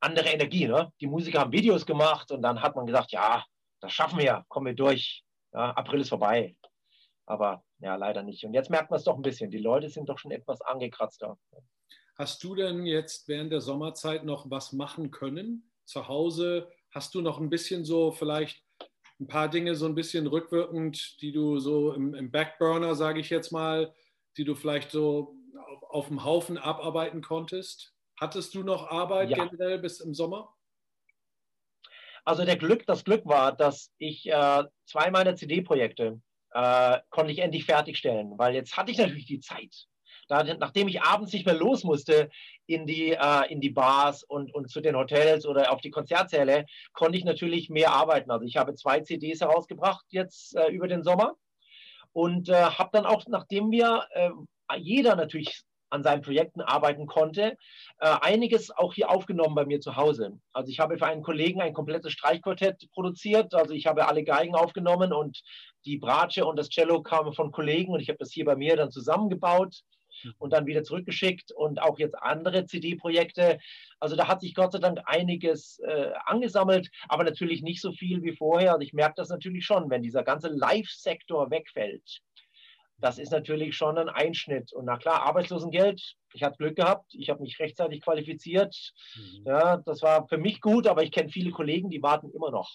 andere 0.00 0.30
Energie. 0.30 0.66
Ne? 0.66 0.90
Die 0.98 1.06
Musiker 1.06 1.40
haben 1.40 1.52
Videos 1.52 1.84
gemacht 1.84 2.32
und 2.32 2.40
dann 2.40 2.62
hat 2.62 2.74
man 2.74 2.86
gesagt, 2.86 3.12
ja, 3.12 3.44
das 3.80 3.92
schaffen 3.92 4.18
wir, 4.18 4.46
kommen 4.48 4.64
wir 4.64 4.74
durch. 4.74 5.24
Ja, 5.52 5.72
April 5.72 6.00
ist 6.00 6.08
vorbei. 6.08 6.56
Aber 7.26 7.64
ja, 7.80 7.96
leider 7.96 8.22
nicht. 8.22 8.46
Und 8.46 8.54
jetzt 8.54 8.70
merkt 8.70 8.90
man 8.90 8.96
es 8.96 9.04
doch 9.04 9.16
ein 9.16 9.22
bisschen. 9.22 9.50
Die 9.50 9.58
Leute 9.58 9.90
sind 9.90 10.08
doch 10.08 10.18
schon 10.18 10.30
etwas 10.30 10.62
angekratzter. 10.62 11.36
Hast 12.16 12.42
du 12.42 12.54
denn 12.54 12.86
jetzt 12.86 13.28
während 13.28 13.52
der 13.52 13.60
Sommerzeit 13.60 14.24
noch 14.24 14.50
was 14.50 14.72
machen 14.72 15.10
können? 15.10 15.70
Zu 15.84 16.08
Hause 16.08 16.70
hast 16.90 17.14
du 17.14 17.20
noch 17.20 17.38
ein 17.38 17.50
bisschen 17.50 17.84
so 17.84 18.12
vielleicht 18.12 18.62
ein 19.20 19.26
paar 19.26 19.48
Dinge 19.48 19.74
so 19.74 19.86
ein 19.86 19.94
bisschen 19.94 20.26
rückwirkend, 20.26 21.20
die 21.20 21.32
du 21.32 21.58
so 21.58 21.92
im, 21.92 22.14
im 22.14 22.30
Backburner, 22.30 22.94
sage 22.94 23.20
ich 23.20 23.30
jetzt 23.30 23.52
mal, 23.52 23.94
die 24.36 24.44
du 24.44 24.54
vielleicht 24.54 24.90
so 24.90 25.36
auf, 25.56 25.82
auf, 25.90 26.08
dem 26.08 26.24
Haufen 26.24 26.58
abarbeiten 26.58 27.22
konntest? 27.22 27.94
Hattest 28.18 28.54
du 28.54 28.62
noch 28.62 28.88
Arbeit 28.88 29.30
ja. 29.30 29.44
generell 29.44 29.78
bis 29.78 30.00
im 30.00 30.14
Sommer? 30.14 30.54
Also 32.24 32.44
der 32.44 32.56
Glück, 32.56 32.86
das 32.86 33.04
Glück 33.04 33.26
war, 33.26 33.54
dass 33.54 33.92
ich 33.98 34.26
äh, 34.26 34.64
zwei 34.86 35.10
meiner 35.10 35.36
CD-Projekte 35.36 36.20
äh, 36.52 36.98
konnte 37.10 37.32
ich 37.32 37.40
endlich 37.40 37.66
fertigstellen, 37.66 38.38
weil 38.38 38.54
jetzt 38.54 38.76
hatte 38.76 38.90
ich 38.90 38.98
natürlich 38.98 39.26
die 39.26 39.40
Zeit 39.40 39.86
da, 40.28 40.42
nachdem 40.42 40.88
ich 40.88 41.02
abends 41.02 41.32
nicht 41.32 41.46
mehr 41.46 41.54
los 41.54 41.84
musste 41.84 42.30
in 42.66 42.86
die, 42.86 43.12
äh, 43.12 43.52
in 43.52 43.60
die 43.60 43.70
Bars 43.70 44.22
und, 44.22 44.54
und 44.54 44.70
zu 44.70 44.80
den 44.80 44.96
Hotels 44.96 45.46
oder 45.46 45.72
auf 45.72 45.80
die 45.80 45.90
Konzertsäle, 45.90 46.66
konnte 46.92 47.18
ich 47.18 47.24
natürlich 47.24 47.70
mehr 47.70 47.92
arbeiten. 47.92 48.30
Also 48.30 48.44
ich 48.44 48.56
habe 48.56 48.74
zwei 48.74 49.00
CDs 49.00 49.40
herausgebracht 49.40 50.04
jetzt 50.08 50.56
äh, 50.56 50.68
über 50.68 50.88
den 50.88 51.02
Sommer 51.02 51.34
und 52.12 52.48
äh, 52.48 52.54
habe 52.54 52.90
dann 52.92 53.06
auch, 53.06 53.26
nachdem 53.26 53.70
wir 53.70 54.06
äh, 54.12 54.30
jeder 54.78 55.16
natürlich 55.16 55.64
an 55.90 56.02
seinen 56.02 56.22
Projekten 56.22 56.60
arbeiten 56.60 57.06
konnte, 57.06 57.56
äh, 58.00 58.16
einiges 58.20 58.70
auch 58.70 58.94
hier 58.94 59.10
aufgenommen 59.10 59.54
bei 59.54 59.64
mir 59.64 59.80
zu 59.80 59.96
Hause. 59.96 60.38
Also 60.52 60.70
ich 60.70 60.80
habe 60.80 60.98
für 60.98 61.06
einen 61.06 61.22
Kollegen 61.22 61.62
ein 61.62 61.72
komplettes 61.72 62.12
Streichquartett 62.12 62.90
produziert. 62.92 63.54
Also 63.54 63.72
ich 63.74 63.86
habe 63.86 64.08
alle 64.08 64.24
Geigen 64.24 64.56
aufgenommen 64.56 65.12
und 65.12 65.40
die 65.84 65.98
Bratsche 65.98 66.44
und 66.44 66.58
das 66.58 66.68
Cello 66.68 67.02
kamen 67.02 67.32
von 67.32 67.52
Kollegen 67.52 67.92
und 67.92 68.00
ich 68.00 68.08
habe 68.08 68.18
das 68.18 68.32
hier 68.32 68.44
bei 68.44 68.56
mir 68.56 68.76
dann 68.76 68.90
zusammengebaut 68.90 69.82
und 70.38 70.52
dann 70.52 70.66
wieder 70.66 70.82
zurückgeschickt 70.82 71.52
und 71.52 71.80
auch 71.80 71.98
jetzt 71.98 72.16
andere 72.16 72.64
CD-Projekte. 72.66 73.58
Also 74.00 74.16
da 74.16 74.28
hat 74.28 74.40
sich 74.40 74.54
Gott 74.54 74.72
sei 74.72 74.78
Dank 74.78 75.00
einiges 75.06 75.78
äh, 75.80 76.12
angesammelt, 76.24 76.90
aber 77.08 77.24
natürlich 77.24 77.62
nicht 77.62 77.80
so 77.80 77.92
viel 77.92 78.22
wie 78.22 78.36
vorher. 78.36 78.72
Also 78.72 78.82
ich 78.82 78.92
merke 78.92 79.14
das 79.16 79.28
natürlich 79.28 79.64
schon, 79.64 79.90
wenn 79.90 80.02
dieser 80.02 80.22
ganze 80.22 80.48
Live-Sektor 80.48 81.50
wegfällt. 81.50 82.20
Das 82.98 83.18
ist 83.18 83.32
natürlich 83.32 83.76
schon 83.76 83.98
ein 83.98 84.08
Einschnitt. 84.08 84.72
Und 84.72 84.86
na 84.86 84.96
klar, 84.96 85.22
Arbeitslosengeld, 85.22 86.00
ich 86.32 86.42
hatte 86.42 86.56
Glück 86.58 86.76
gehabt, 86.76 87.12
ich 87.14 87.28
habe 87.28 87.42
mich 87.42 87.58
rechtzeitig 87.58 88.00
qualifiziert. 88.00 88.74
Mhm. 89.16 89.44
Ja, 89.46 89.76
das 89.78 90.00
war 90.02 90.26
für 90.28 90.38
mich 90.38 90.60
gut, 90.60 90.86
aber 90.86 91.02
ich 91.02 91.10
kenne 91.10 91.28
viele 91.28 91.50
Kollegen, 91.50 91.90
die 91.90 92.02
warten 92.02 92.30
immer 92.30 92.50
noch 92.50 92.70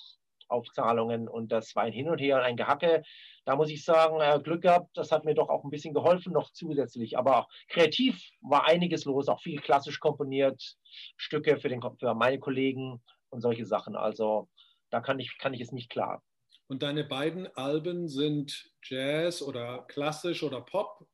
auf 0.50 0.68
Zahlungen 0.72 1.28
und 1.28 1.52
das 1.52 1.76
war 1.76 1.84
ein 1.84 1.94
Hin 1.94 2.10
und 2.10 2.20
Her 2.20 2.38
und 2.38 2.44
ein 2.44 2.58
Gehacke 2.58 3.04
da 3.50 3.56
muss 3.56 3.72
ich 3.72 3.84
sagen, 3.84 4.22
äh, 4.22 4.40
Glück 4.44 4.62
gehabt, 4.62 4.96
das 4.96 5.12
hat 5.12 5.26
mir 5.26 5.34
doch 5.34 5.50
auch 5.50 5.64
ein 5.64 5.72
bisschen 5.72 5.96
geholfen, 5.96 6.34
noch 6.34 6.52
zusätzlich. 6.52 7.18
Aber 7.18 7.48
kreativ 7.68 8.22
war 8.42 8.68
einiges 8.68 9.06
los, 9.06 9.28
auch 9.28 9.42
viel 9.42 9.60
klassisch 9.60 10.00
komponiert, 10.00 10.78
Stücke 11.18 11.58
für, 11.58 11.68
den, 11.68 11.82
für 11.98 12.14
meine 12.14 12.38
Kollegen 12.38 13.02
und 13.30 13.42
solche 13.42 13.66
Sachen. 13.66 13.96
Also 13.96 14.50
da 14.92 15.02
kann 15.02 15.20
ich, 15.20 15.36
kann 15.40 15.56
ich 15.56 15.62
es 15.62 15.72
nicht 15.72 15.90
klar. 15.90 16.22
Und 16.68 16.84
deine 16.84 17.04
beiden 17.04 17.48
Alben 17.58 18.08
sind 18.08 18.70
Jazz 18.84 19.42
oder 19.42 19.84
klassisch 19.88 20.44
oder 20.44 20.62
Pop? 20.62 21.08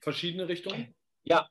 Verschiedene 0.00 0.48
Richtungen? 0.48 0.92
Ja, 1.22 1.48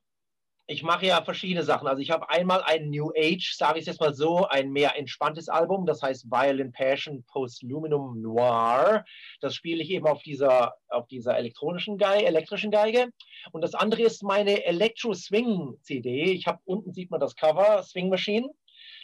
ich 0.67 0.82
mache 0.82 1.06
ja 1.06 1.21
verschiedene 1.23 1.63
Sachen. 1.63 1.88
Also 1.88 2.01
ich 2.01 2.10
habe 2.10 2.30
einmal 2.30 2.63
ein 2.63 2.89
New 2.89 3.12
Age, 3.15 3.56
sage 3.56 3.80
ich 3.80 3.86
jetzt 3.86 3.99
mal 3.99 4.13
so, 4.13 4.47
ein 4.47 4.71
mehr 4.71 4.97
entspanntes 4.97 5.47
Album, 5.47 5.86
das 5.86 6.01
heißt 6.01 6.25
Violin 6.25 6.71
Passion 6.71 7.23
Post 7.28 7.62
Luminum 7.62 8.21
Noir. 8.21 9.06
Das 9.41 9.54
spiele 9.54 9.84
ich 9.84 9.91
eben 9.91 10.08
auf 10.08 10.23
dieser, 10.23 10.73
auf 10.89 11.08
dieser 11.08 11.38
elektronischen 11.38 11.97
Geige, 11.97 12.25
elektrischen 12.25 12.71
Geige. 12.71 13.10
Und 13.51 13.62
das 13.62 13.75
andere 13.75 14.01
ist 14.01 14.23
meine 14.23 14.65
Electro 14.65 15.13
Swing 15.13 15.78
CD. 15.82 16.32
Ich 16.32 16.47
habe 16.47 16.60
unten 16.65 16.93
sieht 16.93 17.12
man 17.12 17.19
das 17.19 17.36
Cover, 17.36 17.84
Swing 17.84 18.10
Machine. 18.10 18.49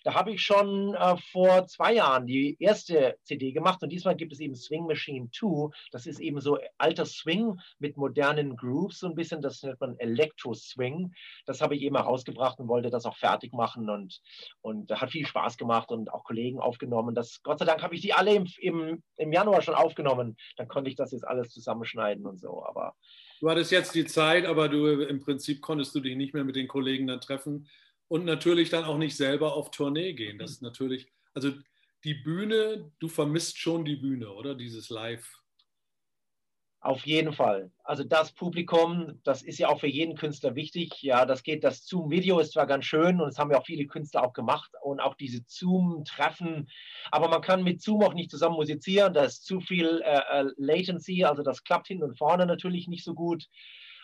Da 0.04 0.16
habe 0.16 0.32
ich 0.32 0.42
schon 0.42 0.96
äh, 0.96 1.18
vor 1.32 1.68
zwei 1.68 1.94
Jahren 1.94 2.26
die 2.26 2.58
erste 2.60 3.16
CD 3.24 3.52
gemacht 3.52 3.84
und 3.84 3.90
diesmal 3.90 4.16
gibt 4.16 4.34
es 4.34 4.40
eben 4.40 4.56
Swing 4.56 4.88
Machine 4.88 5.30
2. 5.32 5.70
Das 5.92 6.08
ist 6.08 6.20
eben 6.20 6.40
so 6.40 6.58
alter 6.78 7.06
Swing 7.06 7.60
mit 7.80 7.98
modernen 7.98 8.56
Grooves, 8.56 9.00
so 9.00 9.08
ein 9.08 9.16
bisschen, 9.16 9.42
das 9.42 9.62
nennt 9.62 9.80
man 9.80 9.98
Electro 10.00 10.54
Swing. 10.54 11.14
Das 11.46 11.62
habe 11.62 11.76
ich 11.76 11.84
eben 11.84 11.96
herausgebracht 11.96 12.60
und 12.60 12.68
wollte 12.68 12.90
das 12.90 13.06
auch 13.06 13.18
fertig 13.18 13.54
machen 13.54 13.90
und, 13.90 14.20
und 14.62 14.92
hat 14.92 15.12
viel 15.12 15.26
Spaß 15.26 15.58
gemacht 15.58 15.92
und 15.92 16.12
auch 16.12 16.24
Kollegen 16.24 16.60
aufgenommen. 16.60 17.14
Das, 17.14 17.42
Gott 17.44 17.60
sei 17.60 17.66
Dank 17.66 17.84
habe 17.84 17.96
ich 17.96 18.02
die 18.02 18.14
alle 18.14 18.34
im, 18.34 18.48
im, 18.60 19.04
im 19.18 19.32
Januar 19.32 19.62
schon 19.62 19.76
aufgenommen. 19.76 20.36
Dann 20.58 20.68
konnte 20.68 20.90
ich 20.90 20.96
das 20.96 21.12
jetzt 21.12 21.28
alles 21.28 21.50
zusammenschneiden 21.52 22.26
und 22.26 22.40
so. 22.40 22.64
Aber 22.66 22.96
Du 23.40 23.50
hattest 23.50 23.72
jetzt 23.72 23.96
die 23.96 24.06
Zeit, 24.06 24.46
aber 24.46 24.70
du 24.70 25.02
im 25.02 25.20
Prinzip 25.20 25.62
konntest 25.62 25.96
du 25.96 26.00
dich 26.00 26.16
nicht 26.16 26.36
mehr 26.36 26.44
mit 26.44 26.56
den 26.56 26.68
Kollegen 26.68 27.08
dann 27.08 27.22
treffen 27.22 27.68
und 28.12 28.26
natürlich 28.26 28.70
dann 28.70 28.84
auch 28.84 28.98
nicht 28.98 29.16
selber 29.16 29.56
auf 29.56 29.72
Tournee 29.72 30.12
gehen. 30.12 30.38
Das 30.38 30.52
ist 30.52 30.62
natürlich, 30.62 31.08
also 31.34 31.54
die 32.04 32.14
Bühne, 32.14 32.92
du 33.00 33.08
vermisst 33.08 33.58
schon 33.58 33.86
die 33.86 33.96
Bühne, 33.96 34.34
oder? 34.34 34.54
Dieses 34.54 34.90
Live. 34.90 35.40
Auf 36.82 37.06
jeden 37.06 37.32
Fall. 37.32 37.72
Also 37.86 38.04
das 38.04 38.34
Publikum, 38.34 39.22
das 39.24 39.44
ist 39.44 39.60
ja 39.60 39.70
auch 39.70 39.80
für 39.80 39.88
jeden 39.88 40.18
Künstler 40.18 40.56
wichtig. 40.56 41.02
Ja, 41.02 41.26
das 41.26 41.42
geht, 41.42 41.64
das 41.64 41.86
Zoom-Video 41.86 42.40
ist 42.40 42.52
zwar 42.52 42.68
ganz 42.68 42.84
schön 42.84 43.22
und 43.22 43.30
das 43.30 43.40
haben 43.40 43.50
ja 43.50 43.58
auch 43.58 43.66
viele 43.66 43.86
Künstler 43.86 44.26
auch 44.26 44.34
gemacht 44.34 44.72
und 44.82 45.00
auch 45.00 45.16
diese 45.16 45.46
Zoom-Treffen, 45.48 46.70
aber 47.12 47.30
man 47.30 47.42
kann 47.42 47.64
mit 47.64 47.82
Zoom 47.82 48.04
auch 48.04 48.14
nicht 48.14 48.30
zusammen 48.30 48.56
musizieren. 48.58 49.14
Da 49.14 49.24
ist 49.24 49.46
zu 49.46 49.62
viel 49.62 50.02
äh, 50.04 50.42
äh 50.42 50.52
Latency, 50.58 51.24
also 51.24 51.44
das 51.44 51.64
klappt 51.64 51.88
hinten 51.88 52.04
und 52.04 52.18
vorne 52.18 52.46
natürlich 52.46 52.90
nicht 52.90 53.06
so 53.06 53.14
gut. 53.14 53.48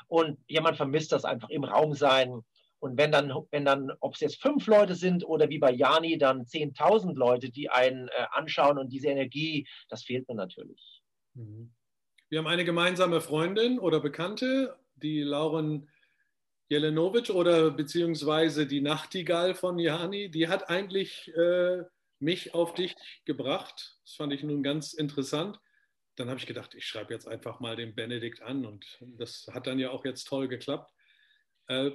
Und 0.08 0.40
ja, 0.48 0.62
man 0.62 0.76
vermisst 0.76 1.12
das 1.12 1.26
einfach 1.26 1.50
im 1.50 1.66
Raum 1.66 1.94
sein. 1.94 2.46
Und 2.80 2.98
wenn 2.98 3.12
dann, 3.12 3.34
wenn 3.52 3.66
dann, 3.66 3.92
ob 4.00 4.14
es 4.14 4.20
jetzt 4.20 4.42
fünf 4.42 4.68
Leute 4.68 4.96
sind 4.96 5.26
oder 5.26 5.50
wie 5.50 5.58
bei 5.58 5.72
Jani 5.72 6.18
dann 6.18 6.44
10.000 6.44 7.16
Leute, 7.16 7.50
die 7.50 7.70
einen 7.70 8.08
äh, 8.10 8.26
anschauen 8.32 8.78
und 8.78 8.90
diese 8.90 9.08
Energie, 9.08 9.68
das 9.90 10.04
fehlt 10.04 10.28
mir 10.28 10.36
natürlich. 10.36 11.02
Mhm. 11.34 11.74
Wir 12.30 12.40
haben 12.40 12.48
eine 12.48 12.66
gemeinsame 12.66 13.22
Freundin 13.22 13.80
oder 13.80 14.00
Bekannte, 14.00 14.76
die 14.96 15.22
Lauren 15.22 15.90
Jelenovic 16.70 17.30
oder 17.30 17.72
beziehungsweise 17.72 18.68
die 18.68 18.82
Nachtigall 18.82 19.56
von 19.56 19.80
Jani, 19.80 20.30
die 20.30 20.50
hat 20.50 20.70
eigentlich 20.70 21.34
äh, 21.36 21.84
mich 22.20 22.54
auf 22.54 22.74
dich 22.74 22.96
gebracht. 23.26 23.98
Das 24.04 24.16
fand 24.16 24.34
ich 24.34 24.44
nun 24.44 24.64
ganz 24.64 24.94
interessant. 24.94 25.60
Dann 26.16 26.30
habe 26.30 26.40
ich 26.40 26.48
gedacht, 26.48 26.76
ich 26.76 26.86
schreibe 26.86 27.14
jetzt 27.14 27.28
einfach 27.28 27.60
mal 27.60 27.76
den 27.76 27.96
Benedikt 27.96 28.42
an 28.42 28.66
und 28.66 28.86
das 29.18 29.48
hat 29.54 29.68
dann 29.68 29.80
ja 29.80 29.92
auch 29.92 30.04
jetzt 30.04 30.26
toll 30.26 30.48
geklappt. 30.48 30.92
Äh, 31.68 31.92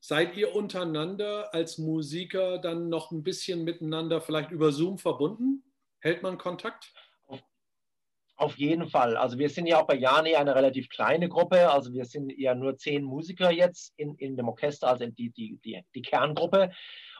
seid 0.00 0.36
ihr 0.36 0.54
untereinander 0.54 1.52
als 1.54 1.78
Musiker 1.78 2.58
dann 2.58 2.88
noch 2.88 3.10
ein 3.10 3.22
bisschen 3.22 3.64
miteinander 3.64 4.20
vielleicht 4.20 4.50
über 4.50 4.70
Zoom 4.70 4.98
verbunden? 4.98 5.64
Hält 6.00 6.22
man 6.22 6.36
Kontakt? 6.36 6.92
Auf 8.36 8.56
jeden 8.56 8.88
Fall. 8.88 9.16
Also 9.16 9.38
wir 9.38 9.48
sind 9.48 9.66
ja 9.66 9.80
auch 9.80 9.86
bei 9.86 9.94
Jani 9.94 10.34
eine 10.34 10.54
relativ 10.54 10.88
kleine 10.88 11.28
Gruppe. 11.28 11.70
Also 11.70 11.92
wir 11.92 12.04
sind 12.04 12.32
ja 12.36 12.54
nur 12.54 12.76
zehn 12.76 13.04
Musiker 13.04 13.50
jetzt 13.50 13.94
in, 13.96 14.16
in 14.16 14.36
dem 14.36 14.48
Orchester, 14.48 14.88
also 14.88 15.06
die, 15.06 15.30
die, 15.30 15.58
die, 15.64 15.80
die 15.94 16.02
Kerngruppe. 16.02 16.72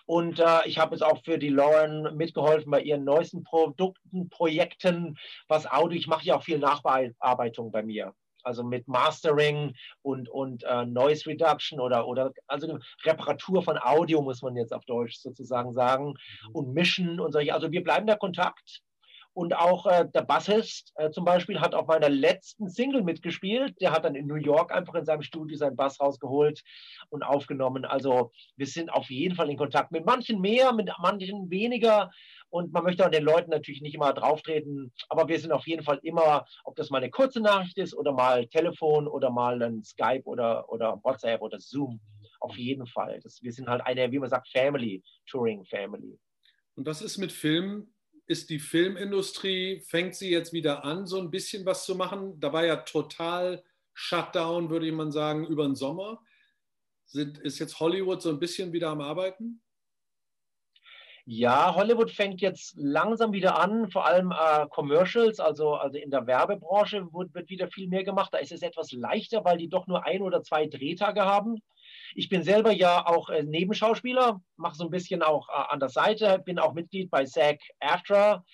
Und 0.07 0.39
äh, 0.39 0.67
ich 0.67 0.79
habe 0.79 0.95
jetzt 0.95 1.03
auch 1.03 1.23
für 1.25 1.39
die 1.39 1.49
Lauren 1.49 2.17
mitgeholfen 2.17 2.71
bei 2.71 2.83
ihren 2.83 3.05
neuesten 3.05 3.45
Produkten, 3.45 4.29
Projekten, 4.29 5.17
was 5.49 5.71
Audio. 5.71 5.99
Ich 5.99 6.09
mache 6.09 6.27
ja 6.27 6.37
auch 6.37 6.43
viel 6.43 6.59
Nachbearbeitung 6.59 7.71
bei 7.71 7.83
mir. 7.83 8.13
Also 8.45 8.63
mit 8.63 8.87
Mastering 8.89 9.75
und, 10.03 10.29
und 10.29 10.65
äh, 10.65 10.85
Noise 10.87 11.27
Reduction 11.27 11.81
oder, 11.81 12.07
oder 12.07 12.33
also 12.47 12.79
Reparatur 13.05 13.63
von 13.63 13.79
Audio, 13.79 14.23
muss 14.23 14.43
man 14.43 14.57
jetzt 14.57 14.73
auf 14.73 14.85
Deutsch 14.85 15.17
sozusagen 15.17 15.73
sagen, 15.73 16.09
mhm. 16.09 16.51
und 16.53 16.75
Mischen 16.75 17.21
und 17.21 17.33
solche. 17.33 17.55
Also 17.55 17.71
wir 17.71 17.83
bleiben 17.83 18.07
da 18.07 18.17
Kontakt. 18.17 18.83
Und 19.37 19.57
auch 19.57 19.87
äh, 19.87 20.07
der 20.15 20.23
Bassist 20.23 20.93
äh, 20.95 21.11
zum 21.11 21.25
Beispiel 21.25 21.61
hat 21.61 21.75
auf 21.75 21.89
meiner 21.89 22.09
letzten 22.09 22.69
Single 22.69 23.03
mitgespielt. 23.03 23.75
Der 23.81 23.91
hat 23.91 24.05
dann 24.05 24.15
in 24.15 24.29
New 24.29 24.37
York 24.37 24.73
einfach 24.73 24.95
in 24.95 25.05
seinem 25.05 25.23
Studio 25.23 25.57
seinen 25.57 25.75
Bass 25.75 26.01
rausgeholt 26.01 26.63
und 27.09 27.25
aufgenommen. 27.25 27.85
Also 27.85 28.31
wir 28.57 28.67
sind 28.69 28.93
auf 28.93 29.11
jeden 29.11 29.35
Fall 29.35 29.51
in 29.51 29.57
Kontakt. 29.57 29.91
Mit 29.91 30.07
manchen 30.07 30.41
mehr, 30.41 30.73
mit 30.73 30.89
manchen 31.03 31.51
weniger. 31.51 32.13
Und 32.55 32.73
man 32.73 32.85
möchte 32.85 33.05
an 33.05 33.11
den 33.11 33.25
Leuten 33.25 33.51
natürlich 33.51 33.81
nicht 33.81 33.97
immer 33.97 34.13
drauftreten. 34.13 34.93
Aber 35.09 35.27
wir 35.27 35.41
sind 35.41 35.51
auf 35.51 35.67
jeden 35.67 35.83
Fall 35.83 35.99
immer, 36.05 36.47
ob 36.63 36.77
das 36.77 36.89
mal 36.89 36.99
eine 36.99 37.11
kurze 37.11 37.41
Nachricht 37.41 37.77
ist 37.79 37.97
oder 37.97 38.13
mal 38.13 38.47
Telefon 38.47 39.09
oder 39.09 39.31
mal 39.31 39.61
ein 39.61 39.83
Skype 39.83 40.23
oder, 40.23 40.71
oder 40.71 41.01
WhatsApp 41.03 41.43
oder 41.43 41.59
Zoom. 41.59 42.01
Auf 42.39 42.57
jeden 42.57 42.87
Fall. 42.87 43.19
Das, 43.25 43.43
wir 43.43 43.53
sind 43.53 43.67
halt 43.67 43.85
eine, 43.85 44.13
wie 44.13 44.21
man 44.21 44.31
sagt, 44.31 44.49
Family, 44.51 45.03
Touring 45.27 45.65
Family. 45.65 46.17
Und 46.77 46.87
was 46.87 47.03
ist 47.03 47.19
mit 47.19 47.33
Filmen? 47.33 47.93
ist 48.27 48.49
die 48.49 48.61
Filmindustrie, 48.61 49.81
fängt 49.81 50.15
sie 50.15 50.31
jetzt 50.31 50.53
wieder 50.53 50.85
an, 50.85 51.07
so 51.07 51.19
ein 51.19 51.31
bisschen 51.31 51.67
was 51.67 51.85
zu 51.85 51.97
machen? 51.97 52.39
Da 52.39 52.53
war 52.53 52.65
ja 52.65 52.77
total 52.77 53.65
Shutdown, 53.95 54.71
würde 54.71 54.91
man 54.93 55.11
sagen, 55.11 55.45
über 55.45 55.65
den 55.65 55.75
Sommer. 55.75 56.23
Sind, 57.05 57.37
ist 57.39 57.59
jetzt 57.59 57.81
Hollywood 57.81 58.23
so 58.23 58.31
ein 58.31 58.39
bisschen 58.39 58.73
wieder 58.73 58.91
am 58.91 59.01
Arbeiten? 59.01 59.61
Ja, 61.27 61.75
Hollywood 61.75 62.11
fängt 62.11 62.43
jetzt 62.43 62.75
langsam 62.77 63.33
wieder 63.33 63.59
an, 63.59 63.91
vor 63.91 64.05
allem 64.05 64.31
äh, 64.31 64.67
Commercials, 64.69 65.41
also, 65.41 65.75
also 65.75 65.97
in 65.97 66.11
der 66.11 66.27
Werbebranche 66.27 67.07
wird, 67.15 67.33
wird 67.33 67.49
wieder 67.49 67.69
viel 67.69 67.89
mehr 67.89 68.05
gemacht. 68.05 68.35
Da 68.35 68.39
ist 68.39 68.53
es 68.53 68.61
etwas 68.61 68.93
leichter, 68.93 69.43
weil 69.43 69.57
die 69.57 69.71
doch 69.71 69.87
nur 69.87 70.05
ein 70.05 70.21
oder 70.21 70.43
zwei 70.43 70.67
Drehtage 70.67 71.25
haben. 71.25 71.63
Ich 72.15 72.29
bin 72.29 72.43
selber 72.43 72.73
ja 72.73 73.07
auch 73.07 73.31
äh, 73.31 73.43
Nebenschauspieler, 73.43 74.43
mache 74.57 74.77
so 74.77 74.85
ein 74.85 74.91
bisschen 74.91 75.23
auch 75.23 75.49
äh, 75.49 75.73
an 75.73 75.81
der 75.81 75.89
Seite, 75.89 76.41
bin 76.45 76.59
auch 76.59 76.75
Mitglied 76.75 77.11
bei 77.11 77.25
SAG 77.25 77.59
AFTRA 77.81 78.45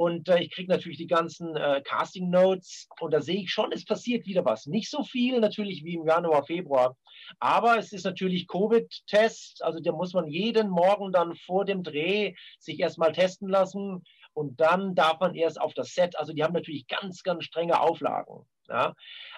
und 0.00 0.30
äh, 0.30 0.38
ich 0.38 0.50
kriege 0.50 0.72
natürlich 0.72 0.96
die 0.96 1.06
ganzen 1.06 1.54
äh, 1.56 1.82
Casting 1.84 2.30
Notes 2.30 2.88
und 3.00 3.12
da 3.12 3.20
sehe 3.20 3.42
ich 3.42 3.52
schon, 3.52 3.70
es 3.70 3.84
passiert 3.84 4.24
wieder 4.24 4.46
was. 4.46 4.64
Nicht 4.64 4.90
so 4.90 5.04
viel 5.04 5.40
natürlich 5.40 5.84
wie 5.84 5.96
im 5.96 6.06
Januar, 6.06 6.46
Februar, 6.46 6.96
aber 7.38 7.76
es 7.76 7.92
ist 7.92 8.04
natürlich 8.04 8.48
Covid-Test, 8.48 9.62
also 9.62 9.78
da 9.78 9.92
muss 9.92 10.14
man 10.14 10.26
jeden 10.26 10.70
Morgen 10.70 11.12
dann 11.12 11.34
vor 11.34 11.66
dem 11.66 11.82
Dreh 11.82 12.34
sich 12.58 12.80
erstmal 12.80 13.12
testen 13.12 13.50
lassen 13.50 14.02
und 14.32 14.58
dann 14.58 14.94
darf 14.94 15.20
man 15.20 15.34
erst 15.34 15.60
auf 15.60 15.74
das 15.74 15.92
Set. 15.92 16.18
Also 16.18 16.32
die 16.32 16.42
haben 16.44 16.54
natürlich 16.54 16.86
ganz, 16.86 17.22
ganz 17.22 17.44
strenge 17.44 17.78
Auflagen. 17.78 18.46
Ja. 18.70 18.94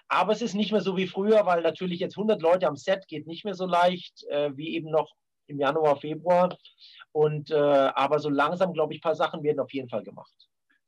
Aber 0.07 0.31
es 0.31 0.43
ist 0.43 0.55
nicht 0.55 0.71
mehr 0.71 0.81
so 0.81 0.97
wie 0.97 1.09
früher, 1.09 1.45
weil 1.45 1.63
natürlich 1.63 1.99
jetzt 1.99 2.17
100 2.17 2.41
Leute 2.41 2.69
am 2.69 2.77
Set 2.77 3.09
geht 3.09 3.27
nicht 3.27 3.45
mehr 3.45 3.55
so 3.55 3.67
leicht 3.67 4.25
äh, 4.29 4.57
wie 4.57 4.77
eben 4.77 4.93
noch 4.93 5.11
im 5.49 5.59
Januar, 5.59 5.97
Februar. 5.97 6.57
Und 7.11 7.51
äh, 7.51 7.57
aber 7.57 8.21
so 8.21 8.29
langsam, 8.29 8.73
glaube 8.73 8.95
ich, 8.95 9.01
ein 9.01 9.03
paar 9.03 9.17
Sachen 9.17 9.43
werden 9.43 9.59
auf 9.59 9.73
jeden 9.73 9.89
Fall 9.89 10.05
gemacht. 10.05 10.33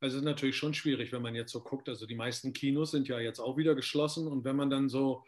Also 0.05 0.19
es 0.19 0.21
ist 0.21 0.27
natürlich 0.27 0.59
schon 0.59 0.75
schwierig, 0.75 1.13
wenn 1.13 1.23
man 1.23 1.35
jetzt 1.35 1.51
so 1.51 1.63
guckt. 1.63 1.89
Also 1.89 2.05
die 2.05 2.15
meisten 2.15 2.53
Kinos 2.53 2.91
sind 2.91 3.09
ja 3.09 3.19
jetzt 3.21 3.39
auch 3.39 3.57
wieder 3.57 3.75
geschlossen 3.75 4.29
und 4.29 4.45
wenn 4.45 4.55
man 4.55 4.69
dann 4.69 4.91
so 4.91 5.25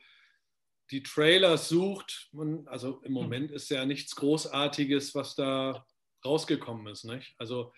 die 0.90 1.02
Trailers 1.02 1.70
sucht, 1.70 2.28
man, 2.32 2.68
also 2.68 3.00
im 3.00 3.06
hm. 3.06 3.12
Moment 3.14 3.50
ist 3.50 3.70
ja 3.70 3.86
nichts 3.86 4.14
Großartiges, 4.16 5.14
was 5.14 5.34
da 5.34 5.86
rausgekommen 6.22 6.88
ist. 6.88 7.04
Nicht? 7.04 7.34
Also, 7.38 7.72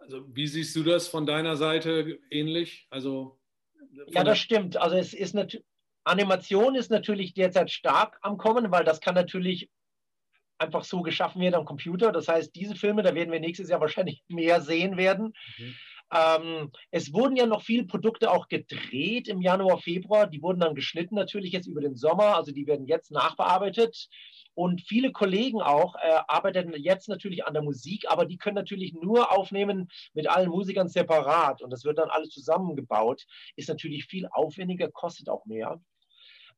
also 0.00 0.26
wie 0.34 0.48
siehst 0.48 0.74
du 0.74 0.82
das 0.82 1.06
von 1.06 1.26
deiner 1.26 1.54
Seite 1.54 2.18
ähnlich? 2.32 2.88
Also 2.90 3.38
ja, 4.08 4.24
das 4.24 4.40
stimmt. 4.40 4.78
Also 4.78 4.96
es 4.96 5.14
ist 5.14 5.34
natürlich, 5.34 5.64
Animation 6.02 6.74
ist 6.74 6.90
natürlich 6.90 7.34
derzeit 7.34 7.70
stark 7.70 8.18
am 8.22 8.36
Kommen, 8.36 8.72
weil 8.72 8.82
das 8.82 9.00
kann 9.00 9.14
natürlich 9.14 9.70
einfach 10.60 10.84
so 10.84 11.02
geschaffen 11.02 11.40
werden 11.40 11.54
am 11.54 11.64
Computer. 11.64 12.12
Das 12.12 12.28
heißt, 12.28 12.54
diese 12.54 12.74
Filme, 12.74 13.02
da 13.02 13.14
werden 13.14 13.32
wir 13.32 13.40
nächstes 13.40 13.68
Jahr 13.68 13.80
wahrscheinlich 13.80 14.22
mehr 14.28 14.60
sehen 14.60 14.96
werden. 14.96 15.32
Mhm. 15.58 15.74
Ähm, 16.12 16.72
es 16.90 17.12
wurden 17.12 17.36
ja 17.36 17.46
noch 17.46 17.62
viele 17.62 17.84
Produkte 17.84 18.30
auch 18.30 18.48
gedreht 18.48 19.28
im 19.28 19.40
Januar, 19.40 19.78
Februar. 19.78 20.26
Die 20.26 20.42
wurden 20.42 20.60
dann 20.60 20.74
geschnitten 20.74 21.14
natürlich 21.14 21.52
jetzt 21.52 21.66
über 21.66 21.80
den 21.80 21.94
Sommer. 21.94 22.36
Also 22.36 22.52
die 22.52 22.66
werden 22.66 22.86
jetzt 22.86 23.10
nachbearbeitet. 23.12 24.08
Und 24.54 24.82
viele 24.82 25.12
Kollegen 25.12 25.62
auch 25.62 25.94
äh, 25.94 26.20
arbeiten 26.26 26.74
jetzt 26.76 27.08
natürlich 27.08 27.46
an 27.46 27.54
der 27.54 27.62
Musik, 27.62 28.06
aber 28.08 28.26
die 28.26 28.36
können 28.36 28.56
natürlich 28.56 28.92
nur 28.92 29.32
aufnehmen 29.32 29.88
mit 30.12 30.28
allen 30.28 30.50
Musikern 30.50 30.88
separat. 30.88 31.62
Und 31.62 31.70
das 31.70 31.84
wird 31.84 31.98
dann 31.98 32.10
alles 32.10 32.30
zusammengebaut. 32.30 33.24
Ist 33.54 33.68
natürlich 33.68 34.06
viel 34.06 34.26
aufwendiger, 34.32 34.90
kostet 34.90 35.28
auch 35.28 35.46
mehr. 35.46 35.80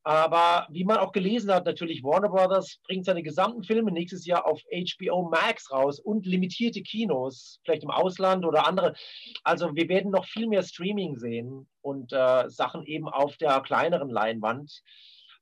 Aber 0.03 0.67
wie 0.69 0.83
man 0.83 0.97
auch 0.97 1.13
gelesen 1.13 1.53
hat, 1.53 1.65
natürlich 1.65 2.03
Warner 2.03 2.29
Brothers 2.29 2.79
bringt 2.83 3.05
seine 3.05 3.23
gesamten 3.23 3.63
Filme 3.63 3.91
nächstes 3.91 4.25
Jahr 4.25 4.45
auf 4.45 4.61
HBO 4.71 5.29
Max 5.29 5.71
raus 5.71 5.99
und 5.99 6.25
limitierte 6.25 6.81
Kinos, 6.81 7.59
vielleicht 7.63 7.83
im 7.83 7.91
Ausland 7.91 8.45
oder 8.45 8.67
andere. 8.67 8.95
Also 9.43 9.75
wir 9.75 9.87
werden 9.87 10.11
noch 10.11 10.25
viel 10.25 10.47
mehr 10.47 10.63
Streaming 10.63 11.15
sehen 11.15 11.67
und 11.81 12.11
äh, 12.11 12.49
Sachen 12.49 12.85
eben 12.85 13.07
auf 13.07 13.37
der 13.37 13.61
kleineren 13.61 14.09
Leinwand 14.09 14.83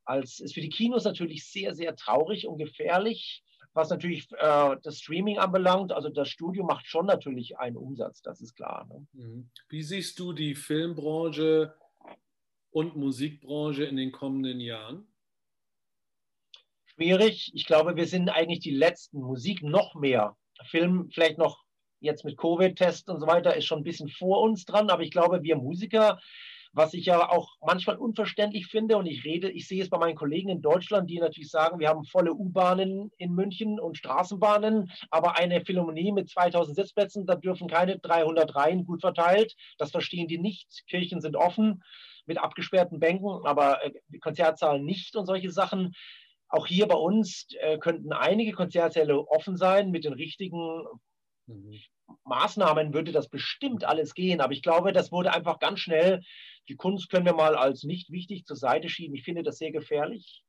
als 0.05 0.39
ist 0.39 0.53
für 0.53 0.61
die 0.61 0.69
Kinos 0.69 1.05
natürlich 1.05 1.45
sehr, 1.45 1.73
sehr 1.73 1.95
traurig 1.95 2.47
und 2.47 2.57
gefährlich, 2.57 3.43
was 3.73 3.89
natürlich 3.89 4.27
äh, 4.31 4.75
das 4.83 4.99
Streaming 4.99 5.37
anbelangt. 5.37 5.91
Also 5.91 6.09
das 6.09 6.29
Studio 6.29 6.63
macht 6.65 6.87
schon 6.87 7.05
natürlich 7.05 7.57
einen 7.57 7.77
Umsatz, 7.77 8.21
das 8.21 8.41
ist 8.41 8.55
klar. 8.55 8.87
Ne? 8.89 9.07
Mhm. 9.13 9.49
Wie 9.69 9.83
siehst 9.83 10.19
du 10.19 10.33
die 10.33 10.55
Filmbranche 10.55 11.73
und 12.71 12.95
Musikbranche 12.95 13.83
in 13.83 13.97
den 13.97 14.11
kommenden 14.11 14.59
Jahren? 14.59 15.07
Schwierig. 16.85 17.51
Ich 17.53 17.65
glaube, 17.65 17.95
wir 17.95 18.07
sind 18.07 18.29
eigentlich 18.29 18.59
die 18.59 18.75
letzten. 18.75 19.21
Musik 19.21 19.61
noch 19.61 19.95
mehr. 19.95 20.35
Film 20.69 21.09
vielleicht 21.11 21.37
noch 21.37 21.63
jetzt 21.99 22.25
mit 22.25 22.37
Covid-Test 22.37 23.09
und 23.09 23.19
so 23.19 23.27
weiter 23.27 23.55
ist 23.55 23.65
schon 23.65 23.79
ein 23.79 23.83
bisschen 23.83 24.09
vor 24.09 24.41
uns 24.41 24.65
dran, 24.65 24.89
aber 24.89 25.03
ich 25.03 25.11
glaube, 25.11 25.43
wir 25.43 25.55
Musiker 25.55 26.19
was 26.73 26.93
ich 26.93 27.05
ja 27.05 27.29
auch 27.29 27.57
manchmal 27.61 27.97
unverständlich 27.97 28.67
finde. 28.67 28.97
Und 28.97 29.05
ich 29.05 29.25
rede, 29.25 29.51
ich 29.51 29.67
sehe 29.67 29.81
es 29.81 29.89
bei 29.89 29.97
meinen 29.97 30.15
Kollegen 30.15 30.49
in 30.49 30.61
Deutschland, 30.61 31.09
die 31.09 31.19
natürlich 31.19 31.49
sagen, 31.49 31.79
wir 31.79 31.89
haben 31.89 32.05
volle 32.05 32.33
U-Bahnen 32.33 33.11
in 33.17 33.33
München 33.33 33.79
und 33.79 33.97
Straßenbahnen, 33.97 34.91
aber 35.09 35.37
eine 35.37 35.63
Philharmonie 35.65 36.11
mit 36.11 36.29
2000 36.29 36.75
Sitzplätzen, 36.75 37.25
da 37.25 37.35
dürfen 37.35 37.67
keine 37.67 37.99
300 37.99 38.55
Reihen 38.55 38.85
gut 38.85 39.01
verteilt. 39.01 39.55
Das 39.77 39.91
verstehen 39.91 40.27
die 40.27 40.39
nicht. 40.39 40.83
Kirchen 40.87 41.21
sind 41.21 41.35
offen 41.35 41.83
mit 42.25 42.37
abgesperrten 42.37 42.99
Bänken, 42.99 43.45
aber 43.45 43.83
äh, 43.83 43.91
Konzertzahlen 44.19 44.85
nicht 44.85 45.15
und 45.15 45.25
solche 45.25 45.51
Sachen. 45.51 45.93
Auch 46.47 46.67
hier 46.67 46.87
bei 46.87 46.95
uns 46.95 47.47
äh, 47.59 47.77
könnten 47.77 48.13
einige 48.13 48.51
Konzertsäle 48.51 49.19
offen 49.27 49.57
sein 49.57 49.91
mit 49.91 50.03
den 50.03 50.13
richtigen 50.13 50.83
mhm. 51.47 51.79
Maßnahmen 52.25 52.93
würde 52.93 53.11
das 53.11 53.29
bestimmt 53.29 53.83
alles 53.83 54.13
gehen. 54.13 54.41
Aber 54.41 54.53
ich 54.53 54.61
glaube, 54.61 54.93
das 54.93 55.11
wurde 55.11 55.33
einfach 55.33 55.59
ganz 55.59 55.79
schnell 55.79 56.21
die 56.69 56.75
Kunst 56.75 57.09
können 57.09 57.25
wir 57.25 57.33
mal 57.33 57.55
als 57.55 57.83
nicht 57.83 58.11
wichtig 58.11 58.45
zur 58.45 58.55
Seite 58.55 58.89
schieben. 58.89 59.15
Ich 59.15 59.23
finde 59.23 59.43
das 59.43 59.57
sehr 59.57 59.71
gefährlich. 59.71 60.43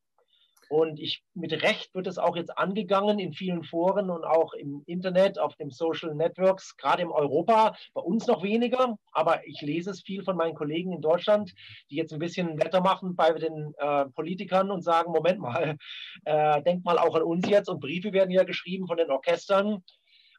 Und 0.69 0.99
ich, 0.99 1.23
mit 1.35 1.53
Recht 1.63 1.95
wird 1.95 2.07
es 2.07 2.17
auch 2.17 2.35
jetzt 2.35 2.57
angegangen 2.57 3.19
in 3.19 3.35
vielen 3.35 3.63
Foren 3.63 4.09
und 4.09 4.25
auch 4.25 4.55
im 4.55 4.83
Internet, 4.87 5.39
auf 5.39 5.55
den 5.57 5.71
Social 5.71 6.15
Networks, 6.15 6.79
gerade 6.79 7.03
in 7.03 7.11
Europa, 7.11 7.77
bei 7.93 8.01
uns 8.01 8.27
noch 8.27 8.43
weniger, 8.43 8.97
aber 9.13 9.47
ich 9.47 9.61
lese 9.61 9.91
es 9.91 10.01
viel 10.01 10.23
von 10.25 10.35
meinen 10.35 10.55
Kollegen 10.55 10.93
in 10.95 11.03
Deutschland, 11.03 11.53
die 11.91 11.97
jetzt 11.97 12.15
ein 12.15 12.21
bisschen 12.21 12.59
Wetter 12.59 12.81
machen 12.81 13.17
bei 13.17 13.33
den 13.33 13.75
äh, 13.77 14.07
Politikern 14.15 14.71
und 14.71 14.81
sagen, 14.81 15.13
Moment 15.13 15.41
mal, 15.41 15.77
äh, 16.25 16.63
denkt 16.63 16.87
mal 16.87 16.97
auch 16.97 17.17
an 17.17 17.23
uns 17.23 17.47
jetzt 17.51 17.69
und 17.69 17.81
Briefe 17.81 18.15
werden 18.15 18.31
ja 18.31 18.45
geschrieben 18.45 18.87
von 18.87 18.97
den 18.97 19.11
Orchestern 19.11 19.83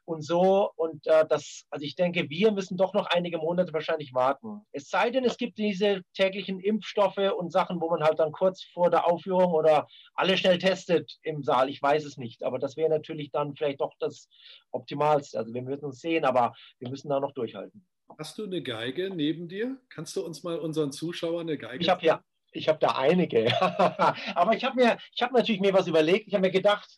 und 0.04 0.22
so. 0.22 0.70
Und 0.76 1.06
äh, 1.06 1.26
das, 1.28 1.64
also 1.70 1.84
ich 1.84 1.96
denke, 1.96 2.28
wir 2.28 2.52
müssen 2.52 2.76
doch 2.76 2.94
noch 2.94 3.06
einige 3.06 3.38
Monate 3.38 3.72
wahrscheinlich 3.72 4.14
warten. 4.14 4.60
Es 4.72 4.88
sei 4.88 5.10
denn, 5.10 5.24
es 5.24 5.36
gibt 5.36 5.58
diese 5.58 6.02
täglichen 6.14 6.60
Impfstoffe 6.60 7.32
und 7.36 7.52
Sachen, 7.52 7.80
wo 7.80 7.90
man 7.90 8.02
halt 8.02 8.18
dann 8.18 8.32
kurz 8.32 8.62
vor 8.62 8.90
der 8.90 9.06
Aufführung 9.06 9.52
oder 9.52 9.86
alle 10.14 10.36
schnell 10.36 10.58
testet 10.58 11.18
im 11.22 11.42
Saal. 11.42 11.68
Ich 11.68 11.82
weiß 11.82 12.04
es 12.04 12.16
nicht, 12.16 12.42
aber 12.42 12.58
das 12.58 12.76
wäre 12.76 12.90
natürlich 12.90 13.30
dann 13.30 13.54
vielleicht 13.54 13.80
doch 13.80 13.94
das 13.98 14.28
Optimalste. 14.70 15.38
Also 15.38 15.54
wir 15.54 15.62
müssen 15.62 15.86
uns 15.86 16.00
sehen, 16.00 16.24
aber 16.24 16.54
wir 16.78 16.88
müssen 16.88 17.08
da 17.08 17.20
noch 17.20 17.32
durchhalten. 17.32 17.86
Hast 18.18 18.38
du 18.38 18.44
eine 18.44 18.62
Geige 18.62 19.10
neben 19.10 19.48
dir? 19.48 19.78
Kannst 19.88 20.14
du 20.16 20.24
uns 20.24 20.42
mal 20.42 20.58
unseren 20.58 20.92
Zuschauern 20.92 21.48
eine 21.48 21.58
Geige? 21.58 21.82
Ich 21.82 21.88
habe 21.88 22.04
ja, 22.04 22.22
ich 22.52 22.68
habe 22.68 22.78
da 22.78 22.96
einige. 22.96 23.46
aber 24.34 24.54
ich 24.54 24.64
habe 24.64 24.76
mir, 24.76 24.98
ich 25.14 25.22
habe 25.22 25.34
natürlich 25.34 25.60
mir 25.60 25.72
was 25.72 25.86
überlegt. 25.86 26.28
Ich 26.28 26.34
habe 26.34 26.42
mir 26.42 26.52
gedacht, 26.52 26.96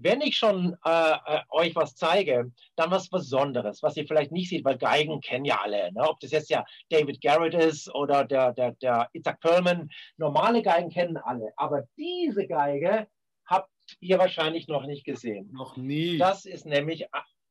wenn 0.00 0.20
ich 0.20 0.36
schon 0.36 0.76
äh, 0.84 1.12
äh, 1.12 1.40
euch 1.50 1.74
was 1.74 1.94
zeige, 1.94 2.52
dann 2.76 2.90
was 2.90 3.08
Besonderes, 3.08 3.82
was 3.82 3.96
ihr 3.96 4.06
vielleicht 4.06 4.32
nicht 4.32 4.48
seht, 4.48 4.64
weil 4.64 4.78
Geigen 4.78 5.20
kennen 5.20 5.44
ja 5.44 5.60
alle. 5.62 5.92
Ne? 5.92 6.08
Ob 6.08 6.20
das 6.20 6.30
jetzt 6.30 6.50
ja 6.50 6.64
David 6.90 7.20
Garrett 7.20 7.54
ist 7.54 7.92
oder 7.94 8.24
der, 8.24 8.52
der, 8.52 8.72
der 8.72 9.08
Isaac 9.12 9.40
Perlman. 9.40 9.90
Normale 10.16 10.62
Geigen 10.62 10.90
kennen 10.90 11.16
alle. 11.16 11.52
Aber 11.56 11.84
diese 11.96 12.46
Geige 12.46 13.08
habt 13.46 13.70
ihr 14.00 14.18
wahrscheinlich 14.18 14.68
noch 14.68 14.86
nicht 14.86 15.04
gesehen. 15.04 15.50
Noch 15.52 15.76
nie. 15.76 16.18
Das 16.18 16.44
ist 16.44 16.66
nämlich 16.66 17.06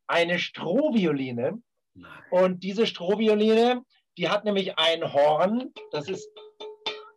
eine 0.07 0.39
Strohvioline. 0.39 1.61
Und 2.29 2.63
diese 2.63 2.85
Strohvioline, 2.85 3.81
die 4.17 4.29
hat 4.29 4.45
nämlich 4.45 4.77
ein 4.77 5.13
Horn. 5.13 5.73
Das 5.91 6.07
ist 6.07 6.29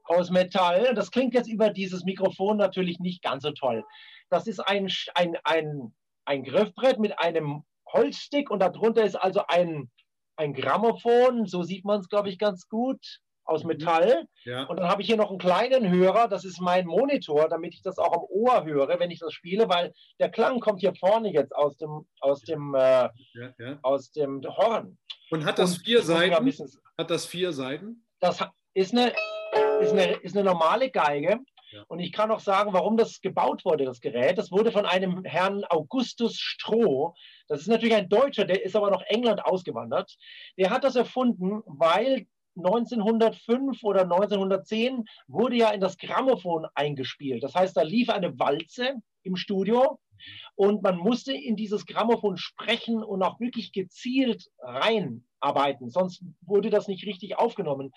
aus 0.05 0.31
Metall. 0.31 0.95
Das 0.95 1.11
klingt 1.11 1.35
jetzt 1.35 1.49
über 1.49 1.71
dieses 1.71 2.05
Mikrofon 2.05 2.57
natürlich 2.57 2.99
nicht 2.99 3.23
ganz 3.23 3.43
so 3.43 3.53
toll. 3.53 3.85
Das 4.31 4.47
ist 4.47 4.61
ein, 4.61 4.89
ein, 5.15 5.37
ein, 5.45 5.95
ein 6.25 6.45
Griffbrett 6.45 6.99
mit 6.99 7.19
einem 7.19 7.65
Holzstick 7.93 8.51
und 8.51 8.61
darunter 8.61 9.05
ist 9.05 9.17
also 9.17 9.43
ein, 9.49 9.91
ein 10.37 10.55
Grammophon, 10.55 11.47
so 11.47 11.63
sieht 11.63 11.85
man 11.85 12.01
es, 12.01 12.09
glaube 12.09 12.29
ich, 12.29 12.39
ganz 12.39 12.69
gut, 12.69 13.21
aus 13.51 13.65
mhm. 13.65 13.69
Metall. 13.69 14.27
Ja. 14.45 14.65
Und 14.65 14.79
dann 14.79 14.89
habe 14.89 15.03
ich 15.03 15.09
hier 15.09 15.17
noch 15.17 15.31
einen 15.31 15.39
kleinen 15.39 15.91
Hörer, 15.91 16.29
das 16.29 16.45
ist 16.45 16.61
mein 16.61 16.87
Monitor, 16.87 17.49
damit 17.49 17.75
ich 17.75 17.83
das 17.83 17.99
auch 17.99 18.13
am 18.13 18.23
Ohr 18.29 18.65
höre, 18.65 18.99
wenn 18.99 19.11
ich 19.11 19.19
das 19.19 19.35
spiele, 19.35 19.69
weil 19.69 19.93
der 20.19 20.31
Klang 20.31 20.61
kommt 20.61 20.81
hier 20.81 20.95
vorne 20.95 21.33
jetzt 21.33 21.55
aus 21.55 21.77
dem, 21.77 22.07
aus 22.21 22.43
dem, 22.43 22.75
äh, 22.75 22.79
ja, 22.79 23.55
ja. 23.59 23.79
Aus 23.83 24.13
dem 24.13 24.41
Horn. 24.43 24.97
Und 25.31 25.45
hat 25.45 25.59
das 25.59 25.79
und 25.79 25.85
vier 25.85 26.03
Seiten? 26.03 26.53
Hat 26.97 27.11
das 27.11 27.27
vier 27.27 27.53
Seiten? 27.53 28.07
Das 28.21 28.41
ist 28.75 28.93
eine, 28.93 29.13
ist 29.81 29.93
eine, 29.93 30.13
ist 30.23 30.37
eine 30.37 30.45
normale 30.45 30.91
Geige. 30.91 31.39
Und 31.89 32.01
ich 32.01 32.13
kann 32.13 32.31
auch 32.31 32.41
sagen, 32.41 32.73
warum 32.73 32.97
das 32.97 33.21
gebaut 33.21 33.65
wurde, 33.65 33.85
das 33.85 34.01
Gerät. 34.01 34.39
Das 34.39 34.51
wurde 34.51 34.73
von 34.73 34.87
einem 34.87 35.25
Herrn 35.25 35.65
Augustus 35.69 36.37
Stroh. 36.37 37.15
Das 37.49 37.61
ist 37.61 37.69
natürlich 37.69 37.95
ein 37.95 38.09
Deutscher, 38.09 38.45
der 38.45 38.65
ist 38.65 38.77
aber 38.77 38.91
nach 38.91 39.03
England 39.03 39.45
ausgewandert. 39.45 40.17
Der 40.59 40.71
hat 40.71 40.85
das 40.85 40.97
erfunden, 40.97 41.63
weil 41.67 42.27
1905 42.57 43.83
oder 43.83 44.03
1910 44.03 45.05
wurde 45.29 45.57
ja 45.57 45.71
in 45.71 45.81
das 45.81 45.97
Grammophon 45.97 46.67
eingespielt. 46.75 47.43
Das 47.43 47.55
heißt, 47.55 47.77
da 47.77 47.83
lief 47.83 48.11
eine 48.11 48.39
Walze 48.39 48.95
im 49.23 49.37
Studio 49.37 49.99
und 50.55 50.83
man 50.83 50.97
musste 50.97 51.33
in 51.33 51.57
dieses 51.57 51.87
Grammophon 51.87 52.37
sprechen 52.37 53.03
und 53.03 53.23
auch 53.23 53.41
wirklich 53.41 53.73
gezielt 53.73 54.51
reinarbeiten. 54.59 55.91
Sonst 55.91 56.23
wurde 56.43 56.71
das 56.71 56.89
nicht 56.89 57.07
richtig 57.07 57.39
aufgenommen. 57.39 57.93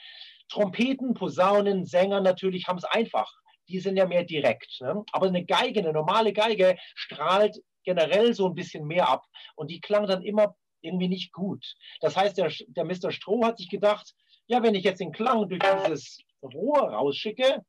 Trompeten, 0.49 1.13
Posaunen, 1.13 1.85
Sänger 1.85 2.21
natürlich 2.21 2.67
haben 2.67 2.77
es 2.77 2.85
einfach 2.85 3.33
die 3.67 3.79
sind 3.79 3.97
ja 3.97 4.05
mehr 4.05 4.23
direkt. 4.23 4.79
Ne? 4.81 5.03
Aber 5.11 5.27
eine 5.27 5.45
Geige, 5.45 5.79
eine 5.79 5.93
normale 5.93 6.33
Geige 6.33 6.77
strahlt 6.95 7.57
generell 7.83 8.33
so 8.33 8.47
ein 8.47 8.55
bisschen 8.55 8.85
mehr 8.85 9.09
ab 9.09 9.25
und 9.55 9.69
die 9.69 9.81
klang 9.81 10.07
dann 10.07 10.23
immer 10.23 10.55
irgendwie 10.81 11.07
nicht 11.07 11.31
gut. 11.31 11.65
Das 12.01 12.15
heißt, 12.15 12.37
der, 12.37 12.51
der 12.67 12.85
Mr. 12.85 13.11
Stroh 13.11 13.45
hat 13.45 13.57
sich 13.57 13.69
gedacht, 13.69 14.13
ja, 14.47 14.61
wenn 14.61 14.75
ich 14.75 14.83
jetzt 14.83 14.99
den 14.99 15.11
Klang 15.11 15.47
durch 15.47 15.61
dieses 15.85 16.19
Rohr 16.41 16.89
rausschicke, 16.89 17.63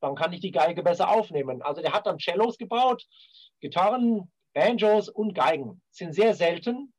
dann 0.00 0.16
kann 0.16 0.32
ich 0.32 0.40
die 0.40 0.50
Geige 0.50 0.82
besser 0.82 1.08
aufnehmen. 1.08 1.62
Also 1.62 1.82
der 1.82 1.92
hat 1.92 2.06
dann 2.06 2.18
Cellos 2.18 2.58
gebaut, 2.58 3.04
Gitarren, 3.60 4.30
Banjos 4.54 5.08
und 5.08 5.34
Geigen. 5.34 5.80
Sind 5.90 6.14
sehr 6.14 6.34
selten. 6.34 6.92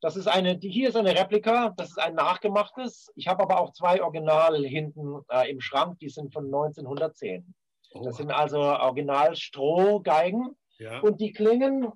Das 0.00 0.16
ist 0.16 0.26
eine, 0.26 0.58
hier 0.60 0.88
ist 0.88 0.96
eine 0.96 1.18
Replika, 1.18 1.72
das 1.76 1.90
ist 1.90 1.98
ein 1.98 2.14
nachgemachtes. 2.14 3.10
Ich 3.14 3.28
habe 3.28 3.42
aber 3.42 3.60
auch 3.60 3.72
zwei 3.72 4.02
Original 4.02 4.62
hinten 4.64 5.20
äh, 5.30 5.50
im 5.50 5.60
Schrank, 5.60 5.98
die 5.98 6.10
sind 6.10 6.32
von 6.32 6.44
1910. 6.44 7.54
Das 8.02 8.16
sind 8.16 8.32
also 8.32 8.58
original 8.58 9.36
Strohgeigen 9.36 10.56
ja. 10.78 10.98
und 11.00 11.20
die 11.20 11.32
klingen 11.32 11.92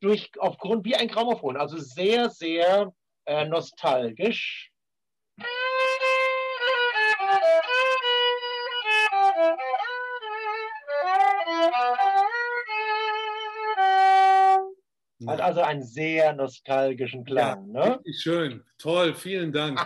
durch, 0.00 0.30
aufgrund 0.38 0.84
wie 0.84 0.96
ein 0.96 1.08
Grammophon, 1.08 1.56
also 1.56 1.78
sehr, 1.78 2.28
sehr 2.30 2.92
äh, 3.24 3.46
nostalgisch. 3.46 4.70
Hat 15.26 15.40
also 15.40 15.60
einen 15.60 15.82
sehr 15.82 16.32
nostalgischen 16.32 17.24
Klang. 17.24 17.72
Ja, 17.74 17.88
ne? 17.88 18.00
Schön, 18.18 18.64
toll, 18.78 19.14
vielen 19.14 19.52
Dank. 19.52 19.80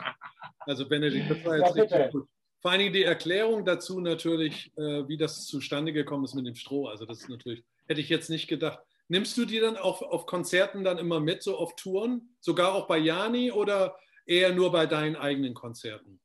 Also 0.61 0.89
Benedikt, 0.89 1.31
das 1.31 1.45
war 1.45 1.59
jetzt 1.59 1.77
ja, 1.77 1.83
richtig 1.83 2.11
gut. 2.13 2.29
Vor 2.65 2.71
allen 2.71 2.81
Dingen 2.81 2.95
die 2.95 3.05
Erklärung 3.05 3.67
dazu 3.67 4.01
natürlich, 4.01 4.73
äh, 4.79 5.07
wie 5.07 5.19
das 5.19 5.45
zustande 5.45 5.93
gekommen 5.93 6.25
ist 6.25 6.35
mit 6.35 6.47
dem 6.47 6.55
Stroh. 6.55 6.87
Also 6.87 7.05
das 7.05 7.19
ist 7.19 7.29
natürlich, 7.29 7.62
hätte 7.87 8.01
ich 8.01 8.09
jetzt 8.09 8.31
nicht 8.31 8.49
gedacht. 8.49 8.79
Nimmst 9.07 9.37
du 9.37 9.45
die 9.45 9.61
dann 9.61 9.77
auch 9.77 10.01
auf 10.01 10.25
Konzerten 10.25 10.83
dann 10.83 10.97
immer 10.97 11.21
mit, 11.21 11.43
so 11.43 11.59
auf 11.59 11.77
Touren? 11.77 12.35
Sogar 12.41 12.75
auch 12.75 12.87
bei 12.87 12.97
Jani 12.97 13.53
oder 13.53 13.99
eher 14.25 14.55
nur 14.55 14.73
bei 14.73 14.87
deinen 14.87 15.15
eigenen 15.15 15.53
Konzerten? 15.53 16.23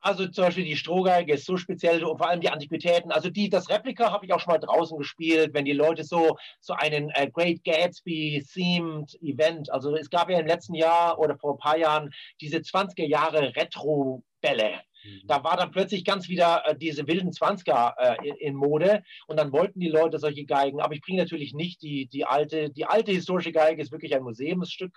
Also 0.00 0.28
zum 0.28 0.44
Beispiel 0.44 0.64
die 0.64 0.76
Strohgeige 0.76 1.34
ist 1.34 1.44
so 1.44 1.56
speziell 1.56 2.04
und 2.04 2.18
vor 2.18 2.28
allem 2.28 2.40
die 2.40 2.50
Antiquitäten. 2.50 3.10
Also 3.10 3.30
die, 3.30 3.50
das 3.50 3.68
Replika 3.68 4.12
habe 4.12 4.24
ich 4.24 4.32
auch 4.32 4.38
schon 4.38 4.52
mal 4.52 4.58
draußen 4.58 4.96
gespielt, 4.96 5.52
wenn 5.54 5.64
die 5.64 5.72
Leute 5.72 6.04
so, 6.04 6.38
so 6.60 6.74
einen 6.74 7.10
äh, 7.10 7.28
Great 7.28 7.64
Gatsby-themed 7.64 9.20
Event, 9.22 9.72
also 9.72 9.96
es 9.96 10.08
gab 10.08 10.30
ja 10.30 10.38
im 10.38 10.46
letzten 10.46 10.74
Jahr 10.74 11.18
oder 11.18 11.36
vor 11.36 11.54
ein 11.54 11.58
paar 11.58 11.76
Jahren 11.76 12.14
diese 12.40 12.58
20er 12.58 13.08
Jahre 13.08 13.56
Retro-Bälle. 13.56 14.82
Mhm. 15.02 15.22
Da 15.24 15.44
war 15.44 15.56
dann 15.56 15.70
plötzlich 15.70 16.04
ganz 16.04 16.28
wieder 16.28 16.62
äh, 16.66 16.76
diese 16.76 17.06
wilden 17.06 17.32
Zwanziger 17.32 17.94
äh, 17.98 18.28
in, 18.28 18.36
in, 18.36 18.54
Mode 18.54 19.02
und 19.26 19.38
dann 19.38 19.52
wollten 19.52 19.80
die 19.80 19.88
Leute 19.88 20.18
solche 20.18 20.44
Geigen. 20.44 20.80
Aber 20.80 20.94
ich 20.94 21.00
bringe 21.00 21.18
natürlich 21.20 21.54
nicht 21.54 21.82
die, 21.82 22.06
die 22.06 22.24
alte, 22.24 22.70
die 22.70 22.86
alte 22.86 23.12
historische 23.12 23.52
Geige 23.52 23.82
ist 23.82 23.92
wirklich 23.92 24.14
ein 24.14 24.22
Museumsstück 24.22 24.92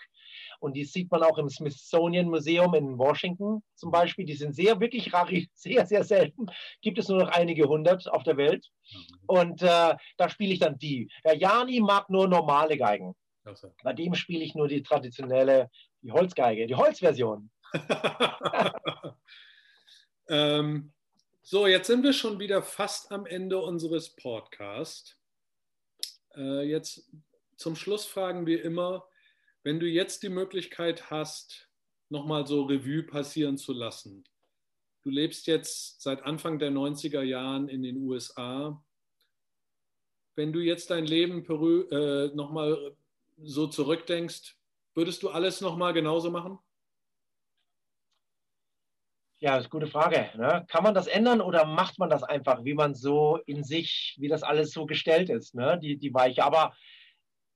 und 0.60 0.76
die 0.76 0.86
sieht 0.86 1.12
man 1.12 1.24
auch 1.24 1.38
im 1.38 1.49
Smithsonian 1.49 2.28
Museum 2.28 2.74
in 2.74 2.97
Washington 2.97 3.62
zum 3.76 3.89
mhm. 3.89 3.93
Beispiel. 3.93 4.26
Die 4.26 4.36
sind 4.36 4.56
sehr, 4.56 4.80
wirklich 4.80 5.14
rar, 5.14 5.28
sehr, 5.54 5.86
sehr 5.86 6.04
selten. 6.04 6.47
Gibt 6.82 6.99
es 6.99 7.08
nur 7.10 7.20
noch 7.20 7.30
einige 7.30 7.68
hundert 7.68 8.10
auf 8.12 8.24
der 8.24 8.38
Welt. 8.38 8.70
Mhm. 8.91 8.99
Und 9.28 9.62
äh, 9.62 9.95
da 10.18 10.30
spiele 10.30 10.54
ich 10.54 10.60
dann 10.60 10.78
die. 10.78 11.10
Der 11.24 11.38
Jani 11.38 11.80
mag 11.80 12.10
nur 12.10 12.28
normale 12.28 12.78
Geigen. 12.78 13.16
Also. 13.45 13.74
Bei 13.84 13.93
dem 13.93 14.14
spiele 14.16 14.43
ich 14.43 14.56
nur 14.56 14.68
die 14.68 14.84
traditionelle, 14.84 15.70
die 16.01 16.12
Holzgeige, 16.12 16.66
die 16.66 16.76
Holzversion. 16.76 17.49
Ähm, 20.28 20.91
so, 21.41 21.67
jetzt 21.67 21.88
sind 21.88 22.03
wir 22.03 22.13
schon 22.13 22.39
wieder 22.39 22.61
fast 22.61 23.11
am 23.11 23.26
Ende 23.26 23.59
unseres 23.59 24.15
Podcasts. 24.15 25.17
Äh, 26.36 26.63
jetzt 26.69 27.11
zum 27.57 27.76
Schluss 27.76 28.05
fragen 28.05 28.45
wir 28.45 28.63
immer, 28.63 29.07
wenn 29.63 29.80
du 29.80 29.88
jetzt 29.88 30.24
die 30.24 30.30
Möglichkeit 30.30 31.09
hast, 31.09 31.69
nochmal 32.09 32.47
so 32.47 32.63
Revue 32.63 33.03
passieren 33.03 33.57
zu 33.57 33.74
lassen. 33.74 34.24
Du 35.03 35.09
lebst 35.09 35.47
jetzt 35.47 36.01
seit 36.01 36.24
Anfang 36.24 36.59
der 36.59 36.71
90er 36.71 37.21
Jahren 37.21 37.67
in 37.67 37.84
den 37.84 37.97
USA. 37.97 38.82
Wenn 40.36 40.53
du 40.53 40.59
jetzt 40.59 40.89
dein 40.89 41.05
Leben 41.05 41.45
äh, 41.45 42.34
nochmal 42.34 42.95
so 43.41 43.67
zurückdenkst, 43.67 44.55
würdest 44.93 45.24
du 45.24 45.30
alles 45.30 45.59
nochmal 45.59 45.93
genauso 45.93 46.32
machen? 46.32 46.57
Ja, 49.43 49.57
das 49.57 49.65
ist 49.65 49.73
eine 49.73 49.81
gute 49.81 49.91
Frage. 49.91 50.29
Ne? 50.37 50.65
Kann 50.69 50.85
man 50.85 50.93
das 50.93 51.05
ändern 51.05 51.41
oder 51.41 51.65
macht 51.65 51.99
man 51.99 52.09
das 52.09 52.23
einfach, 52.23 52.63
wie 52.63 52.73
man 52.73 52.95
so 52.95 53.39
in 53.45 53.65
sich, 53.65 54.15
wie 54.17 54.29
das 54.29 54.41
alles 54.41 54.71
so 54.71 54.85
gestellt 54.85 55.29
ist, 55.29 55.53
ne? 55.53 55.77
die, 55.77 55.97
die 55.97 56.13
Weiche? 56.13 56.45
Aber 56.45 56.73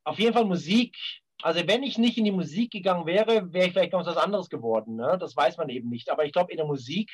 auf 0.03 0.19
jeden 0.19 0.33
Fall 0.33 0.43
Musik. 0.43 0.97
Also 1.41 1.65
wenn 1.65 1.83
ich 1.83 1.97
nicht 1.97 2.17
in 2.17 2.25
die 2.25 2.33
Musik 2.33 2.71
gegangen 2.71 3.05
wäre, 3.05 3.53
wäre 3.53 3.67
ich 3.67 3.71
vielleicht 3.71 3.93
ganz 3.93 4.05
was 4.05 4.17
anderes 4.17 4.49
geworden. 4.49 4.97
Ne? 4.97 5.17
Das 5.17 5.33
weiß 5.37 5.55
man 5.55 5.69
eben 5.69 5.87
nicht. 5.87 6.09
Aber 6.09 6.25
ich 6.25 6.33
glaube, 6.33 6.51
in 6.51 6.57
der 6.57 6.65
Musik 6.65 7.09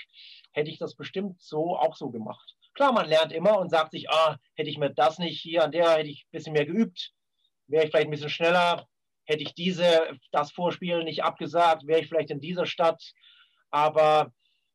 hätte 0.53 0.71
ich 0.71 0.79
das 0.79 0.95
bestimmt 0.95 1.39
so 1.39 1.77
auch 1.77 1.95
so 1.95 2.09
gemacht. 2.09 2.55
Klar, 2.73 2.93
man 2.93 3.07
lernt 3.07 3.31
immer 3.31 3.59
und 3.59 3.69
sagt 3.69 3.91
sich, 3.91 4.09
ah, 4.09 4.39
hätte 4.55 4.71
ich 4.71 4.79
mir 4.79 4.89
das 4.89 5.19
nicht 5.19 5.39
hier 5.39 5.65
an 5.65 5.71
der, 5.71 5.91
hätte 5.91 6.09
ich 6.09 6.23
ein 6.25 6.31
bisschen 6.31 6.53
mehr 6.53 6.65
geübt, 6.65 7.11
wäre 7.67 7.85
ich 7.85 7.91
vielleicht 7.91 8.07
ein 8.07 8.11
bisschen 8.11 8.29
schneller, 8.29 8.87
hätte 9.25 9.43
ich 9.43 9.53
diese, 9.53 10.17
das 10.31 10.51
Vorspiel 10.51 11.03
nicht 11.03 11.23
abgesagt, 11.23 11.85
wäre 11.85 12.01
ich 12.01 12.07
vielleicht 12.07 12.31
in 12.31 12.41
dieser 12.41 12.65
Stadt. 12.65 13.03
Aber 13.69 14.31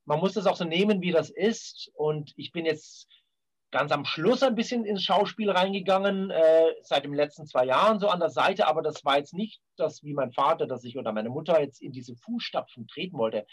man 0.08 0.20
muss 0.20 0.32
das 0.32 0.46
auch 0.46 0.56
so 0.56 0.64
nehmen, 0.64 1.02
wie 1.02 1.12
das 1.12 1.28
ist. 1.28 1.90
Und 1.94 2.32
ich 2.36 2.50
bin 2.50 2.64
jetzt 2.64 3.06
ganz 3.70 3.92
am 3.92 4.06
Schluss 4.06 4.42
ein 4.42 4.54
bisschen 4.54 4.86
ins 4.86 5.04
Schauspiel 5.04 5.50
reingegangen, 5.50 6.30
äh, 6.30 6.72
seit 6.80 7.04
den 7.04 7.12
letzten 7.12 7.46
zwei 7.46 7.66
Jahren 7.66 8.00
so 8.00 8.08
an 8.08 8.18
der 8.18 8.30
Seite, 8.30 8.66
aber 8.66 8.80
das 8.80 9.04
war 9.04 9.18
jetzt 9.18 9.34
nicht 9.34 9.60
das, 9.76 10.02
wie 10.02 10.14
mein 10.14 10.32
Vater, 10.32 10.66
dass 10.66 10.84
ich 10.84 10.96
oder 10.96 11.12
meine 11.12 11.28
Mutter 11.28 11.60
jetzt 11.60 11.82
in 11.82 11.92
diese 11.92 12.16
Fußstapfen 12.16 12.88
treten 12.88 13.18
wollte. 13.18 13.46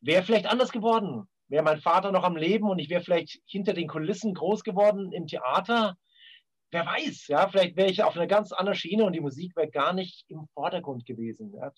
Wäre 0.00 0.24
vielleicht 0.24 0.46
anders 0.46 0.72
geworden. 0.72 1.28
Wäre 1.46 1.62
mein 1.62 1.80
Vater 1.80 2.10
noch 2.10 2.24
am 2.24 2.36
Leben 2.36 2.68
und 2.68 2.80
ich 2.80 2.90
wäre 2.90 3.04
vielleicht 3.04 3.40
hinter 3.46 3.72
den 3.72 3.86
Kulissen 3.86 4.34
groß 4.34 4.64
geworden 4.64 5.12
im 5.12 5.28
Theater. 5.28 5.96
Wer 6.72 6.86
weiß, 6.86 7.28
ja, 7.28 7.48
vielleicht 7.48 7.76
wäre 7.76 7.90
ich 7.90 8.02
auf 8.02 8.16
einer 8.16 8.26
ganz 8.26 8.50
anderen 8.50 8.76
Schiene 8.78 9.04
und 9.04 9.12
die 9.12 9.20
Musik 9.20 9.54
wäre 9.54 9.70
gar 9.70 9.92
nicht 9.92 10.24
im 10.28 10.48
Vordergrund 10.54 11.06
gewesen. 11.06 11.54
Ja. 11.54 11.72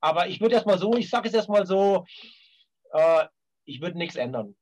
Aber 0.00 0.26
ich 0.26 0.40
würde 0.40 0.56
erstmal 0.56 0.78
so, 0.78 0.96
ich 0.96 1.10
sage 1.10 1.28
es 1.28 1.34
erstmal 1.34 1.64
so, 1.64 2.04
äh, 2.92 3.26
ich 3.64 3.80
würde 3.80 3.98
nichts 3.98 4.16
ändern 4.16 4.56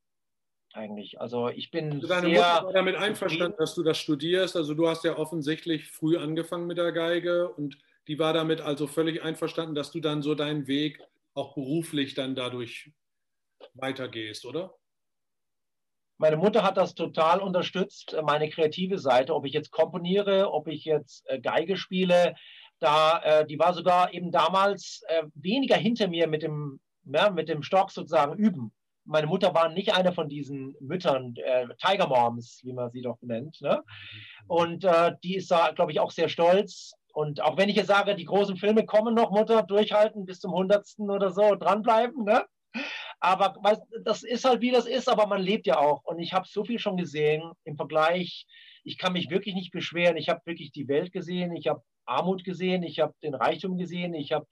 eigentlich. 0.73 1.21
Also 1.21 1.49
ich 1.49 1.71
bin 1.71 2.01
Deine 2.01 2.29
sehr 2.29 2.29
Mutter 2.29 2.65
war 2.65 2.73
damit 2.73 2.97
einverstanden, 2.97 3.57
dass 3.59 3.75
du 3.75 3.83
das 3.83 3.99
studierst. 3.99 4.57
Also 4.57 4.75
du 4.75 4.89
hast 4.89 5.05
ja 5.05 5.17
offensichtlich 5.17 5.89
früh 5.89 6.17
angefangen 6.17 6.67
mit 6.67 6.79
der 6.79 6.93
Geige 6.93 7.49
und 7.49 7.79
die 8.09 8.19
war 8.19 8.33
damit 8.33 8.61
also 8.61 8.87
völlig 8.87 9.23
einverstanden, 9.23 9.75
dass 9.75 9.91
du 9.91 10.01
dann 10.01 10.23
so 10.23 10.35
deinen 10.35 10.67
Weg 10.67 11.01
auch 11.35 11.55
beruflich 11.55 12.15
dann 12.15 12.35
dadurch 12.35 12.93
weitergehst, 13.75 14.45
oder? 14.47 14.75
Meine 16.19 16.37
Mutter 16.37 16.63
hat 16.63 16.77
das 16.77 16.95
total 16.95 17.41
unterstützt, 17.41 18.15
meine 18.23 18.51
kreative 18.51 18.99
Seite, 18.99 19.35
ob 19.35 19.47
ich 19.47 19.55
jetzt 19.55 19.71
komponiere, 19.71 20.53
ob 20.53 20.69
ich 20.69 20.85
jetzt 20.85 21.25
äh, 21.29 21.41
Geige 21.41 21.77
spiele. 21.77 22.35
Da, 22.79 23.21
äh, 23.23 23.47
die 23.47 23.59
war 23.59 23.73
sogar 23.73 24.13
eben 24.13 24.31
damals 24.31 25.03
äh, 25.09 25.23
weniger 25.35 25.77
hinter 25.77 26.09
mir 26.09 26.27
mit 26.27 26.43
dem, 26.43 26.81
ja, 27.05 27.31
mit 27.31 27.49
dem 27.49 27.63
Stock 27.63 27.91
sozusagen 27.91 28.37
üben 28.37 28.73
meine 29.11 29.27
Mutter 29.27 29.53
war 29.55 29.69
nicht 29.69 29.93
eine 29.93 30.13
von 30.13 30.29
diesen 30.29 30.75
Müttern, 30.81 31.35
äh, 31.37 31.67
Tiger 31.85 32.07
Moms, 32.07 32.61
wie 32.63 32.73
man 32.73 32.91
sie 32.91 33.03
doch 33.03 33.19
nennt. 33.23 33.61
Ne? 33.61 33.83
Und 34.47 34.85
äh, 34.85 35.13
die 35.25 35.37
ist 35.37 35.51
da, 35.51 35.73
glaube 35.73 35.93
ich, 35.93 36.01
auch 36.01 36.13
sehr 36.13 36.29
stolz. 36.29 36.93
Und 37.13 37.43
auch 37.43 37.57
wenn 37.57 37.69
ich 37.69 37.77
jetzt 37.77 37.89
sage, 37.89 38.15
die 38.15 38.25
großen 38.25 38.57
Filme 38.57 38.87
kommen 38.87 39.15
noch, 39.15 39.33
Mutter, 39.33 39.65
durchhalten 39.65 40.27
bis 40.27 40.39
zum 40.39 40.53
Hundertsten 40.53 41.11
oder 41.11 41.31
so, 41.31 41.57
dranbleiben. 41.57 42.25
Ne? 42.25 42.45
Aber 43.19 43.57
weißt, 43.61 43.83
das 44.05 44.23
ist 44.23 44.45
halt, 44.45 44.61
wie 44.61 44.71
das 44.71 44.87
ist, 44.87 45.09
aber 45.09 45.27
man 45.27 45.43
lebt 45.43 45.67
ja 45.67 45.79
auch. 45.79 46.05
Und 46.05 46.21
ich 46.21 46.33
habe 46.33 46.47
so 46.49 46.65
viel 46.65 46.79
schon 46.79 46.97
gesehen 46.97 47.51
im 47.65 47.77
Vergleich. 47.77 48.47
Ich 48.85 48.97
kann 48.97 49.13
mich 49.13 49.29
wirklich 49.29 49.57
nicht 49.57 49.73
beschweren. 49.73 50.17
Ich 50.17 50.29
habe 50.29 50.41
wirklich 50.45 50.71
die 50.71 50.87
Welt 50.87 51.13
gesehen. 51.13 51.55
Ich 51.57 51.67
habe 51.67 51.83
Armut 52.05 52.45
gesehen. 52.45 52.83
Ich 52.83 53.01
habe 53.01 53.15
den 53.23 53.35
Reichtum 53.35 53.77
gesehen. 53.77 54.15
Ich 54.15 54.33
habe 54.33 54.47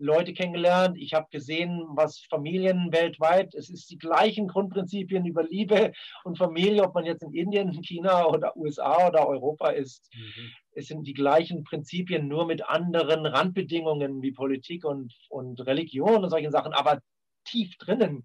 Leute 0.00 0.32
kennengelernt. 0.32 0.96
Ich 0.98 1.14
habe 1.14 1.28
gesehen, 1.30 1.84
was 1.90 2.20
Familien 2.30 2.90
weltweit, 2.90 3.54
es 3.54 3.68
ist 3.68 3.90
die 3.90 3.98
gleichen 3.98 4.48
Grundprinzipien 4.48 5.26
über 5.26 5.42
Liebe 5.42 5.92
und 6.24 6.38
Familie, 6.38 6.84
ob 6.84 6.94
man 6.94 7.04
jetzt 7.04 7.22
in 7.22 7.34
Indien, 7.34 7.72
China 7.82 8.26
oder 8.26 8.56
USA 8.56 9.08
oder 9.08 9.28
Europa 9.28 9.70
ist. 9.70 10.08
Mhm. 10.14 10.50
Es 10.72 10.86
sind 10.86 11.06
die 11.06 11.12
gleichen 11.12 11.64
Prinzipien, 11.64 12.28
nur 12.28 12.46
mit 12.46 12.66
anderen 12.66 13.26
Randbedingungen 13.26 14.22
wie 14.22 14.32
Politik 14.32 14.84
und, 14.84 15.14
und 15.28 15.66
Religion 15.66 16.24
und 16.24 16.30
solchen 16.30 16.52
Sachen. 16.52 16.72
Aber 16.72 17.00
tief 17.44 17.76
drinnen 17.76 18.24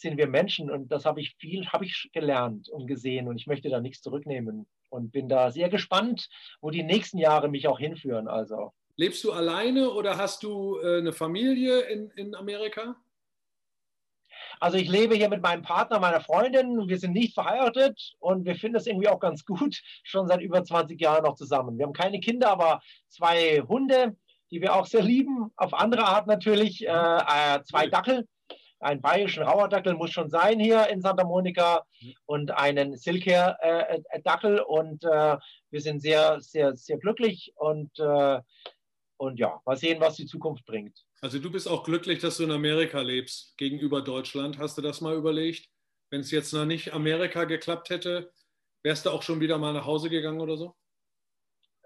sind 0.00 0.16
wir 0.16 0.26
Menschen 0.26 0.70
und 0.70 0.88
das 0.92 1.04
habe 1.04 1.20
ich 1.20 1.34
viel, 1.36 1.66
habe 1.68 1.84
ich 1.84 2.10
gelernt 2.12 2.68
und 2.68 2.86
gesehen 2.86 3.28
und 3.28 3.36
ich 3.36 3.46
möchte 3.46 3.68
da 3.68 3.80
nichts 3.80 4.02
zurücknehmen 4.02 4.66
und 4.90 5.12
bin 5.12 5.28
da 5.28 5.50
sehr 5.50 5.68
gespannt, 5.68 6.28
wo 6.60 6.70
die 6.70 6.82
nächsten 6.82 7.18
Jahre 7.18 7.48
mich 7.48 7.66
auch 7.68 7.78
hinführen. 7.78 8.28
Also 8.28 8.72
Lebst 8.98 9.22
du 9.24 9.32
alleine 9.32 9.90
oder 9.90 10.16
hast 10.16 10.42
du 10.42 10.78
äh, 10.78 10.98
eine 10.98 11.12
Familie 11.12 11.80
in, 11.80 12.10
in 12.16 12.34
Amerika? 12.34 12.96
Also 14.58 14.78
ich 14.78 14.88
lebe 14.88 15.14
hier 15.14 15.28
mit 15.28 15.42
meinem 15.42 15.62
Partner, 15.62 16.00
meiner 16.00 16.22
Freundin. 16.22 16.88
Wir 16.88 16.98
sind 16.98 17.12
nicht 17.12 17.34
verheiratet 17.34 18.14
und 18.20 18.46
wir 18.46 18.56
finden 18.56 18.76
es 18.76 18.86
irgendwie 18.86 19.08
auch 19.08 19.20
ganz 19.20 19.44
gut, 19.44 19.82
schon 20.02 20.26
seit 20.28 20.40
über 20.40 20.64
20 20.64 20.98
Jahren 20.98 21.24
noch 21.24 21.34
zusammen. 21.34 21.76
Wir 21.76 21.84
haben 21.84 21.92
keine 21.92 22.20
Kinder, 22.20 22.50
aber 22.50 22.80
zwei 23.08 23.60
Hunde, 23.68 24.16
die 24.50 24.62
wir 24.62 24.74
auch 24.74 24.86
sehr 24.86 25.02
lieben. 25.02 25.52
Auf 25.56 25.74
andere 25.74 26.04
Art 26.04 26.26
natürlich. 26.26 26.86
Äh, 26.86 26.90
äh, 26.90 27.62
zwei 27.64 27.88
Dackel. 27.88 28.26
Ein 28.78 29.00
bayerischen 29.00 29.42
Rauerdackel 29.42 29.94
muss 29.94 30.10
schon 30.10 30.28
sein 30.28 30.60
hier 30.60 30.88
in 30.88 31.00
Santa 31.00 31.24
Monica 31.24 31.84
und 32.26 32.50
einen 32.50 32.96
Silker-Dackel. 32.96 34.58
Äh, 34.58 34.62
und 34.62 35.04
äh, 35.04 35.36
wir 35.70 35.80
sind 35.80 36.00
sehr, 36.00 36.40
sehr, 36.40 36.76
sehr 36.76 36.98
glücklich 36.98 37.52
und 37.56 37.98
äh, 37.98 38.40
und 39.18 39.38
ja, 39.38 39.60
mal 39.64 39.76
sehen, 39.76 40.00
was 40.00 40.16
die 40.16 40.26
Zukunft 40.26 40.66
bringt. 40.66 41.04
Also 41.20 41.38
du 41.38 41.50
bist 41.50 41.68
auch 41.68 41.84
glücklich, 41.84 42.18
dass 42.18 42.36
du 42.36 42.44
in 42.44 42.50
Amerika 42.50 43.00
lebst 43.00 43.56
gegenüber 43.56 44.02
Deutschland. 44.02 44.58
Hast 44.58 44.76
du 44.76 44.82
das 44.82 45.00
mal 45.00 45.16
überlegt? 45.16 45.68
Wenn 46.10 46.20
es 46.20 46.30
jetzt 46.30 46.52
noch 46.52 46.66
nicht 46.66 46.92
Amerika 46.92 47.44
geklappt 47.44 47.90
hätte, 47.90 48.30
wärst 48.82 49.06
du 49.06 49.10
auch 49.10 49.22
schon 49.22 49.40
wieder 49.40 49.58
mal 49.58 49.72
nach 49.72 49.86
Hause 49.86 50.10
gegangen 50.10 50.40
oder 50.40 50.56
so? 50.56 50.76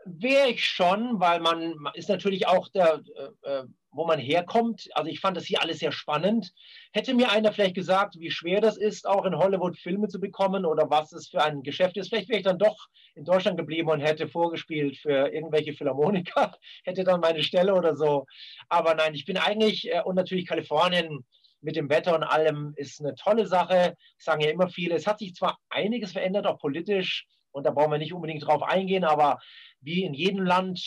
Wäre 0.05 0.49
ich 0.49 0.65
schon, 0.65 1.21
weil 1.21 1.41
man 1.41 1.75
ist 1.95 2.09
natürlich 2.09 2.47
auch 2.47 2.69
der, 2.69 3.03
äh, 3.17 3.49
äh 3.49 3.65
wo 3.93 4.07
man 4.07 4.19
herkommt. 4.19 4.89
Also 4.93 5.11
ich 5.11 5.21
fand 5.21 5.37
das 5.37 5.45
hier 5.45 5.61
alles 5.61 5.81
sehr 5.81 5.93
spannend. 5.93 6.53
Hätte 6.93 7.15
mir 7.15 7.31
einer 7.31 7.53
vielleicht 7.53 7.75
gesagt, 7.75 8.17
wie 8.19 8.31
schwer 8.31 8.61
das 8.61 8.77
ist, 8.77 9.07
auch 9.07 9.25
in 9.25 9.37
Hollywood 9.37 9.77
Filme 9.77 10.09
zu 10.09 10.21
bekommen 10.21 10.65
oder 10.65 10.91
was 10.91 11.13
es 11.13 11.29
für 11.29 11.43
ein 11.43 11.63
Geschäft 11.63 11.97
ist, 11.97 12.09
vielleicht 12.09 12.29
wäre 12.29 12.39
ich 12.39 12.45
dann 12.45 12.59
doch 12.59 12.89
in 13.15 13.25
Deutschland 13.25 13.59
geblieben 13.59 13.91
und 13.91 14.01
hätte 14.01 14.29
vorgespielt 14.29 14.97
für 14.97 15.33
irgendwelche 15.33 15.73
Philharmoniker, 15.73 16.57
hätte 16.85 17.05
dann 17.05 17.21
meine 17.21 17.43
Stelle 17.43 17.75
oder 17.75 17.97
so. 17.97 18.27
Aber 18.69 18.95
nein, 18.95 19.15
ich 19.15 19.25
bin 19.25 19.37
eigentlich, 19.37 19.93
äh, 19.93 20.03
und 20.05 20.15
natürlich 20.15 20.47
Kalifornien 20.47 21.25
mit 21.63 21.77
dem 21.77 21.91
Wetter 21.91 22.15
und 22.15 22.23
allem 22.23 22.73
ist 22.77 23.01
eine 23.01 23.15
tolle 23.17 23.47
Sache, 23.47 23.95
sagen 24.19 24.41
ja 24.41 24.51
immer 24.51 24.69
viele. 24.69 24.95
Es 24.95 25.07
hat 25.07 25.19
sich 25.19 25.35
zwar 25.35 25.59
einiges 25.69 26.13
verändert, 26.13 26.47
auch 26.47 26.59
politisch, 26.59 27.27
und 27.53 27.65
da 27.65 27.71
brauchen 27.71 27.93
wir 27.93 27.99
nicht 27.99 28.15
unbedingt 28.15 28.47
drauf 28.47 28.63
eingehen, 28.63 29.05
aber 29.05 29.39
wie 29.81 30.05
in 30.05 30.15
jedem 30.15 30.45
Land 30.45 30.81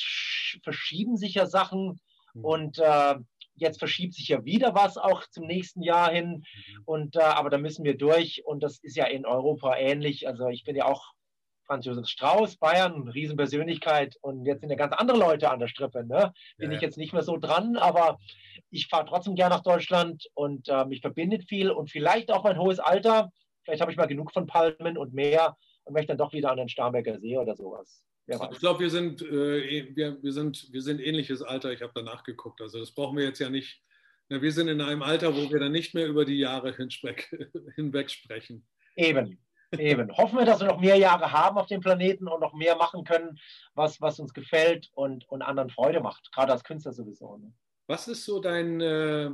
verschieben 0.64 1.18
sich 1.18 1.34
ja 1.36 1.45
Sachen 1.45 1.99
Mhm. 2.34 2.45
Und 2.45 2.80
äh, 2.80 3.16
jetzt 3.55 3.80
verschiebt 3.80 4.14
sich 4.16 4.28
ja 4.30 4.43
wieder 4.45 4.74
was 4.76 4.97
auch 4.97 5.24
zum 5.28 5.45
nächsten 5.45 5.82
Jahr 5.82 6.11
hin. 6.11 6.43
Mhm. 6.43 6.84
Und, 6.86 7.16
äh, 7.16 7.22
aber 7.22 7.49
da 7.49 7.57
müssen 7.57 7.84
wir 7.84 7.97
durch. 7.97 8.43
Und 8.45 8.61
das 8.61 8.80
ist 8.80 8.95
ja 8.95 9.05
in 9.05 9.26
Europa 9.26 9.76
ähnlich. 9.78 10.28
Also 10.28 10.47
ich 10.47 10.64
bin 10.64 10.76
ja 10.76 10.86
auch 10.86 11.14
Franz 11.66 11.86
Josef 11.86 12.07
Strauß, 12.07 12.57
Bayern, 12.57 13.07
Riesenpersönlichkeit. 13.07 14.18
Und 14.22 14.45
jetzt 14.45 14.61
sind 14.61 14.70
ja 14.70 14.76
ganz 14.76 14.93
andere 14.93 15.18
Leute 15.18 15.49
an 15.49 15.59
der 15.59 15.68
Strippe. 15.68 16.05
Ne? 16.05 16.34
Bin 16.57 16.72
ja, 16.72 16.78
ich 16.78 16.82
jetzt 16.82 16.97
nicht 16.97 17.14
mehr 17.14 17.24
so 17.24 17.38
dran, 17.38 17.78
aber 17.78 18.20
ich 18.70 18.88
fahre 18.88 19.05
trotzdem 19.05 19.36
gern 19.36 19.49
nach 19.49 19.64
Deutschland 19.64 20.28
und 20.34 20.68
äh, 20.68 20.86
mich 20.86 21.01
verbindet 21.01 21.47
viel 21.47 21.72
und 21.72 21.89
vielleicht 21.89 22.32
auch 22.32 22.43
mein 22.43 22.59
hohes 22.59 22.80
Alter. 22.80 23.32
Vielleicht 23.64 23.82
habe 23.82 23.91
ich 23.91 23.97
mal 23.97 24.07
genug 24.07 24.34
von 24.34 24.45
Palmen 24.45 24.97
und 24.97 25.14
mehr 25.14 25.55
und 25.84 25.94
möchte 25.94 26.08
dann 26.08 26.18
doch 26.18 26.34
wieder 26.34 26.52
an 26.52 26.58
den 26.58 26.70
Starnberger 26.70 27.20
See 27.20 27.38
oder 27.38 27.56
sowas. 27.56 28.04
Ich 28.26 28.60
glaube, 28.60 28.80
wir 28.80 28.90
sind, 28.90 29.22
äh, 29.22 29.94
wir, 29.96 30.24
wir, 30.24 30.32
sind, 30.32 30.72
wir 30.72 30.82
sind 30.82 31.02
ähnliches 31.02 31.42
Alter. 31.42 31.74
Ich 31.74 31.82
habe 31.82 31.92
danach 31.94 32.24
geguckt. 32.24 32.62
Also 32.62 32.80
das 32.80 32.92
brauchen 32.92 33.18
wir 33.18 33.26
jetzt 33.26 33.40
ja 33.40 33.50
nicht. 33.50 33.84
Na, 34.30 34.42
wir 34.42 34.54
sind 34.54 34.70
in 34.70 34.80
einem 34.80 35.04
Alter, 35.04 35.36
wo 35.36 35.52
wir 35.52 35.60
dann 35.60 35.74
nicht 35.74 35.94
mehr 35.94 36.08
über 36.08 36.24
die 36.24 36.40
Jahre 36.40 36.74
hinweg 37.76 38.10
sprechen. 38.10 38.66
Eben, 38.96 39.44
eben. 39.78 40.16
Hoffen 40.16 40.40
wir, 40.40 40.46
dass 40.46 40.62
wir 40.62 40.68
noch 40.68 40.80
mehr 40.80 40.96
Jahre 40.96 41.34
haben 41.34 41.58
auf 41.58 41.68
dem 41.68 41.82
Planeten 41.82 42.30
und 42.30 42.40
noch 42.40 42.54
mehr 42.54 42.78
machen 42.78 43.04
können, 43.04 43.38
was, 43.74 44.00
was 44.00 44.20
uns 44.20 44.34
gefällt 44.34 44.90
und, 44.94 45.28
und 45.30 45.42
anderen 45.42 45.70
Freude 45.70 46.00
macht. 46.00 46.32
Gerade 46.32 46.54
als 46.54 46.64
Künstler 46.64 46.94
sowieso. 46.94 47.36
Ne? 47.38 47.54
Was 47.88 48.08
ist 48.08 48.24
so 48.24 48.40
dein, 48.40 48.80
äh, 48.80 49.32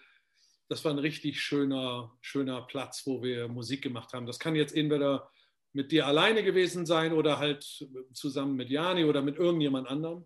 das 0.68 0.84
war 0.84 0.92
ein 0.92 1.00
richtig 1.00 1.40
schöner, 1.40 2.16
schöner 2.20 2.62
Platz, 2.62 3.02
wo 3.04 3.20
wir 3.24 3.48
Musik 3.48 3.82
gemacht 3.82 4.12
haben. 4.12 4.26
Das 4.26 4.38
kann 4.38 4.54
jetzt 4.54 4.76
entweder 4.76 5.28
mit 5.72 5.90
dir 5.90 6.06
alleine 6.06 6.44
gewesen 6.44 6.86
sein 6.86 7.12
oder 7.12 7.40
halt 7.40 7.64
zusammen 8.12 8.54
mit 8.54 8.70
Jani 8.70 9.04
oder 9.04 9.22
mit 9.22 9.38
irgendjemand 9.38 9.88
anderem? 9.88 10.24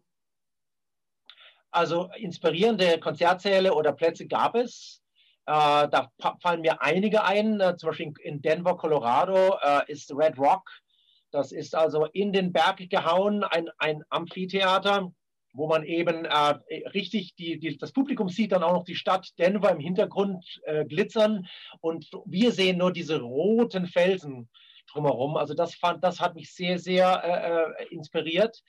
Also 1.71 2.11
inspirierende 2.19 3.01
Konzertsäle 3.01 3.73
oder 3.73 3.95
Plätze 3.95 4.27
gab 4.27 4.57
es. 4.57 5.00
Äh, 5.47 5.89
da 5.89 6.11
fallen 6.43 6.61
mir 6.61 6.83
einige 6.83 7.25
ein. 7.25 7.61
Äh, 7.61 7.77
zum 7.77 7.89
Beispiel 7.89 8.13
in 8.23 8.43
Denver, 8.43 8.77
Colorado 8.77 9.57
äh, 9.63 9.91
ist 9.91 10.13
Red 10.13 10.39
Rock 10.39 10.71
das 11.31 11.53
ist 11.53 11.75
also 11.75 12.07
in 12.07 12.33
den 12.33 12.53
Berg 12.53 12.79
gehauen, 12.91 13.45
ein, 13.45 13.69
ein 13.79 14.03
Amphitheater, 14.09 15.13
wo 15.53 15.67
man 15.67 15.85
eben 15.85 16.25
äh, 16.25 16.55
richtig 16.89 17.35
die, 17.35 17.59
die, 17.59 17.77
das 17.77 17.93
Publikum 17.93 18.29
sieht 18.29 18.53
dann 18.53 18.63
auch 18.63 18.73
noch 18.73 18.85
die 18.85 18.95
Stadt 18.95 19.29
Denver 19.39 19.71
im 19.71 19.81
Hintergrund 19.81 20.45
äh, 20.65 20.85
glitzern 20.85 21.47
und 21.81 22.09
wir 22.27 22.53
sehen 22.53 22.79
nur 22.79 22.93
diese 22.93 23.21
roten 23.21 23.87
Felsen 23.87 24.49
drumherum. 24.93 25.37
Also 25.37 25.55
das 25.55 25.75
fand, 25.75 26.05
das 26.05 26.21
hat 26.21 26.35
mich 26.35 26.53
sehr, 26.53 26.79
sehr 26.79 27.77
äh, 27.81 27.95
inspiriert. 27.95 28.61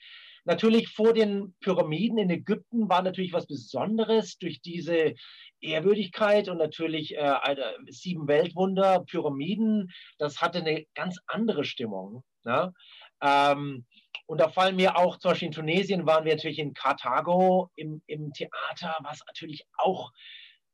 Natürlich 0.44 0.88
vor 0.88 1.12
den 1.12 1.54
Pyramiden 1.60 2.18
in 2.18 2.30
Ägypten 2.30 2.88
war 2.88 3.02
natürlich 3.02 3.32
was 3.32 3.46
Besonderes 3.46 4.38
durch 4.38 4.60
diese 4.60 5.14
Ehrwürdigkeit 5.60 6.48
und 6.48 6.58
natürlich 6.58 7.16
äh, 7.16 7.56
sieben 7.88 8.26
Weltwunder, 8.26 9.04
Pyramiden. 9.04 9.90
Das 10.18 10.40
hatte 10.40 10.58
eine 10.58 10.84
ganz 10.94 11.18
andere 11.26 11.64
Stimmung. 11.64 12.24
Ne? 12.44 12.72
Ähm, 13.20 13.86
und 14.26 14.40
da 14.40 14.48
fallen 14.48 14.76
mir 14.76 14.96
auch, 14.96 15.18
zum 15.18 15.30
Beispiel 15.30 15.46
in 15.46 15.52
Tunesien 15.52 16.06
waren 16.06 16.24
wir 16.24 16.34
natürlich 16.34 16.58
in 16.58 16.74
Karthago 16.74 17.70
im, 17.76 18.02
im 18.06 18.32
Theater, 18.32 18.96
was 19.02 19.20
natürlich 19.26 19.66
auch 19.76 20.10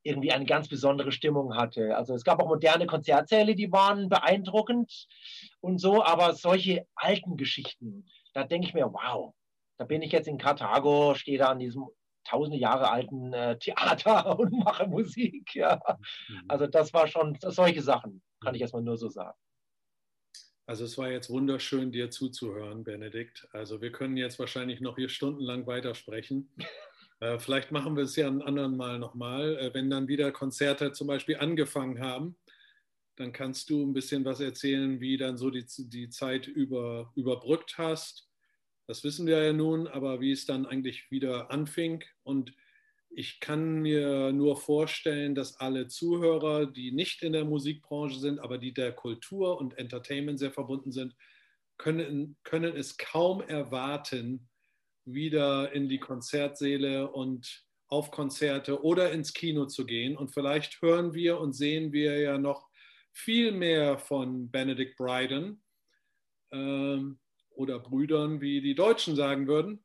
irgendwie 0.02 0.32
eine 0.32 0.46
ganz 0.46 0.68
besondere 0.68 1.12
Stimmung 1.12 1.56
hatte. 1.56 1.96
Also 1.96 2.14
es 2.14 2.24
gab 2.24 2.40
auch 2.40 2.48
moderne 2.48 2.86
Konzertsäle, 2.86 3.54
die 3.54 3.72
waren 3.72 4.08
beeindruckend 4.08 5.06
und 5.60 5.78
so, 5.78 6.02
aber 6.02 6.34
solche 6.34 6.86
alten 6.94 7.36
Geschichten, 7.36 8.06
da 8.32 8.44
denke 8.44 8.68
ich 8.68 8.74
mir, 8.74 8.86
wow, 8.92 9.34
da 9.78 9.84
bin 9.84 10.02
ich 10.02 10.12
jetzt 10.12 10.28
in 10.28 10.38
Karthago, 10.38 11.14
stehe 11.14 11.38
da 11.38 11.46
an 11.46 11.60
diesem 11.60 11.86
tausende 12.24 12.58
Jahre 12.58 12.90
alten 12.90 13.32
äh, 13.32 13.58
Theater 13.58 14.38
und 14.38 14.52
mache 14.52 14.86
Musik. 14.86 15.54
Ja. 15.54 15.80
Mhm. 16.28 16.44
Also 16.48 16.66
das 16.66 16.92
war 16.92 17.06
schon 17.06 17.38
solche 17.40 17.82
Sachen, 17.82 18.22
kann 18.40 18.54
ich 18.54 18.60
erstmal 18.60 18.82
nur 18.82 18.98
so 18.98 19.08
sagen. 19.08 19.38
Also 20.66 20.84
es 20.84 20.98
war 20.98 21.10
jetzt 21.10 21.30
wunderschön, 21.30 21.92
dir 21.92 22.10
zuzuhören, 22.10 22.84
Benedikt. 22.84 23.48
Also 23.52 23.80
wir 23.80 23.90
können 23.90 24.18
jetzt 24.18 24.38
wahrscheinlich 24.38 24.82
noch 24.82 24.96
hier 24.96 25.08
stundenlang 25.08 25.66
weitersprechen. 25.66 26.52
Äh, 27.20 27.40
vielleicht 27.40 27.72
machen 27.72 27.96
wir 27.96 28.04
es 28.04 28.14
ja 28.14 28.28
ein 28.28 28.42
anderen 28.42 28.76
Mal 28.76 29.00
nochmal, 29.00 29.58
äh, 29.58 29.74
wenn 29.74 29.90
dann 29.90 30.06
wieder 30.06 30.30
Konzerte 30.30 30.92
zum 30.92 31.08
Beispiel 31.08 31.36
angefangen 31.38 31.98
haben. 31.98 32.36
Dann 33.16 33.32
kannst 33.32 33.70
du 33.70 33.84
ein 33.84 33.92
bisschen 33.92 34.24
was 34.24 34.38
erzählen, 34.38 35.00
wie 35.00 35.16
dann 35.16 35.36
so 35.36 35.50
die, 35.50 35.66
die 35.66 36.10
Zeit 36.10 36.46
über, 36.46 37.10
überbrückt 37.16 37.76
hast. 37.76 38.27
Das 38.88 39.04
wissen 39.04 39.26
wir 39.26 39.44
ja 39.44 39.52
nun, 39.52 39.86
aber 39.86 40.22
wie 40.22 40.32
es 40.32 40.46
dann 40.46 40.64
eigentlich 40.64 41.10
wieder 41.10 41.50
anfing. 41.50 42.02
Und 42.22 42.54
ich 43.10 43.38
kann 43.38 43.82
mir 43.82 44.32
nur 44.32 44.56
vorstellen, 44.56 45.34
dass 45.34 45.60
alle 45.60 45.88
Zuhörer, 45.88 46.64
die 46.64 46.90
nicht 46.90 47.22
in 47.22 47.34
der 47.34 47.44
Musikbranche 47.44 48.18
sind, 48.18 48.38
aber 48.38 48.56
die 48.56 48.72
der 48.72 48.92
Kultur 48.92 49.58
und 49.58 49.76
Entertainment 49.76 50.38
sehr 50.38 50.52
verbunden 50.52 50.90
sind, 50.90 51.14
können, 51.76 52.38
können 52.44 52.74
es 52.74 52.96
kaum 52.96 53.42
erwarten, 53.42 54.48
wieder 55.04 55.70
in 55.72 55.90
die 55.90 56.00
Konzertsäle 56.00 57.10
und 57.10 57.66
auf 57.88 58.10
Konzerte 58.10 58.82
oder 58.82 59.12
ins 59.12 59.34
Kino 59.34 59.66
zu 59.66 59.84
gehen. 59.84 60.16
Und 60.16 60.32
vielleicht 60.32 60.80
hören 60.80 61.12
wir 61.12 61.38
und 61.40 61.52
sehen 61.52 61.92
wir 61.92 62.18
ja 62.18 62.38
noch 62.38 62.68
viel 63.12 63.52
mehr 63.52 63.98
von 63.98 64.50
Benedict 64.50 64.96
Bryden 64.96 65.62
ähm, 66.52 67.18
oder 67.58 67.80
Brüdern, 67.80 68.40
wie 68.40 68.60
die 68.60 68.74
Deutschen 68.74 69.16
sagen 69.16 69.48
würden. 69.48 69.84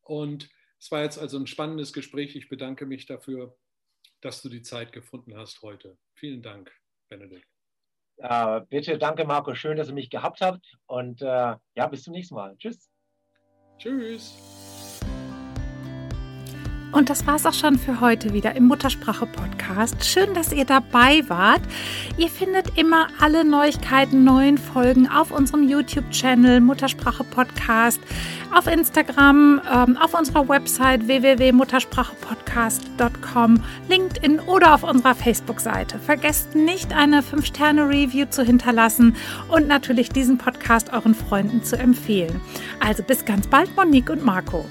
Und 0.00 0.48
es 0.80 0.90
war 0.90 1.02
jetzt 1.02 1.18
also 1.18 1.38
ein 1.38 1.46
spannendes 1.46 1.92
Gespräch. 1.92 2.34
Ich 2.36 2.48
bedanke 2.48 2.86
mich 2.86 3.06
dafür, 3.06 3.56
dass 4.22 4.40
du 4.40 4.48
die 4.48 4.62
Zeit 4.62 4.92
gefunden 4.92 5.36
hast 5.36 5.62
heute. 5.62 5.98
Vielen 6.14 6.42
Dank, 6.42 6.72
Benedikt. 7.08 7.46
Äh, 8.16 8.62
bitte, 8.70 8.96
danke 8.96 9.24
Marco. 9.24 9.54
Schön, 9.54 9.76
dass 9.76 9.88
ihr 9.88 9.94
mich 9.94 10.08
gehabt 10.08 10.40
habt. 10.40 10.66
Und 10.86 11.20
äh, 11.20 11.26
ja, 11.74 11.86
bis 11.90 12.02
zum 12.02 12.14
nächsten 12.14 12.34
Mal. 12.34 12.56
Tschüss. 12.56 12.90
Tschüss. 13.78 14.65
Und 16.92 17.10
das 17.10 17.26
war 17.26 17.34
es 17.36 17.44
auch 17.44 17.52
schon 17.52 17.78
für 17.78 18.00
heute 18.00 18.32
wieder 18.32 18.56
im 18.56 18.68
Muttersprache 18.68 19.26
Podcast. 19.26 20.02
Schön, 20.04 20.32
dass 20.34 20.52
ihr 20.52 20.64
dabei 20.64 21.22
wart. 21.28 21.60
Ihr 22.16 22.28
findet 22.28 22.78
immer 22.78 23.08
alle 23.20 23.44
Neuigkeiten, 23.44 24.24
neuen 24.24 24.56
Folgen 24.56 25.06
auf 25.08 25.30
unserem 25.30 25.68
YouTube-Channel 25.68 26.60
Muttersprache 26.60 27.22
Podcast, 27.24 28.00
auf 28.54 28.66
Instagram, 28.66 29.60
ähm, 29.70 29.98
auf 29.98 30.14
unserer 30.14 30.48
Website 30.48 31.06
www.muttersprachepodcast.com, 31.06 33.62
LinkedIn 33.88 34.40
oder 34.40 34.74
auf 34.74 34.82
unserer 34.84 35.14
Facebook-Seite. 35.14 35.98
Vergesst 35.98 36.54
nicht, 36.54 36.94
eine 36.94 37.20
5-Sterne-Review 37.20 38.28
zu 38.30 38.42
hinterlassen 38.44 39.16
und 39.48 39.68
natürlich 39.68 40.08
diesen 40.10 40.38
Podcast 40.38 40.92
euren 40.92 41.14
Freunden 41.14 41.62
zu 41.62 41.76
empfehlen. 41.76 42.40
Also 42.80 43.02
bis 43.02 43.24
ganz 43.24 43.48
bald, 43.48 43.74
Monique 43.76 44.10
und 44.10 44.24
Marco. 44.24 44.64